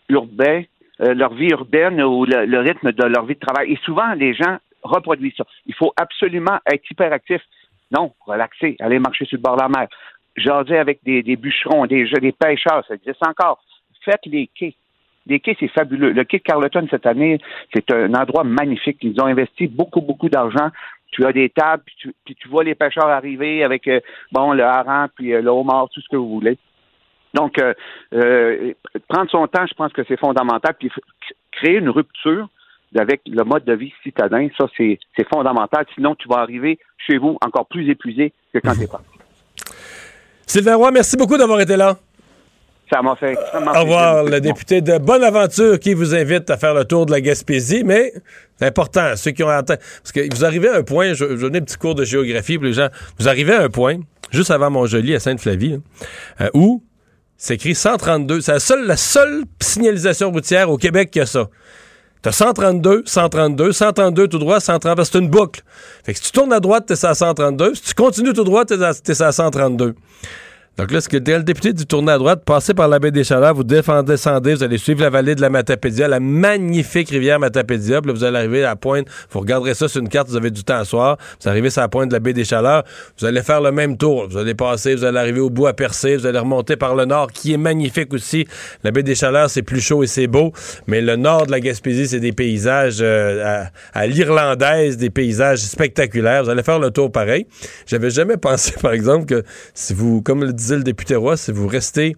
[0.09, 0.66] urbaine,
[1.01, 3.72] euh, leur vie urbaine ou le, le rythme de leur vie de travail.
[3.72, 5.45] Et souvent, les gens reproduisent ça.
[5.66, 7.41] Il faut absolument être hyperactif.
[7.91, 9.88] Non, relaxer, aller marcher sur le bord de la mer,
[10.36, 13.64] jaser avec des, des bûcherons, des, des pêcheurs, ça existe encore.
[14.03, 14.76] Faites les quais.
[15.28, 16.11] Les quais, c'est fabuleux.
[16.11, 17.39] Le quai de Carleton, cette année,
[17.74, 18.97] c'est un endroit magnifique.
[19.01, 20.69] Ils ont investi beaucoup, beaucoup d'argent.
[21.11, 21.84] Tu as des tables,
[22.26, 23.99] puis tu, vois les pêcheurs arriver avec, euh,
[24.32, 26.57] bon, le hareng, puis euh, le homard, tout ce que vous voulez.
[27.34, 28.74] Donc, euh,
[29.07, 30.76] prendre son temps, je pense que c'est fondamental.
[30.80, 30.91] Puis
[31.51, 32.47] créer une rupture
[32.95, 35.86] avec le mode de vie citadin, ça, c'est c'est fondamental.
[35.95, 39.07] Sinon, tu vas arriver chez vous encore plus épuisé que quand tu es parti.
[40.45, 41.97] Sylvain Roy, merci beaucoup d'avoir été là.
[42.91, 44.31] Ça m'a fait extrêmement Au revoir, plaisir.
[44.34, 48.13] le député de Bonaventure qui vous invite à faire le tour de la Gaspésie, mais
[48.59, 49.77] c'est important, ceux qui ont atteint.
[49.77, 52.57] Parce que vous arrivez à un point, je, je donnais un petit cours de géographie
[52.57, 53.97] pour les gens, vous arrivez à un point,
[54.31, 55.79] juste avant Montjoli, à Sainte-Flavie,
[56.41, 56.84] euh, où
[57.38, 58.41] c'est écrit 132.
[58.41, 61.49] C'est la seule, la seule signalisation routière au Québec qui a ça.
[62.21, 65.61] T'as 132, 132, 132 tout droit, 130, parce que c'est une boucle.
[66.05, 67.75] Fait que si tu tournes à droite, t'es à 132.
[67.75, 69.93] Si tu continues tout droit, t'es à, t'es à 132.
[70.76, 73.24] Donc là, ce que le député dit tourner à droite, passez par la baie des
[73.24, 77.39] Chaleurs, vous défendez, descendez, vous allez suivre la vallée de la Matapédia, la magnifique rivière
[77.39, 80.30] Matapédia, puis là, vous allez arriver à la pointe, vous regarderez ça sur une carte,
[80.30, 82.43] vous avez du temps à soir, vous arrivez sur la pointe de la baie des
[82.43, 82.84] Chaleurs,
[83.19, 85.74] vous allez faire le même tour, vous allez passer, vous allez arriver au bout à
[85.74, 88.47] percer, vous allez remonter par le nord, qui est magnifique aussi.
[88.84, 90.53] La baie des Chaleurs, c'est plus chaud et c'est beau,
[90.88, 95.59] mais le nord de la Gaspésie, c'est des paysages euh, à, à l'irlandaise, des paysages
[95.59, 96.45] spectaculaires.
[96.45, 97.45] Vous allez faire le tour pareil.
[97.86, 99.43] J'avais jamais pensé, par exemple, que
[99.76, 102.16] si vous, comme le disait le député Roy, si vous restez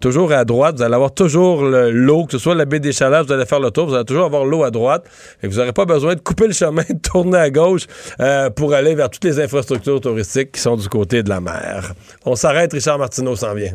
[0.00, 2.92] toujours à droite, vous allez avoir toujours le- l'eau, que ce soit la baie des
[2.92, 5.04] Chaleurs, vous allez faire le tour, vous allez toujours avoir l'eau à droite.
[5.42, 7.86] Et vous n'aurez pas besoin de couper le chemin, de tourner à gauche
[8.20, 11.92] euh, pour aller vers toutes les infrastructures touristiques qui sont du côté de la mer.
[12.24, 13.74] On s'arrête, Richard Martineau s'en vient.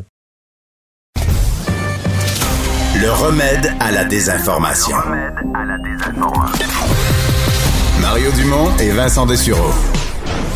[3.00, 4.96] Le remède à la désinformation.
[8.00, 9.72] Mario Dumont et Vincent Dessureau.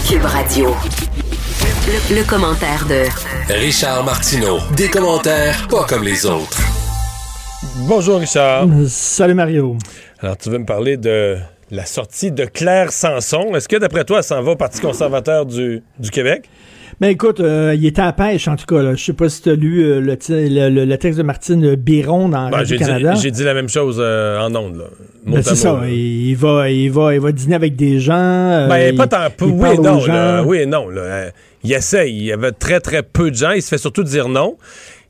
[0.08, 0.74] Cube Radio.
[1.86, 3.04] Le, le commentaire de
[3.52, 4.58] Richard Martineau.
[4.76, 6.58] Des commentaires pas comme les autres.
[7.86, 8.66] Bonjour Richard.
[8.88, 9.76] Salut Mario.
[10.18, 11.36] Alors tu veux me parler de
[11.70, 13.54] la sortie de Claire Sanson.
[13.54, 16.48] Est-ce que d'après toi, ça s'en va au Parti conservateur du, du Québec?
[16.98, 18.82] Ben écoute, euh, il était à pêche en tout cas.
[18.82, 18.94] Là.
[18.94, 22.30] Je sais pas si tu as lu euh, le, le, le, texte de Martine Biron
[22.30, 23.14] dans ben, Radio-Canada.
[23.14, 24.82] J'ai dit la même chose euh, en ondes.
[25.26, 25.78] Ben, c'est ça.
[25.88, 28.66] Il, va, il, va, il va dîner avec des gens.
[28.68, 29.44] Ben, il, pas tant peu.
[29.44, 30.04] Oui non.
[30.06, 30.88] Là, oui et non.
[31.66, 32.12] Il essaie.
[32.12, 33.50] Il y avait très, très peu de gens.
[33.50, 34.56] Il se fait surtout dire non.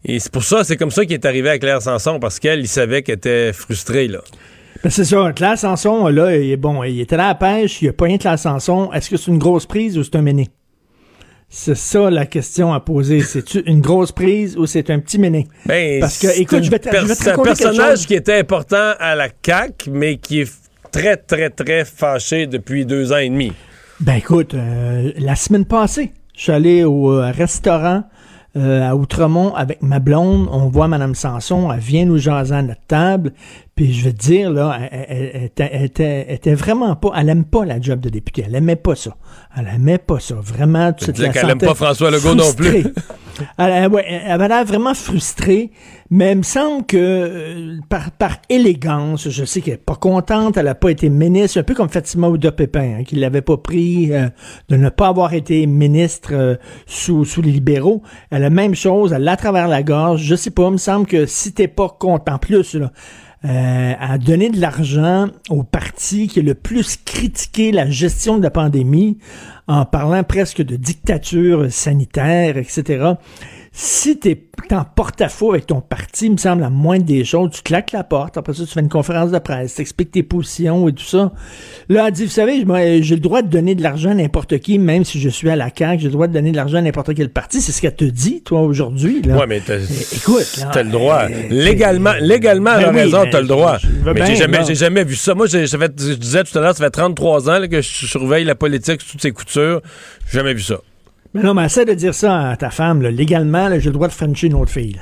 [0.07, 2.61] Et c'est pour ça, c'est comme ça qu'il est arrivé à Claire Sanson, parce qu'elle,
[2.61, 4.21] il savait qu'elle était frustrée, là.
[4.83, 5.33] Ben c'est ça.
[5.35, 8.17] Claire Sanson, là, il, bon, il était là à la pêche, il a pas rien
[8.17, 8.91] Claire Sanson.
[8.93, 10.49] Est-ce que c'est une grosse prise ou c'est un méné?
[11.49, 13.21] C'est ça la question à poser.
[13.21, 15.47] C'est-tu une grosse prise ou c'est un petit méné?
[15.67, 18.39] Ben, Parce que, écoute, je vais te, je vais te C'est un personnage qui était
[18.39, 20.53] important à la CAQ, mais qui est
[20.91, 23.53] très, très, très fâché depuis deux ans et demi.
[24.01, 28.05] Ben écoute, euh, la semaine passée, je suis allé au euh, restaurant
[28.57, 30.49] euh, à Outremont avec ma blonde.
[30.53, 33.33] On voit Mme Sanson, elle vient nous jaser à notre table.
[33.77, 37.79] Puis je veux te dire, là, elle, elle, était vraiment pas, elle aime pas la
[37.79, 38.45] job de député.
[38.47, 39.15] Elle aimait pas ça.
[39.55, 40.35] Elle aimait pas ça.
[40.37, 42.87] Vraiment, tu sais qu'elle aime pas François Legault non plus.
[43.59, 45.73] elle, ouais, elle avait l'air vraiment frustrée,
[46.09, 50.57] mais il me semble que euh, par, par élégance, je sais qu'elle est pas contente,
[50.57, 53.59] elle a pas été ministre, un peu comme Fatima Ouda Pépin, hein, qui l'avait pas
[53.59, 54.31] pris euh,
[54.71, 56.55] de ne pas avoir été ministre euh,
[56.87, 58.03] sous, sous les libéraux.
[58.31, 60.23] Elle a la même chose, elle l'a à travers la gorge.
[60.23, 62.91] Je sais pas, il me semble que si t'es pas content, plus, là,
[63.47, 68.43] euh, à donner de l'argent au parti qui a le plus critiqué la gestion de
[68.43, 69.19] la pandémie
[69.69, 73.15] en parlant presque de dictature sanitaire, etc
[73.79, 74.41] si t'es
[74.71, 78.05] en porte-à-faux avec ton parti, il me semble, la moindre des choses, tu claques la
[78.05, 81.31] porte, après ça, tu fais une conférence de presse, t'expliques tes positions et tout ça.
[81.91, 82.65] Là, elle dit, vous savez,
[83.03, 85.57] j'ai le droit de donner de l'argent à n'importe qui, même si je suis à
[85.57, 87.61] la CAQ, j'ai le droit de donner de l'argent à n'importe quel parti.
[87.61, 89.21] C'est ce qu'elle te dit, toi, aujourd'hui.
[89.27, 89.77] Ouais, mais t'as,
[90.15, 91.29] écoute, t'as le droit.
[91.51, 93.77] légalement, légalement, elle a ben raison, t'as le droit.
[94.07, 94.27] mais
[94.65, 95.35] j'ai jamais, vu ça.
[95.35, 98.45] Moi, j'ai, fait, je disais tout à l'heure, ça fait 33 ans que je surveille
[98.45, 99.83] la politique sous toutes ses coutures.
[100.31, 100.81] J'ai jamais vu ça.
[101.37, 103.03] Mais non, mais essaie de dire ça à ta femme.
[103.03, 103.11] Là.
[103.11, 105.01] Légalement, j'ai le droit de frencher une autre fille.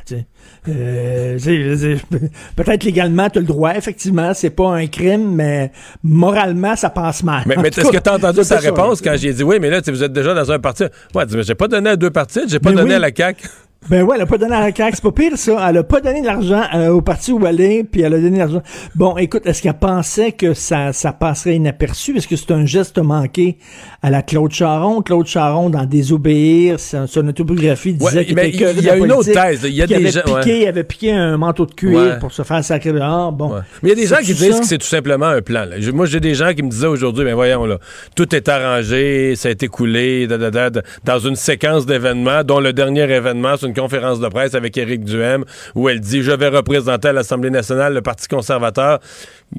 [0.68, 1.38] Euh,
[2.56, 3.74] Peut-être légalement, tu as le droit.
[3.74, 5.70] Effectivement, c'est pas un crime, mais
[6.02, 7.44] moralement, ça passe mal.
[7.46, 9.80] Mais, mais est-ce que tu as entendu sa réponse quand j'ai dit oui, mais là,
[9.86, 10.84] vous êtes déjà dans un parti?
[11.14, 13.48] Ouais, j'ai pas donné à deux partis, j'ai pas donné à la CAQ.
[13.90, 15.68] Ben ouais, elle a pas donné à la CAQ, c'est pas pire ça.
[15.68, 18.18] Elle a pas donné de l'argent euh, au parti où elle est, puis elle a
[18.18, 18.62] donné l'argent.
[18.94, 22.16] Bon, écoute, est-ce qu'elle pensait que ça, ça passerait inaperçu?
[22.16, 23.58] Est-ce que c'est un geste manqué
[24.02, 25.02] à la Claude Charon?
[25.02, 29.60] Claude Charon, dans Désobéir, son autobiographie, disait qu'il était Il y a une autre thèse.
[29.64, 32.32] Il y a des avait gens, piqué, il avait piqué un manteau de cuir pour
[32.32, 33.32] se faire sacrer dehors.
[33.32, 33.52] Bon.
[33.82, 35.66] Mais il y a des gens qui disent que c'est tout simplement un plan.
[35.66, 35.76] Là.
[35.92, 37.78] Moi, j'ai des gens qui me disaient aujourd'hui, ben voyons là,
[38.16, 42.60] tout est arrangé, ça a été coulé, da, da, da, dans une séquence d'événements, dont
[42.60, 45.44] le dernier événement, c'est une conférence de presse avec Éric Duhem,
[45.74, 49.00] où elle dit Je vais représenter à l'Assemblée nationale le Parti conservateur.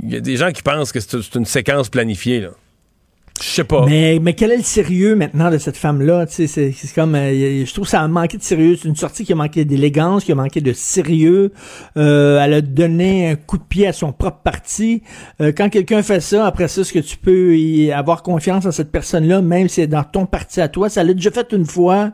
[0.01, 2.41] Il y a des gens qui pensent que c'est une séquence planifiée.
[2.41, 2.49] Là.
[3.41, 3.85] Je sais pas.
[3.85, 6.25] Mais, quel est le sérieux maintenant de cette femme-là?
[6.29, 8.77] C'est, comme, euh, je trouve que ça a manqué de sérieux.
[8.81, 11.51] C'est une sortie qui a manqué d'élégance, qui a manqué de sérieux.
[11.97, 15.03] Euh, elle a donné un coup de pied à son propre parti.
[15.41, 17.57] Euh, quand quelqu'un fait ça, après ça, est-ce que tu peux
[17.93, 20.87] avoir confiance en cette personne-là, même si c'est dans ton parti à toi?
[20.87, 22.11] Ça l'a déjà fait une fois.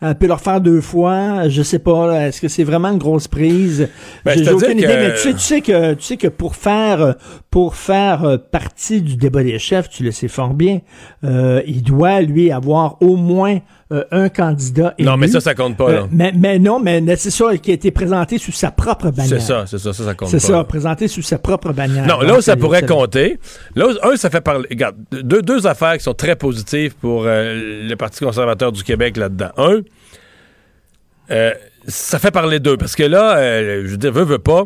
[0.00, 1.48] Peut le refaire deux fois.
[1.48, 2.26] Je sais pas.
[2.28, 3.88] Est-ce que c'est vraiment une grosse prise?
[4.24, 4.86] Ben, J'ai aucune idée.
[4.86, 4.92] que...
[4.92, 7.16] Mais tu sais, tu sais que tu sais que pour faire
[7.50, 10.80] pour faire partie du débat des chefs, tu le sais fort bien,
[11.24, 13.58] euh, il doit lui avoir au moins
[13.92, 15.08] euh, un candidat élu.
[15.08, 15.90] Non, mais ça, ça compte pas.
[15.90, 15.98] Là.
[16.00, 19.40] Euh, mais, mais non, mais c'est ça qui a été présenté sous sa propre bannière.
[19.40, 20.38] C'est ça, c'est ça, ça, ça compte pas.
[20.38, 20.64] C'est ça, là.
[20.64, 22.06] présenté sous sa propre bannière.
[22.06, 23.40] Non, là où ça pourrait compter,
[23.74, 24.68] là où, un, ça fait parler.
[24.70, 29.16] Regarde, deux, deux affaires qui sont très positives pour euh, le Parti conservateur du Québec
[29.16, 29.50] là-dedans.
[29.56, 29.80] Un,
[31.86, 34.64] ça fait parler d'eux, parce que là, je veux dire, veux, veux pas,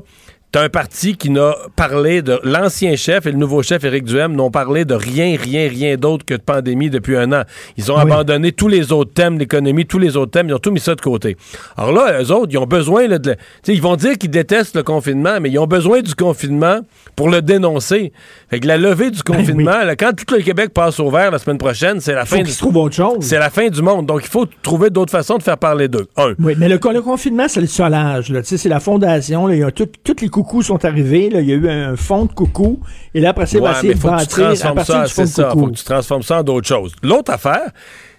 [0.55, 4.37] t'as un parti qui n'a parlé de l'ancien chef et le nouveau chef Éric Duhem
[4.37, 7.43] n'ont parlé de rien, rien, rien d'autre que de pandémie depuis un an.
[7.77, 8.03] Ils ont Oui.
[8.03, 10.95] abandonné tous les autres thèmes, l'économie, tous les autres thèmes, ils ont tout mis ça
[10.95, 11.37] de côté.
[11.77, 13.35] Alors là, eux autres, ils ont besoin là, de,
[13.67, 16.79] ils vont dire qu'ils détestent le confinement, mais ils ont besoin du confinement
[17.17, 18.13] pour le dénoncer.
[18.49, 21.41] Fait que la levée du confinement, là, quand tout le Québec passe au vert la
[21.41, 22.91] semaine prochaine, c'est la Ben Faut fin.
[22.93, 23.17] chose.
[23.25, 24.07] C'est la fin du monde.
[24.07, 26.07] Donc il faut trouver d'autres façons de faire parler d'eux.
[26.17, 26.35] Un.
[26.39, 28.31] Oui, mais le, le confinement, c'est le solage.
[28.31, 28.41] Là.
[28.43, 29.49] Tu sais, C'est la fondation.
[29.49, 29.55] Là.
[29.57, 30.29] Il y a tout- tous les
[30.63, 31.31] sont arrivés.
[31.31, 31.41] Là.
[31.41, 32.81] Il y a eu un fond de coucou.
[33.15, 35.03] Et là, après va Ouais, essayer de faut que tu bâtir à transformes partir ça,
[35.05, 35.45] du fond c'est de ça.
[35.45, 35.61] coucou.
[35.67, 36.95] Faut que tu transformes ça en d'autres choses.
[37.03, 37.71] L'autre affaire,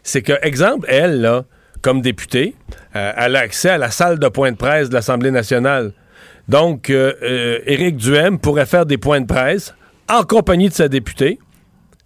[0.04, 1.44] c'est que, exemple, elle, là,
[1.82, 2.56] comme députée,
[2.96, 5.92] euh, elle a accès à la salle de point de presse de l'Assemblée nationale.
[6.48, 9.74] Donc, euh, euh, Éric Duhem pourrait faire des points de presse
[10.10, 11.40] en compagnie de sa députée,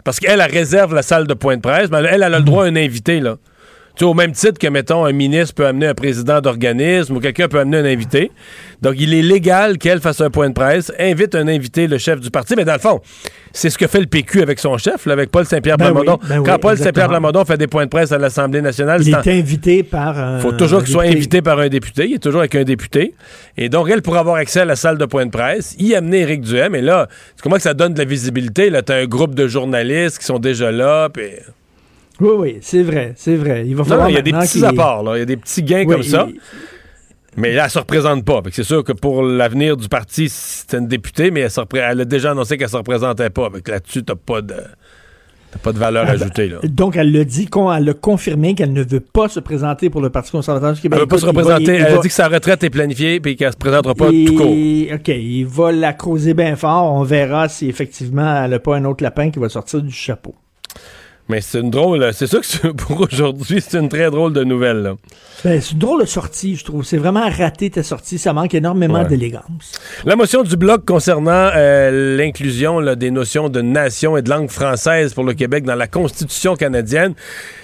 [0.05, 2.41] parce qu'elle, elle réserve la salle de points de presse, mais elle, elle a le
[2.45, 3.35] droit à un invité, là.
[3.99, 7.49] Tu au même titre que, mettons, un ministre peut amener un président d'organisme ou quelqu'un
[7.49, 8.31] peut amener un invité.
[8.81, 12.21] Donc, il est légal qu'elle fasse un point de presse, invite un invité, le chef
[12.21, 12.53] du parti.
[12.55, 13.01] Mais dans le fond,
[13.51, 16.05] c'est ce que fait le PQ avec son chef, là, avec Paul Saint-Pierre Ben oui,
[16.05, 16.77] ben oui, Quand Paul.
[16.77, 20.17] Saint-Pierre Plamondon fait des points de presse à l'Assemblée nationale, Il en- est invité par.
[20.17, 22.05] un- faut toujours qu'il soit invité par un député.
[22.07, 23.15] Il est toujours avec un député.
[23.57, 26.19] Et donc, elle pourra avoir accès à la salle de point de presse, y amener
[26.21, 26.73] Éric Duhem.
[26.73, 27.09] Et là,
[27.43, 28.69] comprends que ça donne de la visibilité.
[28.69, 31.09] Là, t'as un groupe de journalistes qui sont déjà là.
[31.09, 31.23] puis-
[32.19, 33.63] Oui, oui, c'est vrai, c'est vrai.
[33.65, 34.07] Il va falloir.
[34.07, 35.03] non, il y a des petits apports.
[35.03, 35.15] là.
[35.17, 36.27] Il y a des petits gains Oui, comme ça.
[36.29, 36.39] il-
[37.37, 38.41] Mais là, elle se représente pas.
[38.51, 42.01] C'est sûr que pour l'avenir du parti, c'est une députée, mais elle, se repré- elle
[42.01, 43.49] a déjà annoncé qu'elle se représentait pas.
[43.65, 44.55] Là-dessus, t'as pas de.
[45.51, 46.47] t'as pas de valeur Ah ben, ajoutée.
[46.49, 46.57] Là.
[46.63, 50.01] Donc, elle l'a dit, qu'on- elle a confirmé qu'elle ne veut pas se présenter pour
[50.01, 50.97] le Parti conservateur du Québec.
[50.97, 51.63] Elle veut pas se va- représenter.
[51.63, 54.09] il elle a va- dit que sa retraite est planifiée et qu'elle se présentera pas
[54.11, 54.51] Et- tout court.
[54.51, 56.93] OK, il va la creuser bien fort.
[56.93, 60.35] On verra si effectivement elle n'a pas un autre lapin qui va sortir du chapeau.
[61.30, 62.10] Mais c'est une drôle.
[62.14, 64.95] C'est sûr que pour aujourd'hui, c'est une très drôle de nouvelle.
[65.45, 66.84] Ben, c'est une drôle de sortie, je trouve.
[66.84, 68.18] C'est vraiment raté ta sortie.
[68.18, 69.07] Ça manque énormément Ouais.
[69.07, 69.72] d'élégance.
[70.06, 75.14] La motion du Bloc concernant euh, l'inclusion des notions de nation et de langue française
[75.14, 77.14] pour le Québec dans la Constitution canadienne,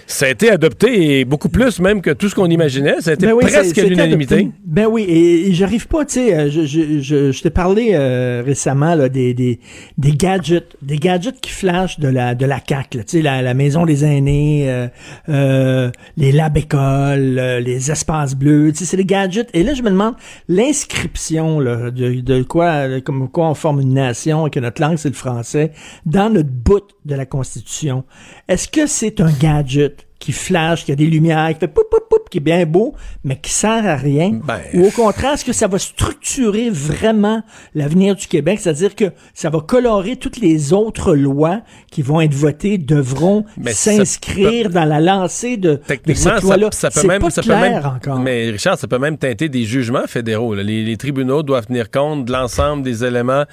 [0.07, 3.01] ça a été adopté et beaucoup plus même que tout ce qu'on imaginait.
[3.01, 4.49] Ça a été Ben oui, presque l'unanimité.
[4.65, 7.91] Ben oui, et, et j'arrive pas, tu sais, euh, je, je, je, je t'ai parlé
[7.93, 9.59] euh, récemment là, des, des,
[9.97, 13.41] des gadgets, des gadgets qui flashent de la, de la CAQ, là, tu sais, la,
[13.41, 14.87] la maison des aînés, euh,
[15.29, 19.49] euh, les lab écoles, euh, les espaces bleus, tu sais, c'est des gadgets.
[19.53, 20.15] Et là, je me demande,
[20.47, 24.97] l'inscription là, de, de quoi, comme quoi on forme une nation et que notre langue
[24.97, 25.71] c'est le français,
[26.05, 28.03] dans notre bout de la Constitution,
[28.47, 29.94] est-ce que c'est un gadget?
[30.25, 32.95] Qui flash, qui a des lumières, qui fait poup, poup, poup, qui est bien beau,
[33.23, 34.39] mais qui sert à rien?
[34.43, 37.43] Ben, Ou au contraire, est-ce que ça va structurer vraiment
[37.75, 38.59] l'avenir du Québec?
[38.59, 41.61] C'est-à-dire que ça va colorer toutes les autres lois
[41.91, 46.69] qui vont être votées, devront s'inscrire dans la lancée de, de Techniquement, cette ça, loi-là.
[46.71, 48.17] ça peut même, pas ça peut même, encore.
[48.19, 50.55] mais Richard, ça peut même teinter des jugements fédéraux.
[50.55, 50.63] là.
[50.63, 53.43] Les, les tribunaux doivent tenir compte de l'ensemble des éléments.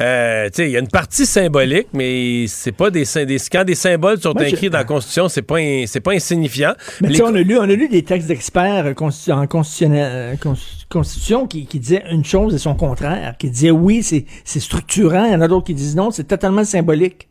[0.00, 3.64] Euh, tu sais, il y a une partie symbolique, mais c'est pas des, des quand
[3.64, 6.72] des symboles sont Moi, je- inscrits dans la Constitution, c'est pas in- c'est pas insignifiant.
[7.02, 8.94] Mais tu Les on a lu, on a lu des textes d'experts euh,
[9.32, 10.56] en constitutionnel- euh, cons-
[10.88, 15.26] constitution qui, qui disaient une chose et son contraire, qui disaient oui, c'est c'est structurant,
[15.26, 17.28] il y en a d'autres qui disent non, c'est totalement symbolique.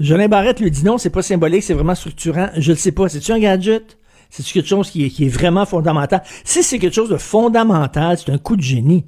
[0.00, 2.48] Jolin Barrette lui dit non, c'est pas symbolique, c'est vraiment structurant.
[2.56, 3.98] Je le sais pas, c'est-tu un gadget?
[4.30, 6.22] C'est quelque chose qui est, qui est vraiment fondamental?
[6.44, 9.04] Si c'est quelque chose de fondamental, c'est un coup de génie.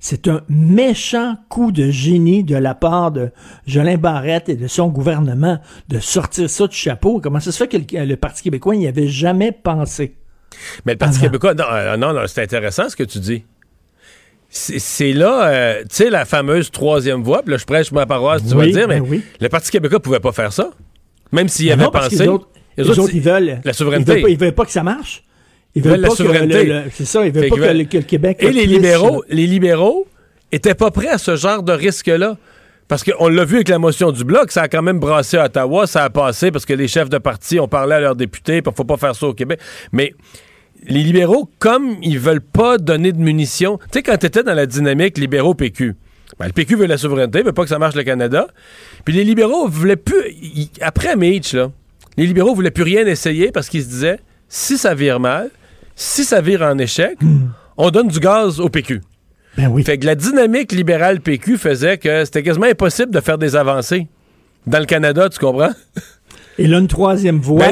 [0.00, 3.30] C'est un méchant coup de génie de la part de
[3.66, 5.58] Jolin Barrette et de son gouvernement
[5.88, 7.20] de sortir ça du chapeau.
[7.20, 10.14] Comment ça se fait que le, le Parti québécois n'y avait jamais pensé?
[10.84, 11.26] Mais le Parti Avant.
[11.26, 13.44] québécois, non, euh, non, non, c'est intéressant ce que tu dis.
[14.48, 18.42] C'est là, euh, tu sais, la fameuse troisième voie, puis là, je prêche ma paroisse,
[18.46, 19.22] tu Oui, vas dire, mais ben oui.
[19.40, 20.70] le Parti québécois pouvait pas faire ça.
[21.32, 22.22] Même s'il Mais avait non, parce que pensé.
[22.24, 24.12] les autres, Les les autres, autres, ils veulent la Ils souveraineté.
[24.12, 25.24] veulent, pas, ils veulent pas que ça marche.
[25.76, 26.82] Ils veulent la souveraineté.
[26.92, 28.38] C'est ça, ils veulent pas que, le, Québec.
[28.40, 30.06] Et les libéraux, les libéraux
[30.50, 32.36] étaient pas prêts à ce genre de risque-là.
[32.88, 35.46] Parce qu'on l'a vu avec la motion du Bloc, ça a quand même brassé à
[35.46, 38.62] Ottawa, ça a passé parce que les chefs de parti ont parlé à leurs députés,
[38.62, 39.58] puis faut pas faire ça au Québec.
[39.90, 40.14] Mais
[40.86, 44.54] les libéraux, comme ils veulent pas donner de munitions, tu sais, quand tu étais dans
[44.54, 45.96] la dynamique libéraux-PQ,
[46.38, 48.46] ben, le PQ veut la souveraineté, veut pas que ça marche le Canada.
[49.04, 50.30] Puis les libéraux voulaient plus.
[50.40, 51.72] ils- après Mitch, là,
[52.16, 55.50] les libéraux voulaient plus rien essayer parce qu'ils se disaient si ça vire mal,
[55.96, 57.18] si ça vire en échec,
[57.76, 59.00] on donne du gaz au PQ.
[59.56, 59.82] Ben oui.
[59.82, 64.06] Fait que la dynamique libérale PQ faisait que c'était quasiment impossible de faire des avancées.
[64.66, 65.72] Dans le Canada, tu comprends?
[66.58, 67.66] Et là, une troisième voie.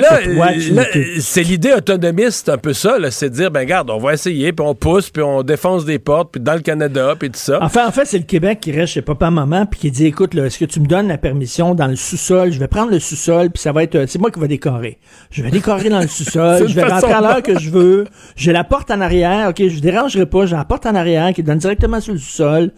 [0.75, 4.13] Ben tu- c'est l'idée autonomiste, un peu ça, c'est de dire, ben garde, on va
[4.13, 7.39] essayer, puis on pousse, puis on défonce des portes, puis dans le Canada, puis tout
[7.39, 7.59] ça.
[7.63, 10.47] Enfin, en fait, c'est le Québec qui reste chez papa-maman puis qui dit, écoute, là,
[10.47, 12.53] est-ce que tu me donnes la permission dans le sous-sol?
[12.53, 14.99] Je vais prendre le sous-sol puis ça va être, euh, c'est moi qui vais décorer.
[15.31, 16.69] Je vais décorer dans le sous-sol.
[16.69, 18.05] je vais rentrer à l'heure que je veux.
[18.37, 19.49] J'ai la porte en arrière.
[19.49, 20.45] OK, je dérangerai pas.
[20.47, 22.71] J'ai la porte en arrière qui donne directement sur le sous-sol.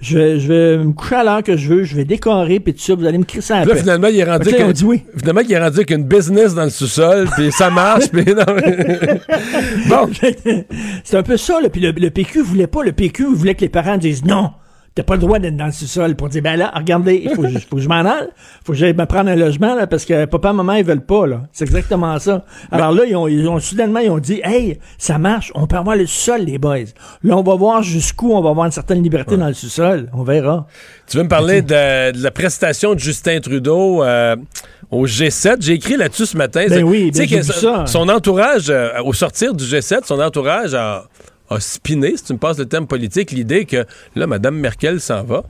[0.00, 1.84] Je vais, je vais me coucher à l'heure que je veux.
[1.84, 2.94] Je vais décorer puis tout ça.
[2.94, 5.02] Vous allez me crisser à la là, finalement, il est rendu dit oui.
[5.16, 8.44] Finalement, il est rendu avec une business dans le sous-sol, puis ça marche, puis non.
[9.88, 10.08] Bon,
[11.04, 11.60] c'est un peu ça.
[11.60, 11.68] Là.
[11.68, 12.82] Puis le, le PQ voulait pas.
[12.82, 14.50] Le PQ voulait que les parents disent non.
[14.96, 17.42] T'as pas le droit d'être dans le sous-sol pour dire, ben là, regardez, il faut,
[17.42, 18.28] que je- faut que je m'en aille.
[18.64, 21.26] Faut que j'aille me prendre un logement, là, parce que papa, maman, ils veulent pas,
[21.26, 21.42] là.
[21.52, 22.44] C'est exactement ça.
[22.70, 25.76] Alors là, ils ont, ils ont, soudainement, ils ont dit, hey, ça marche, on peut
[25.76, 26.84] avoir le sous-sol, les boys.
[27.24, 30.10] Là, on va voir jusqu'où on va avoir une certaine liberté dans le sous-sol.
[30.14, 30.68] On verra.
[31.08, 34.36] Tu veux me parler de, de la prestation de Justin Trudeau euh,
[34.92, 35.56] au G7?
[35.58, 36.66] J'ai écrit là-dessus ce matin.
[36.68, 37.86] Ben oui, tu sais ben que ça.
[37.86, 41.06] Son entourage, euh, au sortir du G7, son entourage a,
[41.54, 45.22] a spiné, si tu me passes le thème politique, l'idée que là, Mme Merkel s'en
[45.24, 45.44] va,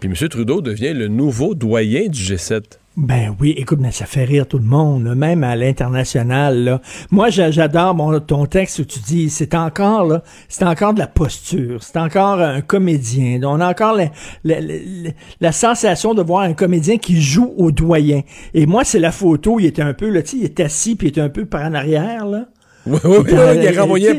[0.00, 0.28] puis M.
[0.28, 2.62] Trudeau devient le nouveau doyen du G7.
[2.96, 6.80] Ben oui, écoute, mais ça fait rire tout le monde, même à l'international.
[7.12, 11.06] Moi, j'a- j'adore ton texte où tu dis, c'est encore là, c'est encore de la
[11.06, 13.38] posture, c'est encore un comédien.
[13.44, 14.06] On a encore la,
[14.42, 15.10] la- la-
[15.40, 18.22] la sensation de voir un comédien qui joue au doyen.
[18.52, 20.96] Et moi, c'est la photo, il était un peu là, tu sais, il est assis
[20.96, 22.46] puis il est un peu par en arrière là.
[22.86, 23.26] Oui, oui, oui,
[23.56, 24.18] il est renvoyé.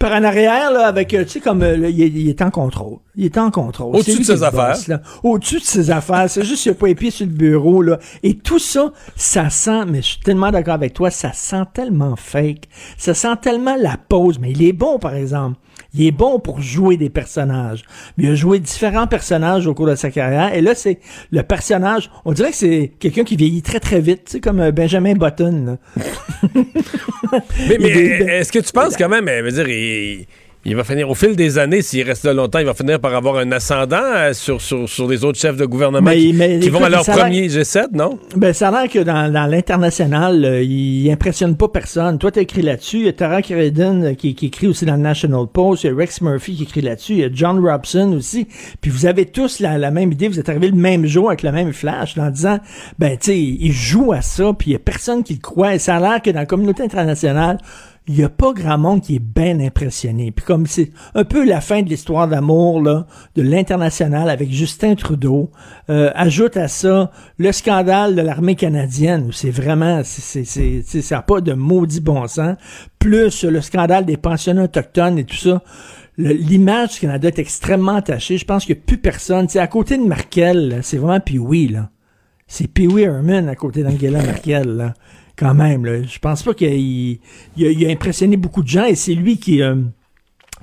[0.00, 2.40] Par en arrière, là, avec, euh, tu sais, comme, euh, là, il, est, il est
[2.40, 2.96] en contrôle.
[3.16, 3.94] Il est en contrôle.
[3.94, 4.74] Au-dessus de ses affaires.
[5.22, 6.24] Au-dessus de ses affaires.
[6.30, 7.98] C'est juste qu'il n'a pas les pieds sur le bureau, là.
[8.22, 12.16] Et tout ça, ça sent, mais je suis tellement d'accord avec toi, ça sent tellement
[12.16, 12.62] fake.
[12.96, 14.38] Ça sent tellement la pause.
[14.40, 15.58] Mais il est bon, par exemple.
[15.94, 17.84] Il est bon pour jouer des personnages.
[18.18, 20.54] Il a joué différents personnages au cours de sa carrière.
[20.54, 20.98] Et là, c'est
[21.30, 22.10] le personnage.
[22.24, 24.24] On dirait que c'est quelqu'un qui vieillit très, très vite.
[24.24, 25.78] Tu sais, comme euh, Benjamin Button.
[27.68, 30.26] Mais, mais est-ce que tu penses quand même, euh, veut dire, il,
[30.64, 33.14] il va finir, au fil des années, s'il reste là longtemps, il va finir par
[33.14, 36.58] avoir un ascendant euh, sur, sur, sur les autres chefs de gouvernement Mais- qui, mais
[36.58, 38.18] qui vont à leur premier G7, non?
[38.36, 42.18] Ben, ça a l'air que dans, dans l'international, euh, il impressionne pas personne.
[42.18, 42.98] Toi, t'as écrit là-dessus.
[42.98, 45.84] Il y a Tara Creden euh, qui, qui écrit aussi dans le National Post.
[45.84, 47.12] Il y a Rex Murphy qui écrit là-dessus.
[47.12, 48.46] Il y a John Robson aussi.
[48.82, 50.28] Puis vous avez tous la, la même idée.
[50.28, 52.58] Vous êtes arrivés le même jour avec le même flash en disant,
[52.98, 54.52] ben, tu sais, il joue à ça.
[54.58, 55.74] Puis il y a personne qui le croit.
[55.74, 57.56] Et ça a l'air que dans la communauté internationale,
[58.08, 60.32] il y a pas grand monde qui est bien impressionné.
[60.32, 63.06] Puis comme c'est un peu la fin de l'histoire d'amour là,
[63.36, 65.50] de l'international avec Justin Trudeau,
[65.90, 70.82] euh, ajoute à ça le scandale de l'armée canadienne où c'est vraiment c'est c'est c'est
[70.84, 72.56] c'est- ça a pas de maudit bon sens,
[72.98, 75.62] plus le scandale des pensionnats autochtones et tout ça.
[76.18, 78.36] L'image du Canada est extrêmement attachée.
[78.36, 79.48] Je pense qu'il n'y a plus personne.
[79.48, 81.88] Sais, à côté de Merkel, c'est vraiment Pee-Wee, là.
[82.46, 84.94] C'est Pee-Wee Herman à côté d'Angela Merkel, là.
[85.40, 86.02] Quand même, là.
[86.02, 86.68] Je pense pas qu'il
[87.56, 89.74] il a, il a impressionné beaucoup de gens et c'est lui qui, euh,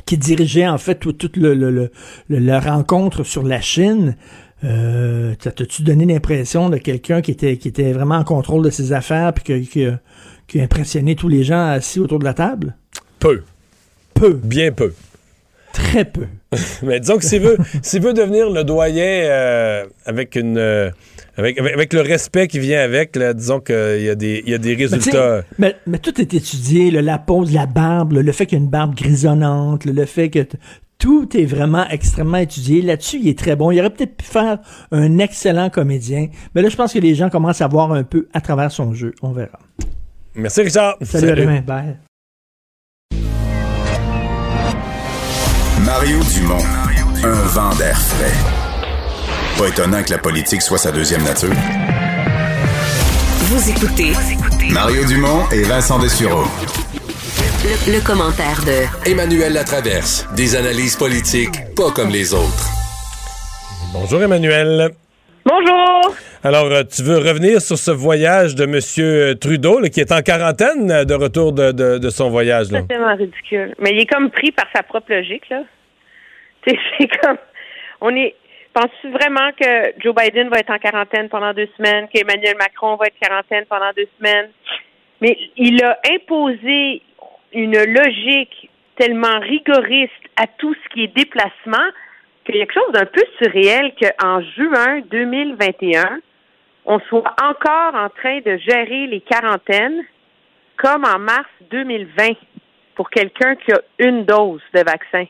[0.05, 1.91] qui dirigeait, en fait, toute tout le, le- le-
[2.29, 4.15] le- la rencontre sur la Chine.
[4.63, 8.69] Euh, t'as- T'as-tu donné l'impression de quelqu'un qui était, qui était vraiment en contrôle de
[8.69, 9.99] ses affaires puis que- qui a-
[10.47, 12.75] qui a impressionné tous les gens assis autour de la table?
[13.19, 13.43] Peu.
[14.13, 14.33] Peu.
[14.43, 14.93] Bien peu.
[15.73, 16.27] Très peu.
[16.83, 20.57] Mais disons que s'il veut, veut devenir le doyen euh, avec une
[21.37, 24.53] avec, avec, avec le respect qui vient avec, là, disons qu'il y a des, y
[24.53, 25.43] a résultats.
[25.59, 28.61] mais, mais tout est étudié, là, la pose, la barbe, là, le fait qu'il y
[28.61, 30.45] a une barbe grisonnante, là, le fait que
[30.97, 32.81] tout est vraiment extrêmement étudié.
[32.81, 33.69] Là-dessus, il est très bon.
[33.69, 34.57] Il aurait peut-être pu faire
[34.91, 36.27] un excellent comédien.
[36.55, 38.93] Mais là, je pense que les gens commencent à voir un peu à travers son
[38.93, 39.13] jeu.
[39.21, 39.59] On verra.
[40.33, 40.97] Merci Richard.
[41.03, 41.61] Salut, à demain.
[41.61, 41.97] Bye.
[45.85, 46.57] Mario Dumont,
[47.23, 48.66] un vent d'air frais.
[49.57, 51.49] Pas étonnant que la politique soit sa deuxième nature.
[53.49, 54.11] Vous écoutez
[54.71, 56.43] Mario Dumont et Vincent Dessureau.
[57.63, 60.27] le, le commentaire de Emmanuel Latraverse.
[60.35, 62.67] Des analyses politiques pas comme les autres.
[63.93, 64.89] Bonjour Emmanuel.
[65.45, 66.13] Bonjour.
[66.43, 69.37] Alors, euh, tu veux revenir sur ce voyage de M.
[69.39, 72.69] Trudeau, là, qui est en quarantaine euh, de retour de, de- de son voyage.
[72.71, 72.81] Là?
[72.81, 73.73] C'est tellement ridicule.
[73.79, 75.63] Mais il est comme pris par sa propre logique, là.
[76.65, 77.37] Tu sais, c'est comme.
[78.01, 78.35] On est.
[78.77, 83.07] Penses-tu vraiment que Joe Biden va être en quarantaine pendant deux semaines, qu'Emmanuel Macron va
[83.07, 84.51] être en quarantaine pendant deux semaines?
[85.19, 87.01] Mais il a imposé
[87.53, 91.89] une logique tellement rigoriste à tout ce qui est déplacement
[92.45, 96.19] qu'il y a quelque chose d'un peu surréel qu'en juin 2021,
[96.85, 100.03] on soit encore en train de gérer les quarantaines
[100.77, 102.27] comme en mars 2020
[102.93, 105.25] pour quelqu'un qui a une dose de vaccin.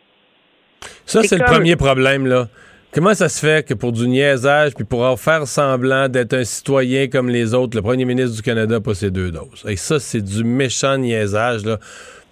[1.06, 2.48] Ça, C'est le premier problème, là.
[2.94, 7.08] Comment ça se fait que pour du niaisage, puis pour faire semblant d'être un citoyen
[7.08, 9.66] comme les autres, le premier ministre du Canada n'a pas ses deux doses?
[9.68, 11.78] Et ça, c'est du méchant niaisage, là.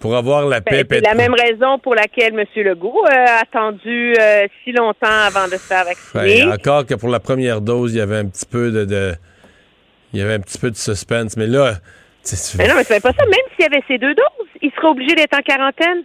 [0.00, 2.44] Pour avoir la paix, Ben, c'est puis la même raison pour laquelle M.
[2.64, 6.44] Legault euh, a attendu euh, si longtemps avant de se faire vacciner.
[6.44, 9.14] Ouais, encore que pour la première dose, il y avait un petit peu de, de-
[10.12, 11.76] il y avait un petit peu de suspense, mais là,
[12.58, 13.24] Mais non, mais c'est pas ça.
[13.24, 16.02] Même s'il y avait ces deux doses, il serait obligé d'être en quarantaine.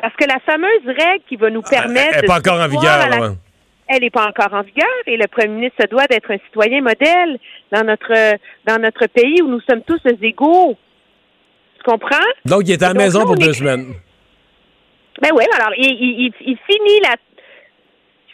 [0.00, 2.08] Parce que la fameuse règle qui va nous permettre.
[2.12, 3.32] elle est de pas encore en vigueur, là.
[3.88, 6.80] Elle n'est pas encore en vigueur et le premier ministre se doit d'être un citoyen
[6.80, 7.38] modèle
[7.70, 8.36] dans notre
[8.66, 10.76] dans notre pays où nous sommes tous égaux.
[11.76, 12.16] Tu comprends?
[12.44, 13.94] Donc, il est à la maison pour deux semaines.
[15.22, 17.16] Ben oui, alors il, il finit la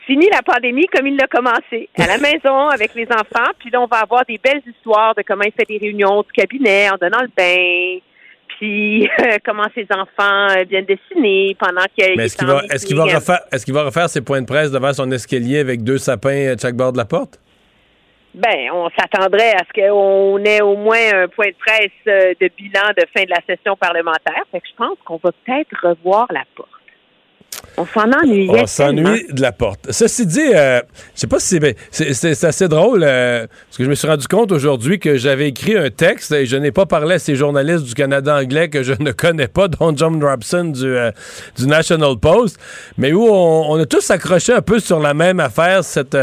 [0.06, 3.80] finit la pandémie comme il l'a commencé, à la maison avec les enfants, puis là
[3.80, 6.96] on va avoir des belles histoires de comment il fait des réunions du cabinet en
[6.96, 7.98] donnant le bain,
[8.62, 13.04] euh, comment ses enfants euh, viennent dessiner pendant qu'il est en va, est-ce qu'il va
[13.04, 16.52] refaire, est-ce qu'il va refaire ses points de presse devant son escalier avec deux sapins
[16.52, 17.40] à chaque bord de la porte?
[18.34, 22.50] Ben, on s'attendrait à ce qu'on ait au moins un point de presse euh, de
[22.56, 24.44] bilan de fin de la session parlementaire.
[24.50, 26.70] Fait que je pense qu'on va peut-être revoir la porte.
[27.76, 28.62] On s'en ennuyait.
[28.62, 29.90] On s'ennuie de la porte.
[29.90, 30.80] Ceci dit, euh,
[31.14, 31.58] je sais pas si
[31.90, 35.76] c'est, assez drôle, euh, parce que je me suis rendu compte aujourd'hui que j'avais écrit
[35.76, 38.92] un texte et je n'ai pas parlé à ces journalistes du Canada anglais que je
[39.00, 41.10] ne connais pas, dont John Robson du, euh,
[41.56, 42.58] du National Post,
[42.98, 46.16] mais où on, on, a tous accroché un peu sur la même affaire, cette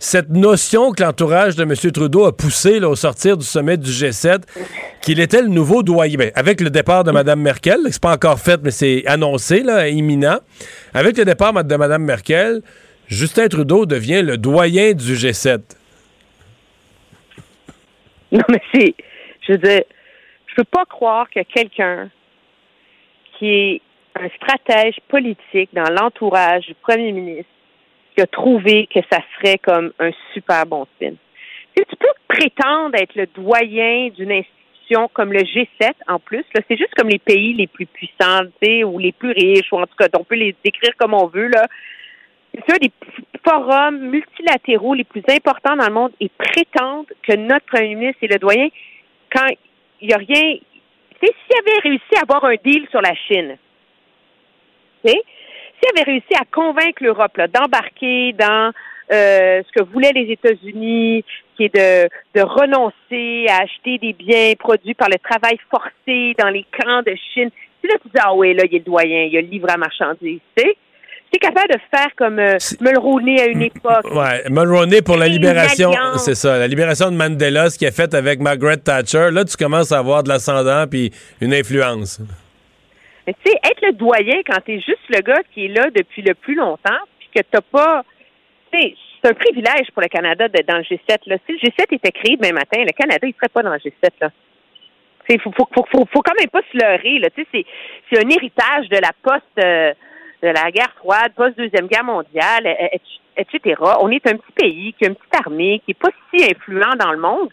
[0.00, 1.74] cette notion que l'entourage de M.
[1.92, 4.40] Trudeau a poussée au sortir du sommet du G7,
[5.02, 6.16] qu'il était le nouveau doyen.
[6.16, 9.58] Ben, avec le départ de Mme Merkel, c'est pas encore fait, mais c'est annoncé,
[9.90, 10.38] imminent.
[10.94, 12.62] Avec le départ de Mme Merkel,
[13.08, 15.60] Justin Trudeau devient le doyen du G7.
[18.32, 18.94] Non, mais c'est.
[19.46, 19.82] Je veux dire,
[20.46, 22.08] je peux pas croire que quelqu'un
[23.38, 23.82] qui est
[24.18, 27.50] un stratège politique dans l'entourage du premier ministre
[28.20, 31.12] qui a trouvé que ça serait comme un super bon spin.
[31.74, 36.44] Tu, tu peux prétendre être le doyen d'une institution comme le G7 en plus.
[36.54, 38.42] C'est juste comme les pays les plus puissants,
[38.84, 41.48] ou les plus riches, ou en tout cas, on peut les décrire comme on veut.
[41.48, 41.66] là.
[42.68, 42.90] C'est des
[43.48, 48.32] forums multilatéraux les plus importants dans le monde et prétendre que notre premier ministre est
[48.32, 48.68] le doyen
[49.34, 49.46] quand
[50.02, 50.58] il n'y a rien.
[51.20, 53.56] Tu sais, s'il avait réussi à avoir un deal sur la Chine,
[55.04, 55.22] tu sais,
[55.80, 58.72] s'il avait réussi à convaincre l'Europe d'embarquer dans
[59.12, 61.24] euh, ce que voulaient les États-Unis,
[61.56, 62.08] qui est de,
[62.38, 67.14] de renoncer à acheter des biens produits par le travail forcé dans les camps de
[67.32, 67.50] Chine,
[67.80, 69.40] si là tu dis ah oui là il y a le doyen, il y a
[69.40, 70.76] le livre à marchandises, tu sais.
[71.32, 74.04] C'est capable de faire comme euh, Mulroney à une époque.
[74.12, 78.14] Ouais, Mulroney pour la libération, c'est ça, la libération de Mandela, ce qui est fait
[78.14, 79.30] avec Margaret Thatcher.
[79.30, 82.20] Là, tu commences à avoir de l'ascendant puis une influence.
[83.30, 86.20] Mais tu sais, être le doyen quand t'es juste le gars qui est là depuis
[86.20, 88.02] le plus longtemps, puis que t'as pas.
[88.72, 91.20] c'est un privilège pour le Canada d'être dans le G7.
[91.26, 91.36] Là.
[91.46, 94.10] Si le G7 était créé demain matin, le Canada, il serait pas dans le G7.
[94.20, 94.30] Là.
[95.28, 97.20] Il faut, faut, quand même pas se leurrer.
[97.20, 97.28] Là.
[97.36, 97.46] C'est,
[98.10, 99.92] c'est un héritage de la post euh,
[100.42, 102.66] de la guerre froide, post-deuxième guerre mondiale,
[103.36, 103.80] etc.
[104.00, 106.96] On est un petit pays qui a une petite armée, qui est pas si influent
[106.98, 107.50] dans le monde.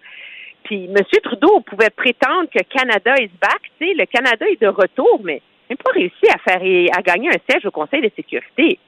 [0.64, 0.96] Puis M.
[1.24, 3.62] Trudeau pouvait prétendre que Canada is back.
[3.78, 6.62] sais, le Canada est de retour, mais même pas réussi à faire
[6.96, 8.80] à gagner un siège au Conseil de sécurité.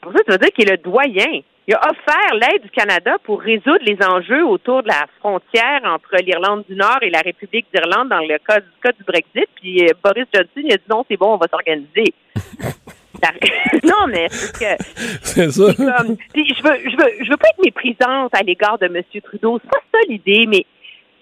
[0.00, 1.42] Pour ça, ça veut dire qu'il est le doyen.
[1.68, 6.16] Il a offert l'aide du Canada pour résoudre les enjeux autour de la frontière entre
[6.20, 9.48] l'Irlande du Nord et la République d'Irlande dans le cas, du Brexit.
[9.54, 12.12] Puis euh, Boris Johnson il a dit non, c'est bon, on va s'organiser.
[13.84, 14.84] non, mais c'est que.
[15.22, 15.74] C'est ça.
[15.74, 19.00] Comme, je veux, je veux, je veux pas être méprisante à l'égard de M.
[19.22, 19.60] Trudeau.
[19.62, 20.66] C'est pas ça l'idée, mais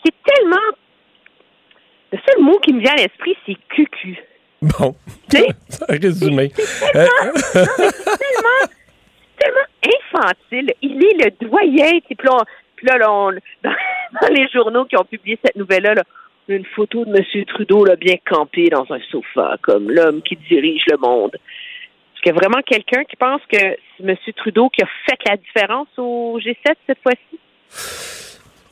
[0.02, 0.56] c'est tellement.
[2.12, 4.18] Le seul mot qui me vient à l'esprit, c'est cucu.
[4.62, 4.94] Bon.
[5.88, 6.52] Résumé.
[6.54, 7.08] C'est tellement,
[7.52, 8.68] tellement,
[9.38, 9.68] tellement,
[10.12, 10.72] infantile.
[10.82, 12.00] Il est le doyen.
[12.06, 13.32] Puis là, dans,
[13.64, 16.02] dans, les journaux qui ont publié cette nouvelle-là, là,
[16.48, 17.44] une photo de M.
[17.46, 21.34] Trudeau là, bien campé dans un sofa, comme l'homme qui dirige le monde.
[21.34, 24.16] Est-ce qu'il y a vraiment quelqu'un qui pense que c'est M.
[24.36, 28.09] Trudeau qui a fait la différence au G7 cette fois-ci?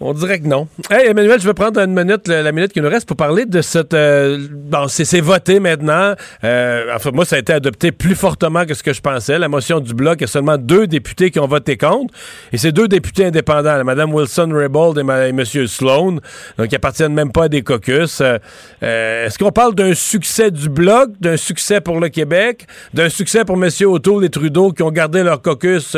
[0.00, 0.68] On dirait que non.
[0.90, 3.60] Hey, Emmanuel, je vais prendre une minute, la, minute qui nous reste pour parler de
[3.60, 3.94] cette.
[3.94, 6.14] Euh, bon, c'est voté maintenant.
[6.44, 9.40] Euh, enfin, moi, ça a été adopté plus fortement que ce que je pensais.
[9.40, 12.14] La motion du bloc, il y a seulement deux députés qui ont voté contre.
[12.52, 15.44] Et c'est deux députés indépendants, Mme Wilson-Raybould et, M.
[15.44, 16.20] Sloan,
[16.58, 18.20] donc qui appartiennent même pas à des caucus.
[18.20, 23.44] Euh, est-ce qu'on parle d'un succès du bloc, d'un succès pour le Québec, d'un succès
[23.44, 23.68] pour M.
[23.86, 25.96] O'Toole et Trudeau qui ont gardé leur caucus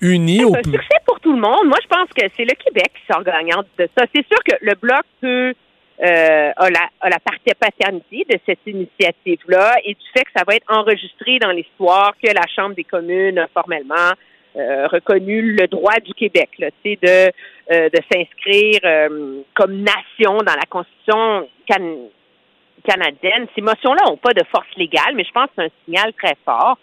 [0.00, 0.44] unis?
[0.44, 0.54] Au...
[0.54, 1.66] Un succès pour tout le monde.
[1.66, 4.04] Moi, je pense que c'est le Québec qui sort gagnant de ça.
[4.14, 5.54] C'est sûr que le Bloc peut
[6.02, 10.44] euh, a, la, a la partie paternité de cette initiative-là et du fait que ça
[10.46, 14.12] va être enregistré dans l'histoire que la Chambre des communes a formellement
[14.56, 17.32] euh, reconnu le droit du Québec, là, de,
[17.70, 23.46] euh, de s'inscrire euh, comme nation dans la Constitution canadienne.
[23.54, 26.36] Ces motions-là n'ont pas de force légale, mais je pense que c'est un signal très
[26.44, 26.78] fort.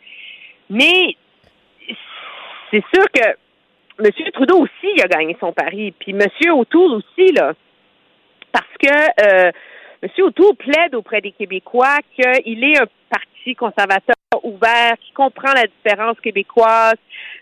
[0.69, 1.17] Mais
[2.71, 3.27] c'est sûr que
[3.99, 4.31] M.
[4.33, 6.21] Trudeau aussi a gagné son pari, puis M.
[6.51, 7.53] O'Toole aussi, là.
[8.51, 9.51] Parce que euh,
[10.03, 10.09] M.
[10.19, 16.19] O'Toole plaide auprès des Québécois qu'il est un parti conservateur ouvert, qui comprend la différence
[16.19, 16.95] québécoise,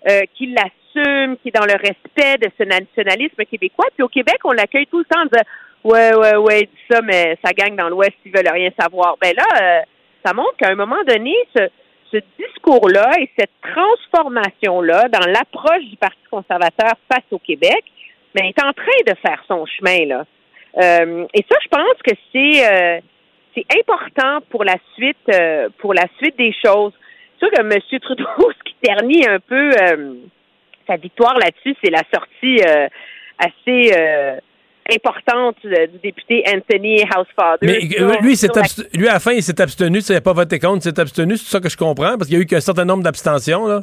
[0.09, 3.87] euh, qui l'assume, qui est dans le respect de ce nationalisme québécois.
[3.95, 5.43] Puis au Québec, on l'accueille tout le temps en disant
[5.83, 9.17] Ouais, ouais, ouais, dis ça, mais ça gagne dans l'Ouest, ils veulent rien savoir.
[9.21, 9.81] Ben là, euh,
[10.25, 11.69] ça montre qu'à un moment donné, ce,
[12.11, 17.83] ce discours-là et cette transformation-là dans l'approche du Parti conservateur face au Québec,
[18.33, 20.25] mais est en train de faire son chemin là.
[20.77, 22.99] Euh, et ça, je pense que c'est euh,
[23.55, 26.93] c'est important pour la suite euh, pour la suite des choses.
[27.39, 27.99] C'est sûr que M.
[28.01, 29.71] Trudeau, ce qui ternit un peu
[30.87, 32.61] sa victoire là-dessus, c'est la sortie
[33.39, 34.39] assez
[34.93, 37.65] importante du député Anthony Housefather.
[37.65, 38.63] Mais sur- lui, sur la-
[38.99, 39.99] lui, à la fin, il s'est abstenu.
[39.99, 41.37] Il n'a pas voté contre, il s'est abstenu.
[41.37, 43.65] C'est ça que je comprends, parce qu'il y a eu qu'un certain nombre d'abstentions.
[43.67, 43.81] là.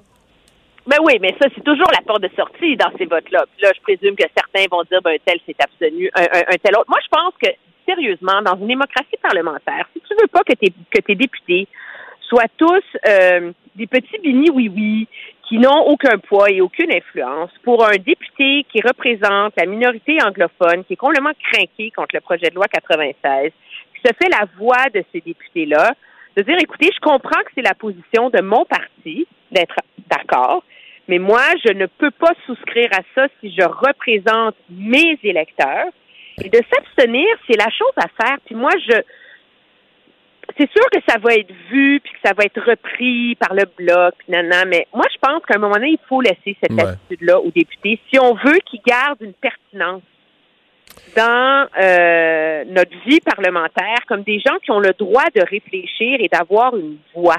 [0.87, 3.45] Ben oui, mais ça, c'est toujours la porte de sortie dans ces votes-là.
[3.57, 6.55] Puis là, je présume que certains vont dire, ben, un tel s'est abstenu, un, un-
[6.55, 6.87] un tel autre.
[6.89, 7.49] Moi, je pense que,
[7.87, 11.69] sérieusement, dans une démocratie parlementaire, si tu veux pas que tes, que tes députés
[12.29, 15.07] soient tous euh, des petits bini oui-oui
[15.53, 20.83] qui n'ont aucun poids et aucune influence, pour un député qui représente la minorité anglophone,
[20.87, 23.53] qui est complètement craqué contre le projet de loi 96,
[23.95, 25.93] qui se fait la voix de ces députés-là,
[26.39, 29.77] de dire, écoutez, je comprends que c'est la position de mon parti d'être
[30.09, 30.65] d'accord,
[31.07, 35.89] mais moi, je ne peux pas souscrire à ça si je représente mes électeurs.
[36.43, 38.39] Et de s'abstenir, c'est la chose à faire.
[38.47, 39.03] Puis moi, je,
[40.59, 43.65] c'est sûr que ça va être vu, puis que ça va être repris par le
[43.77, 46.73] bloc, puis nanana, mais moi, je pense qu'à un moment donné, il faut laisser cette
[46.73, 46.83] Ouais.
[46.85, 50.03] attitude-là aux députés si on veut qu'ils gardent une pertinence
[51.17, 56.29] dans euh, notre vie parlementaire comme des gens qui ont le droit de réfléchir et
[56.29, 57.39] d'avoir une voix.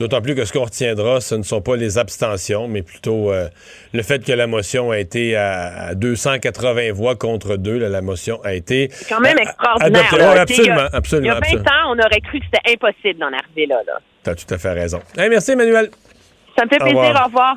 [0.00, 3.48] D'autant plus que ce qu'on retiendra, ce ne sont pas les abstentions, mais plutôt euh,
[3.92, 7.78] le fait que la motion a été à, à 280 voix contre deux.
[7.78, 8.88] là, la motion a été.
[8.90, 10.02] C'est quand même euh, extraordinaire.
[10.12, 10.18] adoptée.
[10.18, 10.34] là.
[10.34, 11.24] Ouais, Tu sais, il y a- absolument, absolument.
[11.24, 11.70] Il y a 20 absolument.
[11.70, 13.76] ans, on aurait cru que c'était impossible d'en arriver là.
[13.86, 13.98] là.
[14.24, 15.00] T'as tout à fait raison.
[15.16, 15.90] Hey, merci, Emmanuel.
[16.58, 16.98] Ça me fait Au plaisir.
[17.00, 17.22] revoir.
[17.22, 17.56] Au revoir.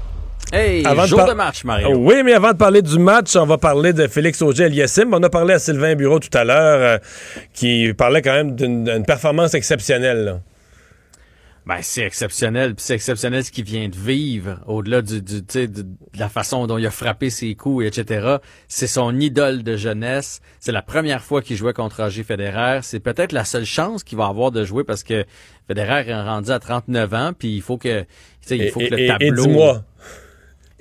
[0.51, 1.95] Hey, Avant jour par- de match, Mario.
[1.97, 5.13] Oui, mais avant de parler du match, on va parler de Félix Auger-Aliassime.
[5.13, 6.97] On a parlé à Sylvain Bureau tout à l'heure, euh,
[7.53, 10.25] qui parlait quand même d'une performance exceptionnelle.
[10.25, 10.39] là.
[11.65, 12.73] Ben, c'est exceptionnel.
[12.75, 15.85] Puis c'est exceptionnel ce qu'il vient de vivre, au-delà du, de, de
[16.17, 18.37] la façon dont il a frappé ses coups, etc.
[18.67, 20.41] C'est son idole de jeunesse.
[20.59, 22.79] C'est la première fois qu'il jouait contre Roger Federer.
[22.81, 25.23] C'est peut-être la seule chance qu'il va avoir de jouer parce que
[25.67, 28.07] Federer est rendu à 39 ans, puis il faut que, tu
[28.41, 29.45] sais, il Et- faut que et- le et- et tableau...
[29.45, 29.83] dis-moi.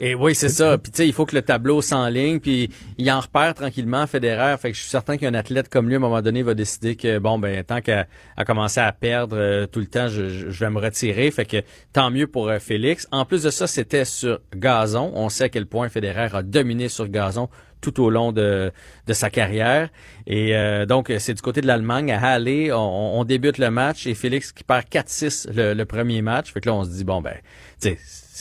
[0.03, 0.79] Et oui, c'est ça.
[0.79, 4.57] Puis tu sais, il faut que le tableau s'enligne, puis il en repère tranquillement Federer.
[4.59, 6.97] Fait que je suis certain qu'un athlète comme lui, à un moment donné, va décider
[6.97, 8.07] que bon ben tant qu'à
[8.39, 11.31] à commencer à perdre euh, tout le temps, je, je- vais me retirer.
[11.31, 11.59] Fait que
[11.93, 13.07] tant mieux pour euh, Félix.
[13.13, 15.13] En plus de ça, c'était sur gazon.
[15.15, 17.51] On sait à quel point Federer a dominé sur gazon
[17.83, 18.73] tout au long de,
[19.07, 19.91] de sa carrière.
[20.27, 22.11] Et euh, donc, c'est du côté de l'Allemagne.
[22.13, 26.21] À Halle, on, on débute le match et Félix qui perd 4-6 le, le premier
[26.23, 26.53] match.
[26.53, 27.35] Fait que là, on se dit, bon, ben,
[27.81, 27.99] tu sais,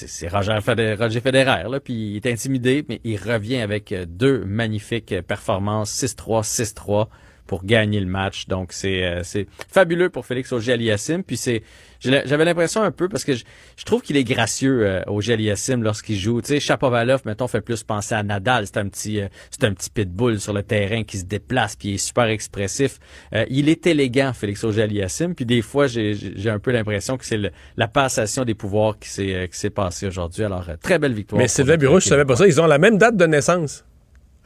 [0.08, 4.06] c'est Roger Federer, Roger Federer, là, puis il est intimidé, mais il revient avec euh,
[4.08, 7.08] deux magnifiques euh, performances, 6-3, 6-3
[7.48, 8.48] pour gagner le match.
[8.48, 11.24] Donc c'est euh, c'est fabuleux pour Félix Auger-Aliassime.
[11.24, 11.64] Puis c'est
[12.00, 13.44] j'avais l'impression un peu parce que je,
[13.78, 16.42] je trouve qu'il est gracieux euh, Auger-Aliassime lorsqu'il joue.
[16.42, 18.68] Tu sais, Chapovalov, mettons, fait plus penser à Nadal.
[18.68, 21.90] C'est un petit euh, c'est un petit pitbull sur le terrain qui se déplace puis
[21.90, 23.00] il est super expressif.
[23.34, 25.36] Euh, il est élégant, Félix Auger-Aliassime.
[25.36, 27.40] Puis des fois, j'ai un peu l'impression que c'est
[27.78, 30.44] la passation des pouvoirs qui s'est euh, qui s'est passée aujourd'hui.
[30.44, 31.40] Alors euh, très belle victoire.
[31.40, 32.48] Mais Sylvain Bureau, je savais pas ça.
[32.48, 33.86] Ils ont la même date de naissance.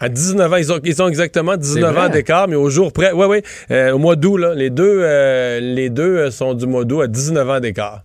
[0.04, 2.92] À 19 ans, ils ont, ils ont exactement 19 C'est ans d'écart, mais au jour
[2.92, 3.14] près.
[3.14, 3.90] Oui, oui.
[3.92, 4.54] au mois d'août, là.
[4.54, 8.04] Les deux, euh, les deux euh, sont du mois d'août à 19 ans d'écart.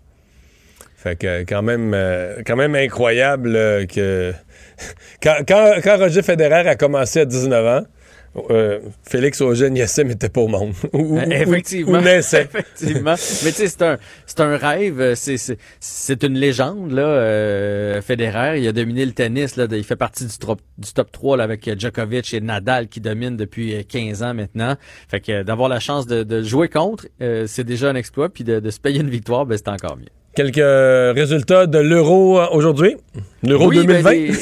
[0.96, 4.32] Fait que quand même, euh, quand même incroyable euh, que.
[5.22, 7.86] quand, quand, quand Roger Federer a commencé à 19 ans,
[8.50, 10.72] euh, Félix Auger-Aliassime était pas au monde.
[10.92, 11.98] Ou- Euh, Effectivement.
[11.98, 12.02] ou.
[12.06, 13.14] Effectivement.
[13.44, 13.96] Mais tu sais, c'est un,
[14.26, 15.00] c'est un rêve.
[15.00, 17.02] euh, C'est, c'est, c'est une légende, là.
[17.02, 19.66] Euh, Federer, il a dominé le tennis, là.
[19.70, 23.36] Il fait partie du, trop- du top 3, là, avec Djokovic et Nadal qui dominent
[23.36, 24.76] depuis euh, 15 ans maintenant.
[25.08, 28.28] Fait que euh, d'avoir la chance de, de jouer contre, euh, c'est déjà un exploit.
[28.28, 30.06] Puis de, de se payer une victoire, ben, c'est encore mieux.
[30.42, 32.94] Quelques résultats de l'Euro euh, aujourd'hui?
[33.42, 34.02] L'Euro Oui, 2020.
[34.04, 34.32] ben,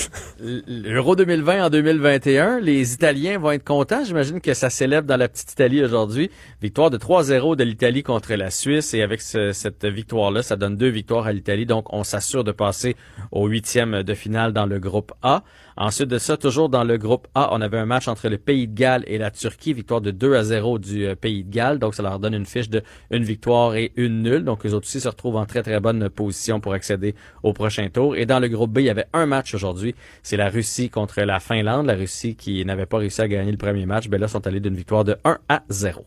[0.40, 0.62] les-
[0.92, 4.04] L'Euro 2020 en 2021, les Italiens vont être contents.
[4.04, 6.30] J'imagine que ça célèbre dans la petite Italie aujourd'hui.
[6.60, 8.92] Victoire de 3-0 de l'Italie contre la Suisse.
[8.92, 11.64] Et avec ce- cette victoire-là, ça donne deux victoires à l'Italie.
[11.64, 12.94] Donc, on s'assure de passer
[13.32, 15.44] au huitième de finale dans le groupe A.
[15.78, 18.66] Ensuite de ça, toujours dans le groupe A, on avait un match entre le Pays
[18.66, 19.74] de Galles et la Turquie.
[19.74, 21.78] Victoire de 2 à 0 du euh, Pays de Galles.
[21.78, 24.42] Donc, ça leur donne une fiche de une victoire et une nulle.
[24.42, 27.88] Donc, les autres aussi se retrouvent en très, très bonne position pour accéder au prochain
[27.90, 28.16] tour.
[28.16, 29.94] Et dans le groupe B, il y avait un match aujourd'hui.
[30.22, 31.86] C'est la Russie contre la Finlande.
[31.86, 34.08] La Russie qui n'avait pas réussi à gagner le premier match.
[34.08, 36.06] Ben là, sont allés d'une victoire de 1 à 0.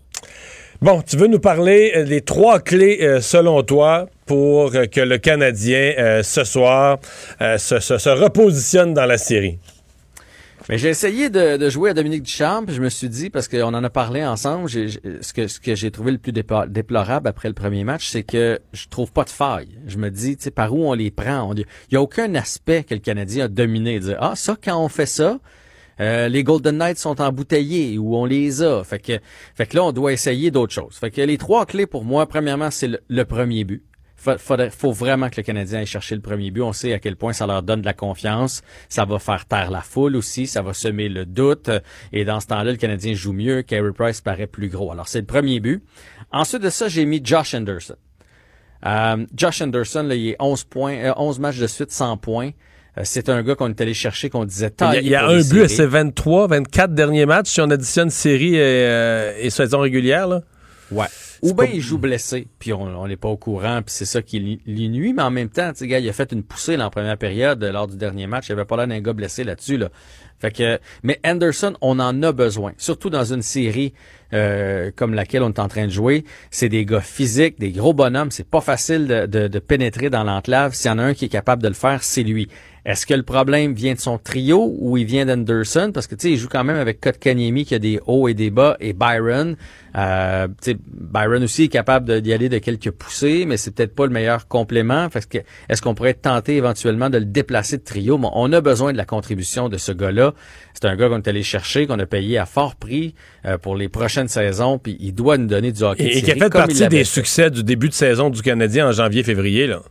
[0.81, 5.01] Bon, tu veux nous parler euh, des trois clés, euh, selon toi, pour euh, que
[5.01, 6.99] le Canadien, ce soir,
[7.41, 9.59] se, repositionne dans la série?
[10.69, 13.83] J'ai essayé de, jouer à Dominique Duchamp, puis je me suis dit, parce qu'on en
[13.83, 18.23] a parlé ensemble, ce que, j'ai trouvé le plus déplorable après le premier match, c'est
[18.23, 19.69] que je trouve pas de faille.
[19.85, 21.53] Je me dis, tu sais, par où on les prend?
[21.55, 23.99] Il y a aucun aspect que le Canadien a dominé.
[23.99, 25.39] Dire, ah, ça, quand on fait ça,
[25.99, 28.83] euh, les Golden Knights sont embouteillés ou on les a.
[28.83, 29.19] Fait que,
[29.55, 30.95] fait que là, on doit essayer d'autres choses.
[30.97, 33.83] Fait que les trois clés pour moi, premièrement, c'est le, premier but.
[34.15, 34.33] Faut,
[34.71, 36.61] faut vraiment que le Canadien aille chercher le premier but.
[36.61, 38.61] On sait à quel point ça leur donne de la confiance.
[38.89, 40.47] Ça va faire taire la foule aussi.
[40.47, 41.69] Ça va semer le doute.
[42.11, 43.61] Et dans ce temps-là, le Canadien joue mieux.
[43.61, 44.91] Carey Price paraît plus gros.
[44.91, 45.83] Alors, c'est le premier but.
[46.31, 47.95] Ensuite de ça, j'ai mis Josh Anderson.
[48.85, 52.51] Euh, Josh Anderson, là, il est 11 points, euh, 11 matchs de suite, 100 points.
[52.97, 55.09] Euh, c'est un gars qu'on est allé chercher, qu'on disait Il y a, taillé il
[55.11, 58.59] y a un but à ses 23, 24 derniers matchs si on additionne série et,
[58.61, 60.27] euh, et saison régulière.
[60.27, 60.41] Là.
[60.91, 61.05] Ouais.
[61.41, 64.39] Ou bien il joue blessé, puis on n'est pas au courant, puis c'est ça qui
[64.39, 66.89] lui- lui nuit, mais en même temps, gars, il a fait une poussée dans la
[66.89, 68.49] première période euh, lors du dernier match.
[68.49, 69.89] Il avait pas l'air d'un gars blessé là-dessus, là.
[70.39, 73.93] Fait que, mais Anderson, on en a besoin, surtout dans une série
[74.33, 76.23] euh, comme laquelle on est en train de jouer.
[76.51, 78.31] C'est des gars physiques, des gros bonhommes.
[78.31, 80.73] C'est pas facile de, de- de pénétrer dans l'enclave.
[80.75, 82.47] S'il y en a un qui est capable de le faire, c'est lui.
[82.85, 85.91] Est-ce que le problème vient de son trio ou il vient d'Anderson?
[85.93, 88.33] Parce que, tu sais, il joue quand même avec Kotkaniemi qui a des hauts et
[88.33, 89.57] des bas et Byron.
[89.97, 90.47] Euh,
[90.87, 94.47] Byron aussi est capable d'y aller de quelques poussées, mais c'est peut-être pas le meilleur
[94.47, 95.09] complément.
[95.09, 98.17] Que, est-ce qu'on pourrait tenter éventuellement de le déplacer de trio?
[98.17, 100.28] Bon, on a besoin de la contribution de ce gars-là.
[100.73, 103.15] C'est un gars qu'on est allé chercher, qu'on a payé à fort prix
[103.45, 106.03] euh, pour les prochaines saisons, puis il doit nous donner du hockey.
[106.05, 107.03] Et, et qui a fait partie des fait.
[107.03, 109.67] succès du début de saison du Canadien en janvier-février.
[109.67, 109.81] là.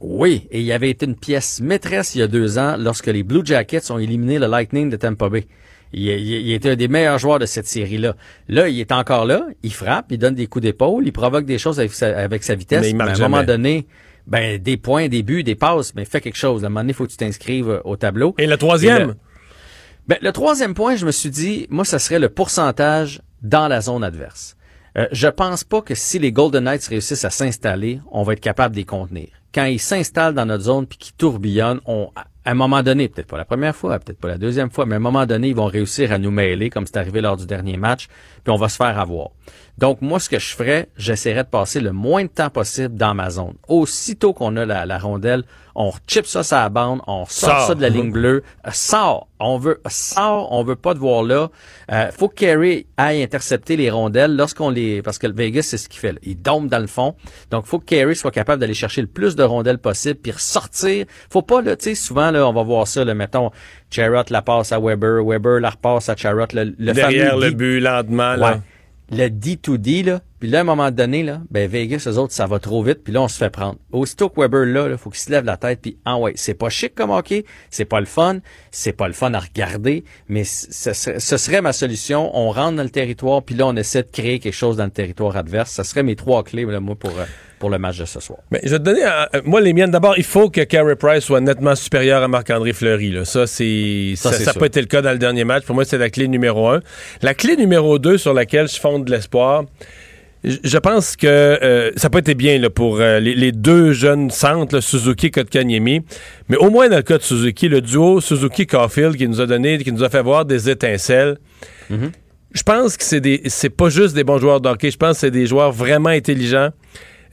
[0.00, 3.22] Oui, et il avait été une pièce maîtresse il y a deux ans lorsque les
[3.22, 5.46] Blue Jackets ont éliminé le Lightning de Tampa Bay.
[5.92, 8.14] Il, il- il était un des meilleurs joueurs de cette série-là.
[8.48, 11.56] Là, il est encore là, il frappe, il donne des coups d'épaule, il provoque des
[11.58, 12.82] choses avec sa, avec sa vitesse.
[12.82, 13.46] Mais il marque à un moment jamais.
[13.46, 13.86] donné,
[14.26, 16.64] ben des points, des buts, des passes, mais fais quelque chose.
[16.64, 18.34] À un moment donné, il faut que tu t'inscrives euh, au tableau.
[18.36, 19.08] Et le troisième?
[19.08, 19.14] le,
[20.08, 23.80] ben, le troisième point, je me suis dit, moi, ça serait le pourcentage dans la
[23.80, 24.56] zone adverse.
[24.96, 28.40] Euh, je pense pas que si les Golden Knights réussissent à s'installer, on va être
[28.40, 29.28] capable de les contenir.
[29.52, 32.10] Quand ils s'installent dans notre zone puis qu'ils tourbillonnent, on,
[32.46, 34.94] à un moment donné, peut-être pas la première fois, peut-être pas la deuxième fois, mais
[34.94, 37.44] à un moment donné, ils vont réussir à nous mêler, comme c'est arrivé lors du
[37.44, 38.06] dernier match,
[38.44, 39.30] puis on va se faire avoir.
[39.78, 43.14] Donc, moi, ce que je ferais, j'essaierais de passer le moins de temps possible dans
[43.14, 43.54] ma zone.
[43.68, 45.42] Aussitôt qu'on a la, la rondelle,
[45.74, 49.28] on chip ça sur la bande, on sort ça de la ligne bleue, euh, sort.
[49.38, 51.50] On veut, sort, on veut pas te voir là.
[51.92, 55.76] Euh, faut que Carey aille intercepter les rondelles lorsqu'on les, parce que le Vegas, c'est
[55.76, 56.12] ce qu'il fait.
[56.12, 56.18] là.
[56.22, 57.14] Il dompe dans le fond.
[57.50, 61.04] Donc, faut que Carey soit capable d'aller chercher le plus de rondelles possible puis ressortir.
[61.30, 63.50] Faut pas, tu sais, souvent, là, on va voir ça, là, mettons,
[63.90, 67.50] Charrot la passe à Weber, Weber la repasse à Charrot, le, le Derrière fameux le
[67.52, 68.36] but, lentement.
[68.36, 68.52] Là.
[68.52, 68.60] Ouais.
[69.10, 70.20] Le D2D, là.
[70.46, 73.02] Puis là, à un moment donné, là, ben Vegas, eux autres, ça va trop vite,
[73.02, 73.78] puis là, on se fait prendre.
[73.90, 76.54] Aussitôt que Weber, là, il faut qu'il se lève la tête, puis ah ouais, c'est
[76.54, 78.38] pas chic comme hockey, c'est pas le fun,
[78.70, 82.30] c'est pas le fun à regarder, mais ce serait, ce serait ma solution.
[82.32, 84.90] On rentre dans le territoire, puis là, on essaie de créer quelque chose dans le
[84.92, 85.72] territoire adverse.
[85.72, 87.24] Ça serait mes trois clés, là, moi, pour, euh,
[87.58, 88.38] pour le match de ce soir.
[88.52, 89.90] Mais je vais te donner, euh, moi, les miennes.
[89.90, 93.10] D'abord, il faut que Carey Price soit nettement supérieur à Marc-André Fleury.
[93.10, 93.24] Là.
[93.24, 94.60] Ça, c'est, Ça, ça sûr.
[94.60, 95.64] pas été le cas dans le dernier match.
[95.64, 96.80] Pour moi, c'est la clé numéro un.
[97.22, 99.64] La clé numéro deux sur laquelle je fonde de l'espoir,
[100.46, 103.92] je pense que euh, ça n'a pas été bien là, pour euh, les, les deux
[103.92, 106.02] jeunes centres, là, Suzuki et Kotkaniemi.
[106.48, 109.78] Mais au moins dans le cas de Suzuki, le duo Suzuki-Caulfield qui nous a donné,
[109.78, 111.38] qui nous a fait voir des étincelles.
[111.90, 114.90] Je pense que c'est des, c'est pas juste des bons joueurs de hockey.
[114.90, 116.70] Je pense que c'est des joueurs vraiment intelligents.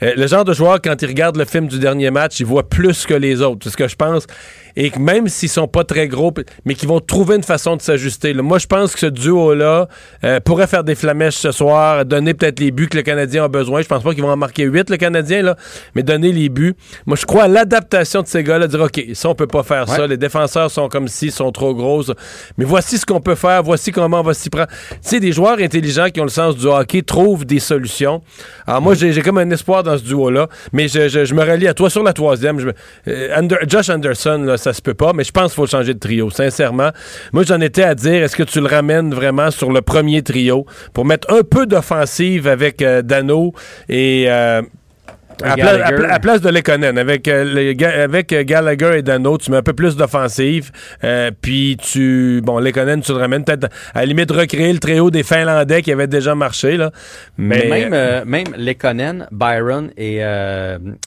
[0.01, 2.67] Euh, le genre de joueur, quand il regarde le film du dernier match, il voit
[2.67, 3.59] plus que les autres.
[3.63, 4.25] C'est ce que je pense.
[4.75, 6.33] Et que même s'ils sont pas très gros,
[6.65, 8.33] mais qu'ils vont trouver une façon de s'ajuster.
[8.33, 9.87] Moi, je pense que ce duo-là
[10.23, 13.47] euh, pourrait faire des flamèches ce soir, donner peut-être les buts que le Canadien a
[13.47, 13.81] besoin.
[13.81, 15.55] Je pense pas qu'ils vont en marquer 8, le Canadien, là,
[15.95, 16.73] mais donner les buts.
[17.05, 19.87] Moi, je crois à l'adaptation de ces gars-là, dire, OK, ça, on peut pas faire
[19.87, 20.07] ça.
[20.07, 22.11] Les défenseurs sont comme si, sont trop grosses.
[22.57, 24.67] Mais voici ce qu'on peut faire, voici comment on va s'y prendre.
[24.69, 28.21] Tu sais, des joueurs intelligents qui ont le sens du hockey trouvent des solutions.
[28.65, 31.43] Alors, moi, j'ai j'ai comme un espoir dans ce duo-là, mais je, je- je me
[31.43, 32.59] rallie à toi sur la troisième.
[32.59, 32.73] Je me-
[33.07, 35.93] euh, Ander- Josh Anderson, là, ça se peut pas, mais je pense qu'il faut changer
[35.93, 36.89] de trio, sincèrement.
[37.31, 40.65] Moi, j'en étais à dire, est-ce que tu le ramènes vraiment sur le premier trio
[40.93, 43.53] pour mettre un peu d'offensive avec euh, Dano
[43.89, 44.25] et...
[44.29, 44.61] euh,
[45.43, 45.83] à, pla- Gallagher.
[45.83, 49.49] à pla- à place de Lekonen, avec, euh, les ga- avec Gallagher et Dano, tu
[49.49, 50.71] mets un peu plus d'offensive,
[51.03, 52.39] euh, puis tu...
[52.43, 55.91] Bon, Lekonen, tu le ramènes peut-être à la limite recréer le trio des Finlandais qui
[55.91, 56.91] avaient déjà marché, là.
[57.37, 60.21] Mais, Mais, même, euh, même Lekonen, Byron et,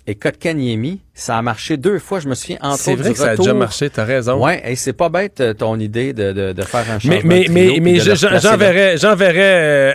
[0.08, 2.20] et Kotkaniemi, ça a marché deux fois.
[2.20, 4.44] Je me souviens entre C'est vrai que ça a déjà marché, t'as raison.
[4.44, 7.20] Ouais, et c'est pas bête euh, ton idée de, de, de faire un changement.
[7.24, 8.96] Mais, mais, mais, mais je- j'enverrais,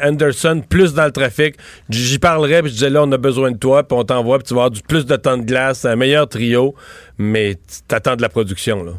[0.03, 1.55] euh, Anderson plus dans le trafic.
[1.89, 4.47] J'y parlerais, puis je disais là, on a besoin de toi, puis on t'envoie, puis
[4.47, 6.73] tu vas avoir du, plus de temps de glace, un meilleur trio,
[7.19, 7.55] mais
[7.87, 8.93] t'attends de la production, là.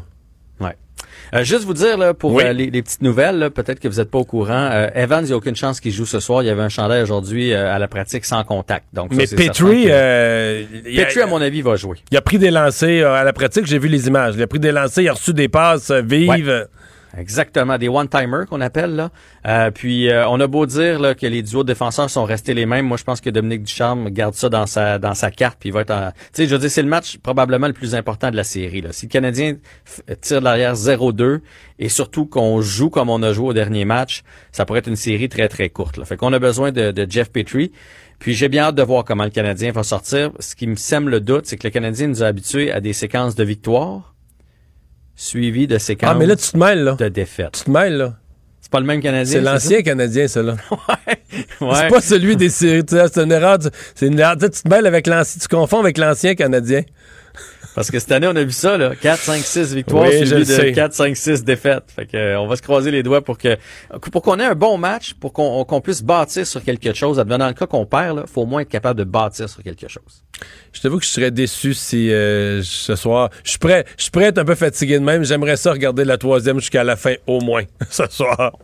[1.33, 2.43] Euh, juste vous dire, là, pour Oui.
[2.45, 5.27] euh, les, les petites nouvelles, peut-être que vous n'êtes pas au courant, euh, Evans, il
[5.27, 6.43] n'y a aucune chance qu'il joue ce soir.
[6.43, 8.85] Il y avait un chandail aujourd'hui à la pratique sans contact.
[8.93, 11.97] Donc, ça, Mais Petrie, que- euh, Petrie, à mon avis, va jouer.
[12.11, 14.35] Il a pris des lancers à la pratique, j'ai vu les images.
[14.37, 16.67] Il a pris des lancers, il a reçu des passes vives.
[17.15, 19.11] Exactement, des one-timers qu'on appelle là.
[19.45, 22.65] Euh, puis euh, on a beau dire là, que les duos défenseurs sont restés les
[22.65, 22.87] mêmes.
[22.87, 25.57] Moi, je pense que Dominique Ducharme garde ça dans sa dans sa carte.
[25.59, 26.11] Puis il va être en.
[26.11, 28.81] Tu sais, je veux dire, c'est le match probablement le plus important de la série.
[28.81, 28.91] Là.
[28.93, 29.57] Si le Canadien
[30.21, 31.41] tire de l'arrière 0-2
[31.77, 34.95] et surtout qu'on joue comme on a joué au dernier match, ça pourrait être une
[34.95, 35.97] série très très courte.
[35.97, 36.05] Là.
[36.05, 37.71] Fait qu'on a besoin de, de Jeff Petrie.
[38.17, 40.31] Puis j'ai bien hâte de voir comment le Canadien va sortir.
[40.39, 42.93] Ce qui me sème le doute, c'est que le Canadien nous a habitués à des
[42.93, 44.12] séquences de victoires
[45.15, 46.93] suivies de séquences Ah, mais là, tu te mêles, là.
[46.95, 47.51] de défaites.
[47.53, 48.13] Tu te mêles, là.
[48.61, 49.31] C'est pas le même Canadien.
[49.31, 50.55] C'est l'ancien Canadien, ça, là.
[51.61, 51.69] Ouais.
[51.75, 52.83] C'est pas celui des séries.
[52.87, 53.57] C'est une erreur.
[53.59, 54.37] tu- C'est une erreur.
[54.37, 55.39] Tu te mêles avec l'ancien.
[55.41, 56.81] Tu confonds avec l'ancien Canadien.
[57.75, 58.93] Parce que cette année, on a vu ça, là.
[58.95, 60.71] 4, 5, 6 victoires Oui, suivies de sais.
[60.71, 61.83] 4, 5, 6 défaites.
[61.95, 63.57] Fait que, euh, on va se croiser les doigts pour que,
[64.11, 67.17] pour qu'on ait un bon match, pour qu'on puisse bâtir sur quelque chose.
[67.17, 69.87] Dans le cas qu'on perd, là, faut au moins être capable de bâtir sur quelque
[69.87, 70.23] chose.
[70.71, 73.29] Je t'avoue que je serais déçu si euh, ce soir.
[73.43, 73.85] Je suis prêt.
[73.97, 75.23] Je suis prêt à être un peu fatigué de même.
[75.23, 78.57] J'aimerais ça regarder la troisième jusqu'à la fin, au moins, ce soir.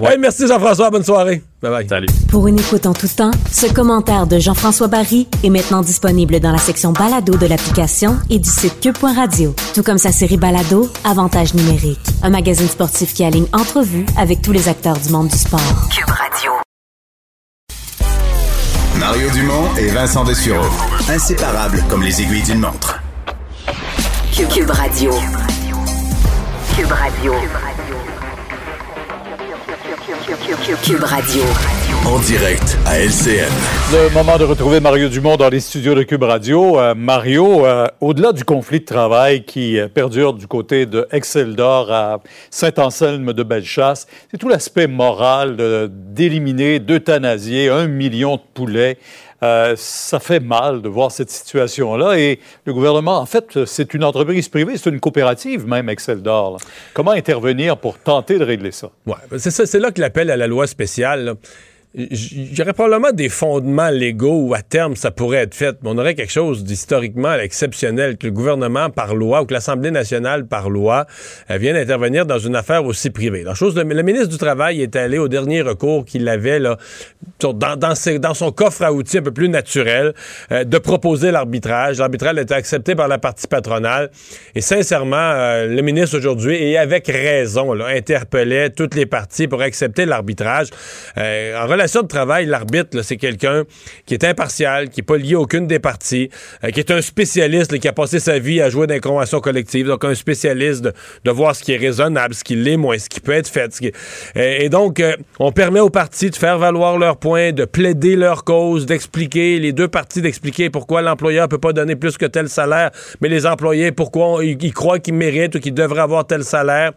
[0.00, 0.90] Ouais, merci Jean-François.
[0.90, 1.42] Bonne soirée.
[1.60, 1.88] Bye bye.
[1.88, 2.06] Salut.
[2.28, 6.52] Pour une écoute en tout temps, ce commentaire de Jean-François Barry est maintenant disponible dans
[6.52, 9.54] la section balado de l'application et du site cube.radio.
[9.74, 14.52] Tout comme sa série balado, Avantage numérique, un magazine sportif qui aligne entrevues avec tous
[14.52, 15.88] les acteurs du monde du sport.
[15.90, 16.52] Cube Radio.
[18.98, 20.66] Mario Dumont et Vincent Dessureau.
[21.08, 23.00] Inséparables comme les aiguilles d'une montre.
[24.32, 25.10] Cube, Cube Radio.
[26.76, 27.32] Cube Radio.
[27.32, 28.17] Cube Radio.
[32.06, 33.50] En direct à LCN.
[33.92, 36.78] Le moment de retrouver Mario Dumont dans les studios de Cube Radio.
[36.78, 41.90] Euh, Mario, euh, au-delà du conflit de travail qui euh, perdure du côté de Exceldor
[41.90, 45.56] à Saint-Anselme de Bellechasse, c'est tout l'aspect moral
[45.90, 48.98] d'éliminer, d'euthanasier un million de poulets.
[49.42, 52.18] Euh, ça fait mal de voir cette situation-là.
[52.18, 56.52] Et le gouvernement, en fait, c'est une entreprise privée, c'est une coopérative même, Exceldor.
[56.52, 56.58] là.
[56.92, 58.70] Comment intervenir pour tenter de régler
[59.06, 61.36] ben, c'est ça, c'est là que l'appel à la loi spéciale.
[61.98, 65.98] J- J'aurais probablement des fondements légaux où à terme ça pourrait être fait, mais on
[65.98, 70.70] aurait quelque chose d'historiquement exceptionnel que le gouvernement par loi ou que l'Assemblée nationale par
[70.70, 71.06] loi
[71.50, 73.42] euh, vienne intervenir dans une affaire aussi privée.
[73.42, 76.76] La chose, le, ministre du Travail est allé au dernier recours qu'il avait là,
[77.40, 80.14] dans, son coffre à outils un peu plus naturel
[80.52, 81.98] euh, de proposer l'arbitrage.
[81.98, 84.10] L'arbitrage a été accepté par la partie patronale
[84.54, 89.62] et sincèrement, euh, le ministre aujourd'hui, et avec raison, là, interpellait toutes les parties pour
[89.62, 90.68] accepter l'arbitrage.
[91.16, 93.64] En relation de travail, l'arbitre, c'est quelqu'un
[94.06, 96.30] qui est impartial, qui n'est pas lié à aucune des parties,
[96.64, 99.40] euh, qui est un spécialiste qui a passé sa vie à jouer dans les conventions
[99.40, 100.88] collectives, donc un spécialiste
[101.24, 103.68] de, voir ce qui est raisonnable, ce qui l'est moins, ce qui peut être fait.
[104.34, 108.44] et donc, euh, on permet aux parties de faire valoir leurs points, de plaider leur
[108.44, 112.90] cause, d'expliquer, les deux parties d'expliquer pourquoi l'employeur peut pas donner plus que tel salaire,
[113.20, 116.92] mais les employés, pourquoi ils croient qu'ils méritent ou qu'ils devraient avoir tel salaire.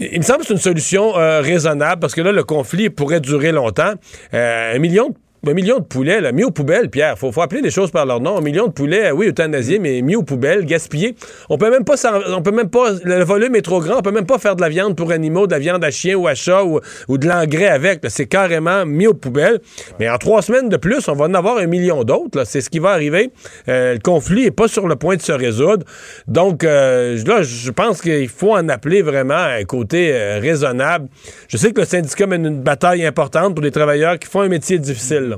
[0.00, 3.20] Il me semble que c'est une solution euh, raisonnable parce que là, le conflit pourrait
[3.20, 3.92] durer longtemps.
[4.32, 5.14] Euh, un million
[5.46, 7.18] un million de poulets, mis aux poubelles, Pierre.
[7.18, 8.36] Faut, faut appeler les choses par leur nom.
[8.38, 11.16] Un million de poulets, oui, euthanasiés, mais mis aux poubelles, gaspillés.
[11.48, 11.94] On peut même pas,
[12.28, 13.98] on peut même pas, le volume est trop grand.
[13.98, 16.16] On peut même pas faire de la viande pour animaux, de la viande à chien
[16.16, 18.00] ou à chat ou, de l'engrais avec.
[18.08, 19.60] C'est carrément mis aux poubelles.
[19.98, 22.44] Mais en trois semaines de plus, on va en avoir un million d'autres.
[22.44, 23.30] C'est ce qui va arriver.
[23.68, 25.86] Euh, le conflit est pas sur le point de se résoudre.
[26.28, 31.08] Donc, euh, là, je pense qu'il faut en appeler vraiment à un côté euh, raisonnable.
[31.48, 34.48] Je sais que le syndicat mène une bataille importante pour les travailleurs qui font un
[34.48, 35.29] métier difficile.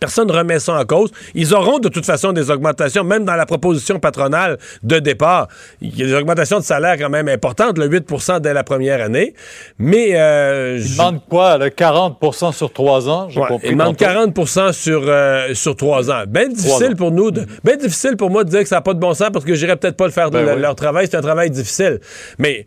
[0.00, 1.10] Personne ne remet ça en cause.
[1.34, 5.46] Ils auront de toute façon des augmentations, même dans la proposition patronale de départ.
[5.80, 9.00] Il y a des augmentations de salaire quand même importantes, le 8% dès la première
[9.00, 9.32] année.
[9.78, 10.10] Mais...
[10.14, 11.56] Euh, Il demande quoi?
[11.56, 13.28] le 40% sur trois ans?
[13.28, 13.92] Ouais, compris il tantôt.
[13.94, 16.24] 40 sur, euh, sur trois ans.
[16.26, 16.96] Bien difficile ans.
[16.96, 19.14] pour nous, de, bien difficile pour moi de dire que ça n'a pas de bon
[19.14, 20.60] sens parce que j'irais peut-être pas le faire de Ben le- oui.
[20.62, 21.06] leur travail.
[21.08, 22.00] C'est un travail difficile.
[22.38, 22.66] Mais,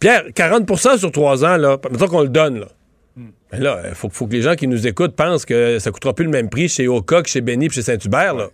[0.00, 2.66] Pierre, 40% sur trois ans, là, mettons qu'on le donne, là.
[3.50, 6.12] Ben là, il faut, faut que les gens qui nous écoutent pensent que ça coûtera
[6.14, 8.34] plus le même prix chez Oka que chez Benny puis chez Saint-Hubert.
[8.34, 8.48] là.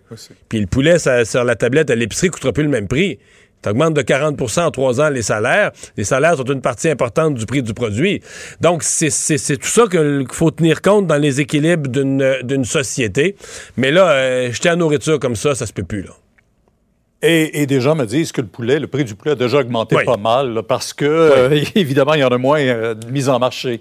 [0.48, 3.18] Puis le poulet ça- sur la tablette à l'épicerie coûtera plus le même prix.
[3.62, 5.72] Tu augmentes de 40% en trois ans les salaires.
[5.96, 8.20] Les salaires sont une partie importante du prix du produit.
[8.60, 12.64] Donc, c'est c'est- c'est tout ça qu'il faut tenir compte dans les équilibres d'une d'une
[12.66, 13.36] société.
[13.78, 16.02] Mais là, euh, jeter à nourriture comme ça, ça se peut plus.
[16.02, 16.10] Là.
[17.22, 19.58] Et, et des gens me disent que le poulet, le prix du poulet a déjà
[19.58, 20.04] augmenté Oui.
[20.04, 23.30] pas mal là, parce que, euh, évidemment, il y en a moins euh, de mise
[23.30, 23.80] en marché.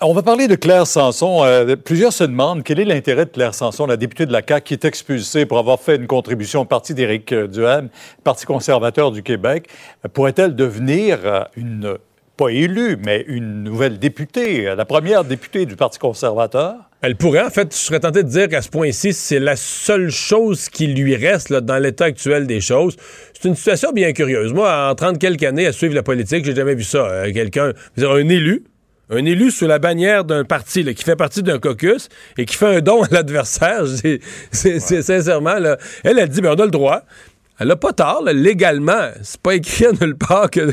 [0.00, 1.44] On va parler de Claire Sanson.
[1.44, 4.64] Euh, plusieurs se demandent quel est l'intérêt de Claire Sanson, la députée de la CAQ,
[4.64, 7.88] qui est expulsée pour avoir fait une contribution au parti d'Éric euh, Duhem,
[8.24, 9.68] Parti conservateur du Québec.
[10.12, 11.98] Pourrait-elle devenir euh, une,
[12.36, 16.74] pas élue, mais une nouvelle députée, la première députée du Parti conservateur?
[17.00, 17.44] Elle pourrait.
[17.44, 20.88] En fait, je serais tenté de dire qu'à ce point-ci, c'est la seule chose qui
[20.88, 22.96] lui reste dans l'état actuel des choses.
[23.40, 24.52] C'est une situation bien curieuse.
[24.52, 27.30] Moi, en 30 quelques années à suivre la politique, j'ai jamais vu ça.
[27.32, 28.64] Quelqu'un, un élu,
[29.10, 32.76] un élu sous la bannière d'un parti qui fait partie d'un caucus et qui fait
[32.76, 33.84] un don à l'adversaire,
[34.50, 37.02] c'est sincèrement, là, elle a dit, ben, on a le droit.
[37.58, 39.08] Elle n'a pas tort, légalement.
[39.22, 40.72] C'est pas écrit à nulle part qu'un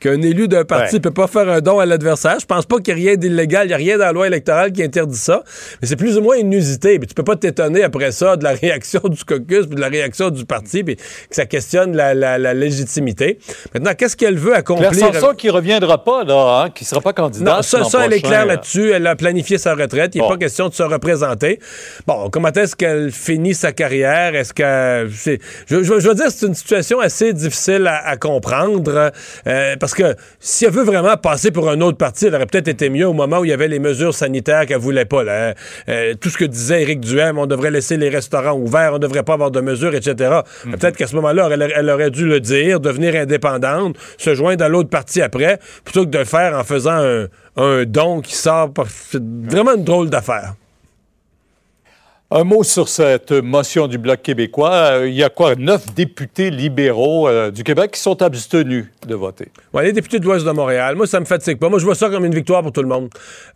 [0.00, 2.40] que, élu d'un parti ne peut pas faire un don à l'adversaire.
[2.40, 3.66] Je pense pas qu'il y ait rien d'illégal.
[3.66, 5.44] Il n'y a rien dans la loi électorale qui interdit ça.
[5.80, 6.98] Mais c'est plus ou moins inusité.
[6.98, 9.88] Puis tu peux pas t'étonner après ça de la réaction du caucus puis de la
[9.88, 13.38] réaction du parti puis que ça questionne la, légitimité.
[13.72, 14.90] Maintenant, qu'est-ce qu'elle veut accomplir?
[14.90, 17.56] Claire Sanson qui reviendra pas, là, hein, qui sera pas candidate.
[17.56, 18.90] Non, ça, ça elle est claire là-dessus.
[18.90, 20.14] Elle a planifié sa retraite.
[20.16, 21.60] Il n'est pas question de se représenter.
[22.06, 24.34] Bon, comment est-ce qu'elle finit sa carrière?
[24.34, 25.08] Est-ce que...
[25.08, 25.36] Je,
[25.66, 29.12] je, je veux dire, c'est une situation assez difficile à, comprendre
[29.46, 32.68] euh, parce que si elle veut vraiment passer pour un autre parti, elle aurait peut-être
[32.68, 35.24] été mieux au moment où il y avait les mesures sanitaires qu'elle voulait pas.
[35.24, 35.54] Là.
[35.88, 39.22] Euh, tout ce que disait Éric Duhem, on devrait laisser les restaurants ouverts, on devrait
[39.22, 40.40] pas avoir de mesures, etc.
[40.64, 40.76] Mhm.
[40.76, 44.90] Peut-être qu'à ce moment-là, elle, aurait dû le dire, devenir indépendante, se joindre à l'autre
[44.90, 47.26] parti après, plutôt que de le faire en faisant un,
[47.56, 48.72] un don qui sort.
[49.10, 50.54] C'est vraiment une drôle d'affaire.
[52.36, 54.72] Un mot sur cette motion du Bloc québécois.
[54.72, 55.54] Euh, il y a quoi?
[55.54, 59.52] Neuf députés libéraux euh, du Québec qui sont abstenus de voter.
[59.72, 60.96] Oui, les députés de l'Ouest de Montréal.
[60.96, 61.68] Moi, ça me fatigue pas.
[61.68, 63.08] Moi, je vois ça comme une victoire pour tout le monde.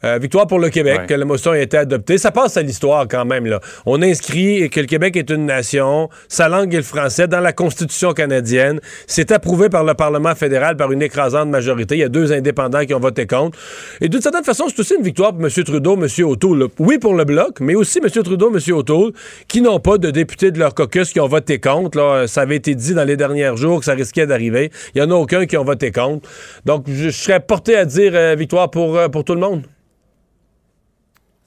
[0.04, 2.18] Euh, victoire pour le Québec, que la motion ait été adoptée.
[2.18, 3.46] Ça passe à l'histoire quand même.
[3.46, 3.58] Là.
[3.84, 7.52] On inscrit que le Québec est une nation, sa langue est le français, dans la
[7.52, 8.78] Constitution canadienne.
[9.08, 11.96] C'est approuvé par le Parlement fédéral par une écrasante majorité.
[11.96, 13.58] Il y a deux indépendants qui ont voté contre.
[14.00, 15.50] Et d'une certaine façon, c'est aussi une victoire pour M.
[15.64, 16.06] Trudeau, M.
[16.24, 16.68] O'Toole.
[16.78, 18.08] Oui, pour le Bloc, mais aussi M.
[18.08, 18.67] Trudeau, M.
[18.72, 19.12] O'Toole,
[19.48, 21.98] qui n'ont pas de députés de leur caucus qui ont voté contre.
[21.98, 22.26] Là.
[22.26, 24.70] Ça avait été dit dans les derniers jours que ça risquait d'arriver.
[24.94, 26.28] Il n'y en a aucun qui ont voté contre.
[26.64, 29.62] Donc, je, serais porté à dire euh, victoire pour, euh, pour tout le monde.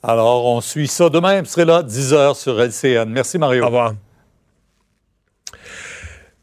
[0.03, 1.41] Alors, on suit ça demain.
[1.41, 3.09] Vous serez là, 10h sur LCN.
[3.09, 3.63] Merci, Mario.
[3.63, 3.93] Au revoir.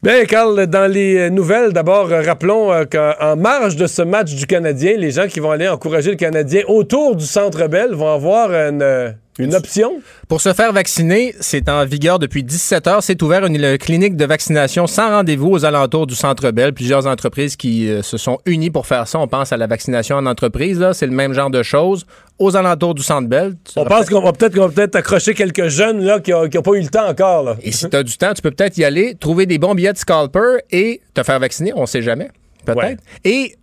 [0.01, 4.97] Bien, Carl, dans les nouvelles, d'abord, euh, rappelons qu'en marge de ce match du Canadien,
[4.97, 9.17] les gens qui vont aller encourager le Canadien autour du Centre Bell vont avoir une
[9.39, 10.01] une option?
[10.29, 13.03] Pour se faire vacciner, c'est en vigueur depuis 17 heures.
[13.03, 16.73] C'est ouvert une clinique de vaccination sans rendez-vous aux alentours du Centre Bell.
[16.73, 19.19] Plusieurs entreprises qui euh, se sont unies pour faire ça.
[19.19, 20.79] On pense à la vaccination en entreprise.
[20.79, 22.05] Là, c'est le même genre de choses.
[22.39, 23.57] Aux alentours du Centre Bell.
[23.77, 26.89] On pense qu'on va peut-être peut accrocher quelques jeunes là, qui n'ont pas eu le
[26.89, 27.43] temps encore.
[27.43, 27.57] Là.
[27.63, 29.93] Et si tu as du temps, tu peux peut-être y aller, trouver des bons billets
[29.93, 31.73] de scalper et te faire vacciner.
[31.75, 32.31] On sait jamais.
[32.65, 33.03] Peut-être.
[33.25, 33.55] Et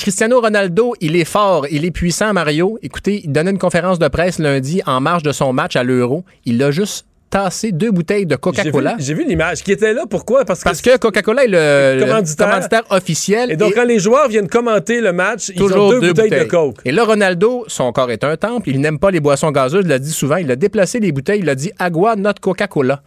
[0.00, 2.78] Cristiano Ronaldo, il est fort, il est puissant, Mario.
[2.80, 6.24] Écoutez, il donnait une conférence de presse lundi en marge de son match à l'Euro.
[6.46, 8.96] Il a juste tassé deux bouteilles de Coca-Cola.
[8.98, 10.04] J'ai vu, l'image qui était là.
[10.08, 10.46] Pourquoi?
[10.46, 12.84] Parce que, Parce que Coca-Cola est le, commanditaire.
[12.88, 13.50] officiel.
[13.52, 16.78] Et donc, quand les joueurs viennent commenter le match, ils ont deux, bouteilles, de Coke.
[16.86, 18.70] Et là, Ronaldo, son corps est un temple.
[18.70, 19.82] Il n'aime pas les boissons gazeuses.
[19.84, 20.36] Il l'a dit souvent.
[20.36, 21.40] Il a déplacé les bouteilles.
[21.40, 23.02] Il a dit Agua, not Coca-Cola.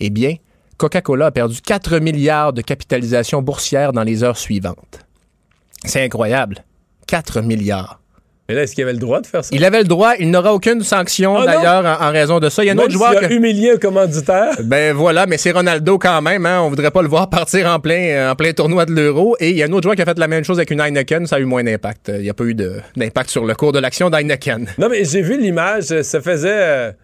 [0.00, 0.36] Eh bien,
[0.78, 5.04] Coca-Cola a perdu 4 milliards de capitalisation boursière dans les heures suivantes.
[5.84, 6.64] C'est incroyable.
[7.06, 8.00] 4 milliards.
[8.48, 9.50] Mais là, est-ce qu'il avait le droit de faire ça?
[9.52, 10.14] Il avait le droit.
[10.18, 12.64] Il n'aura aucune sanction, ah d'ailleurs, en, raison de ça.
[12.64, 13.18] Il y a un autre joueur.
[13.18, 14.54] qui a humilié un commanditaire.
[14.64, 16.46] Ben voilà, mais c'est Ronaldo quand même.
[16.46, 16.62] Hein.
[16.62, 19.36] On voudrait pas le voir partir en plein, en plein tournoi de l'Euro.
[19.38, 20.80] Et il y a un autre joueur qui a fait la même chose avec une
[20.80, 21.26] Heineken.
[21.26, 22.10] Ça a eu moins d'impact.
[22.14, 24.66] Il n'y a pas eu d'impact sur le cours de l'action d'Heineken.
[24.78, 26.00] Non, mais j'ai vu l'image.
[26.00, 26.94] Ça faisait.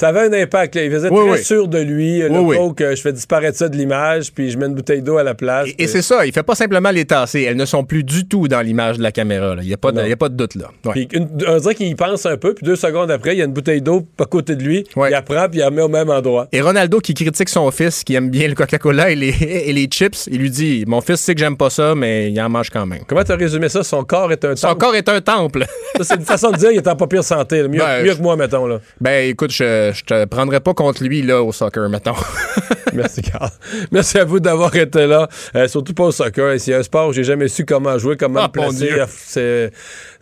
[0.00, 0.76] Ça avait un impact.
[0.76, 2.20] Il faisait très sûr de lui.
[2.20, 5.22] le que je fais disparaître ça de l'image, puis je mets une bouteille d'eau à
[5.22, 5.68] la place.
[5.78, 6.24] Et, c'est ça.
[6.24, 7.42] Il fait pas simplement les tasser.
[7.42, 9.56] Elles ne sont plus du tout dans l'image de la caméra.
[9.60, 10.70] Il n'y a, pas de, a pas de doute là.
[10.92, 11.06] Puis
[11.46, 13.52] on dirait qu'il y pense un peu, puis deux secondes après, il y a une
[13.52, 14.86] bouteille d'eau à côté de lui.
[14.96, 16.48] Il la prend, puis il la met au même endroit.
[16.50, 19.84] Et Ronaldo qui critique son fils, qui aime bien le Coca-Cola et les, et les
[19.84, 22.70] chips, il lui dit Mon fils sait que j'aime pas ça, mais il en mange
[22.70, 23.00] quand même.
[23.06, 23.82] Comment tu as résumé ça?
[23.82, 24.60] Son corps est un temple?
[24.60, 25.66] Son corps est un temple.
[26.00, 27.68] c'est une façon de dire qu'il est en pas pire santé.
[27.68, 28.66] Mieux, ben, mieux que moi, mettons.
[28.66, 28.80] Là.
[28.98, 32.14] Ben écoute, je, je te prendrais pas contre lui là au soccer, mettons.
[32.92, 33.50] Merci, Carl.
[33.92, 35.28] Merci à vous d'avoir été là.
[35.54, 36.58] Euh, surtout pas au soccer.
[36.58, 38.90] C'est un sport où j'ai jamais su comment jouer, comment ah, placer.
[39.08, 39.72] C'est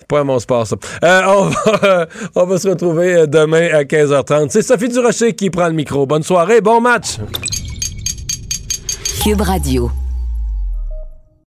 [0.06, 0.76] pas mon sport, ça.
[1.04, 4.48] Euh, on, va, on, va, se retrouver euh, demain à 15h30.
[4.50, 6.06] C'est Sophie Durocher qui prend le micro.
[6.06, 7.18] Bonne soirée, bon match.
[9.22, 9.90] Cube Radio.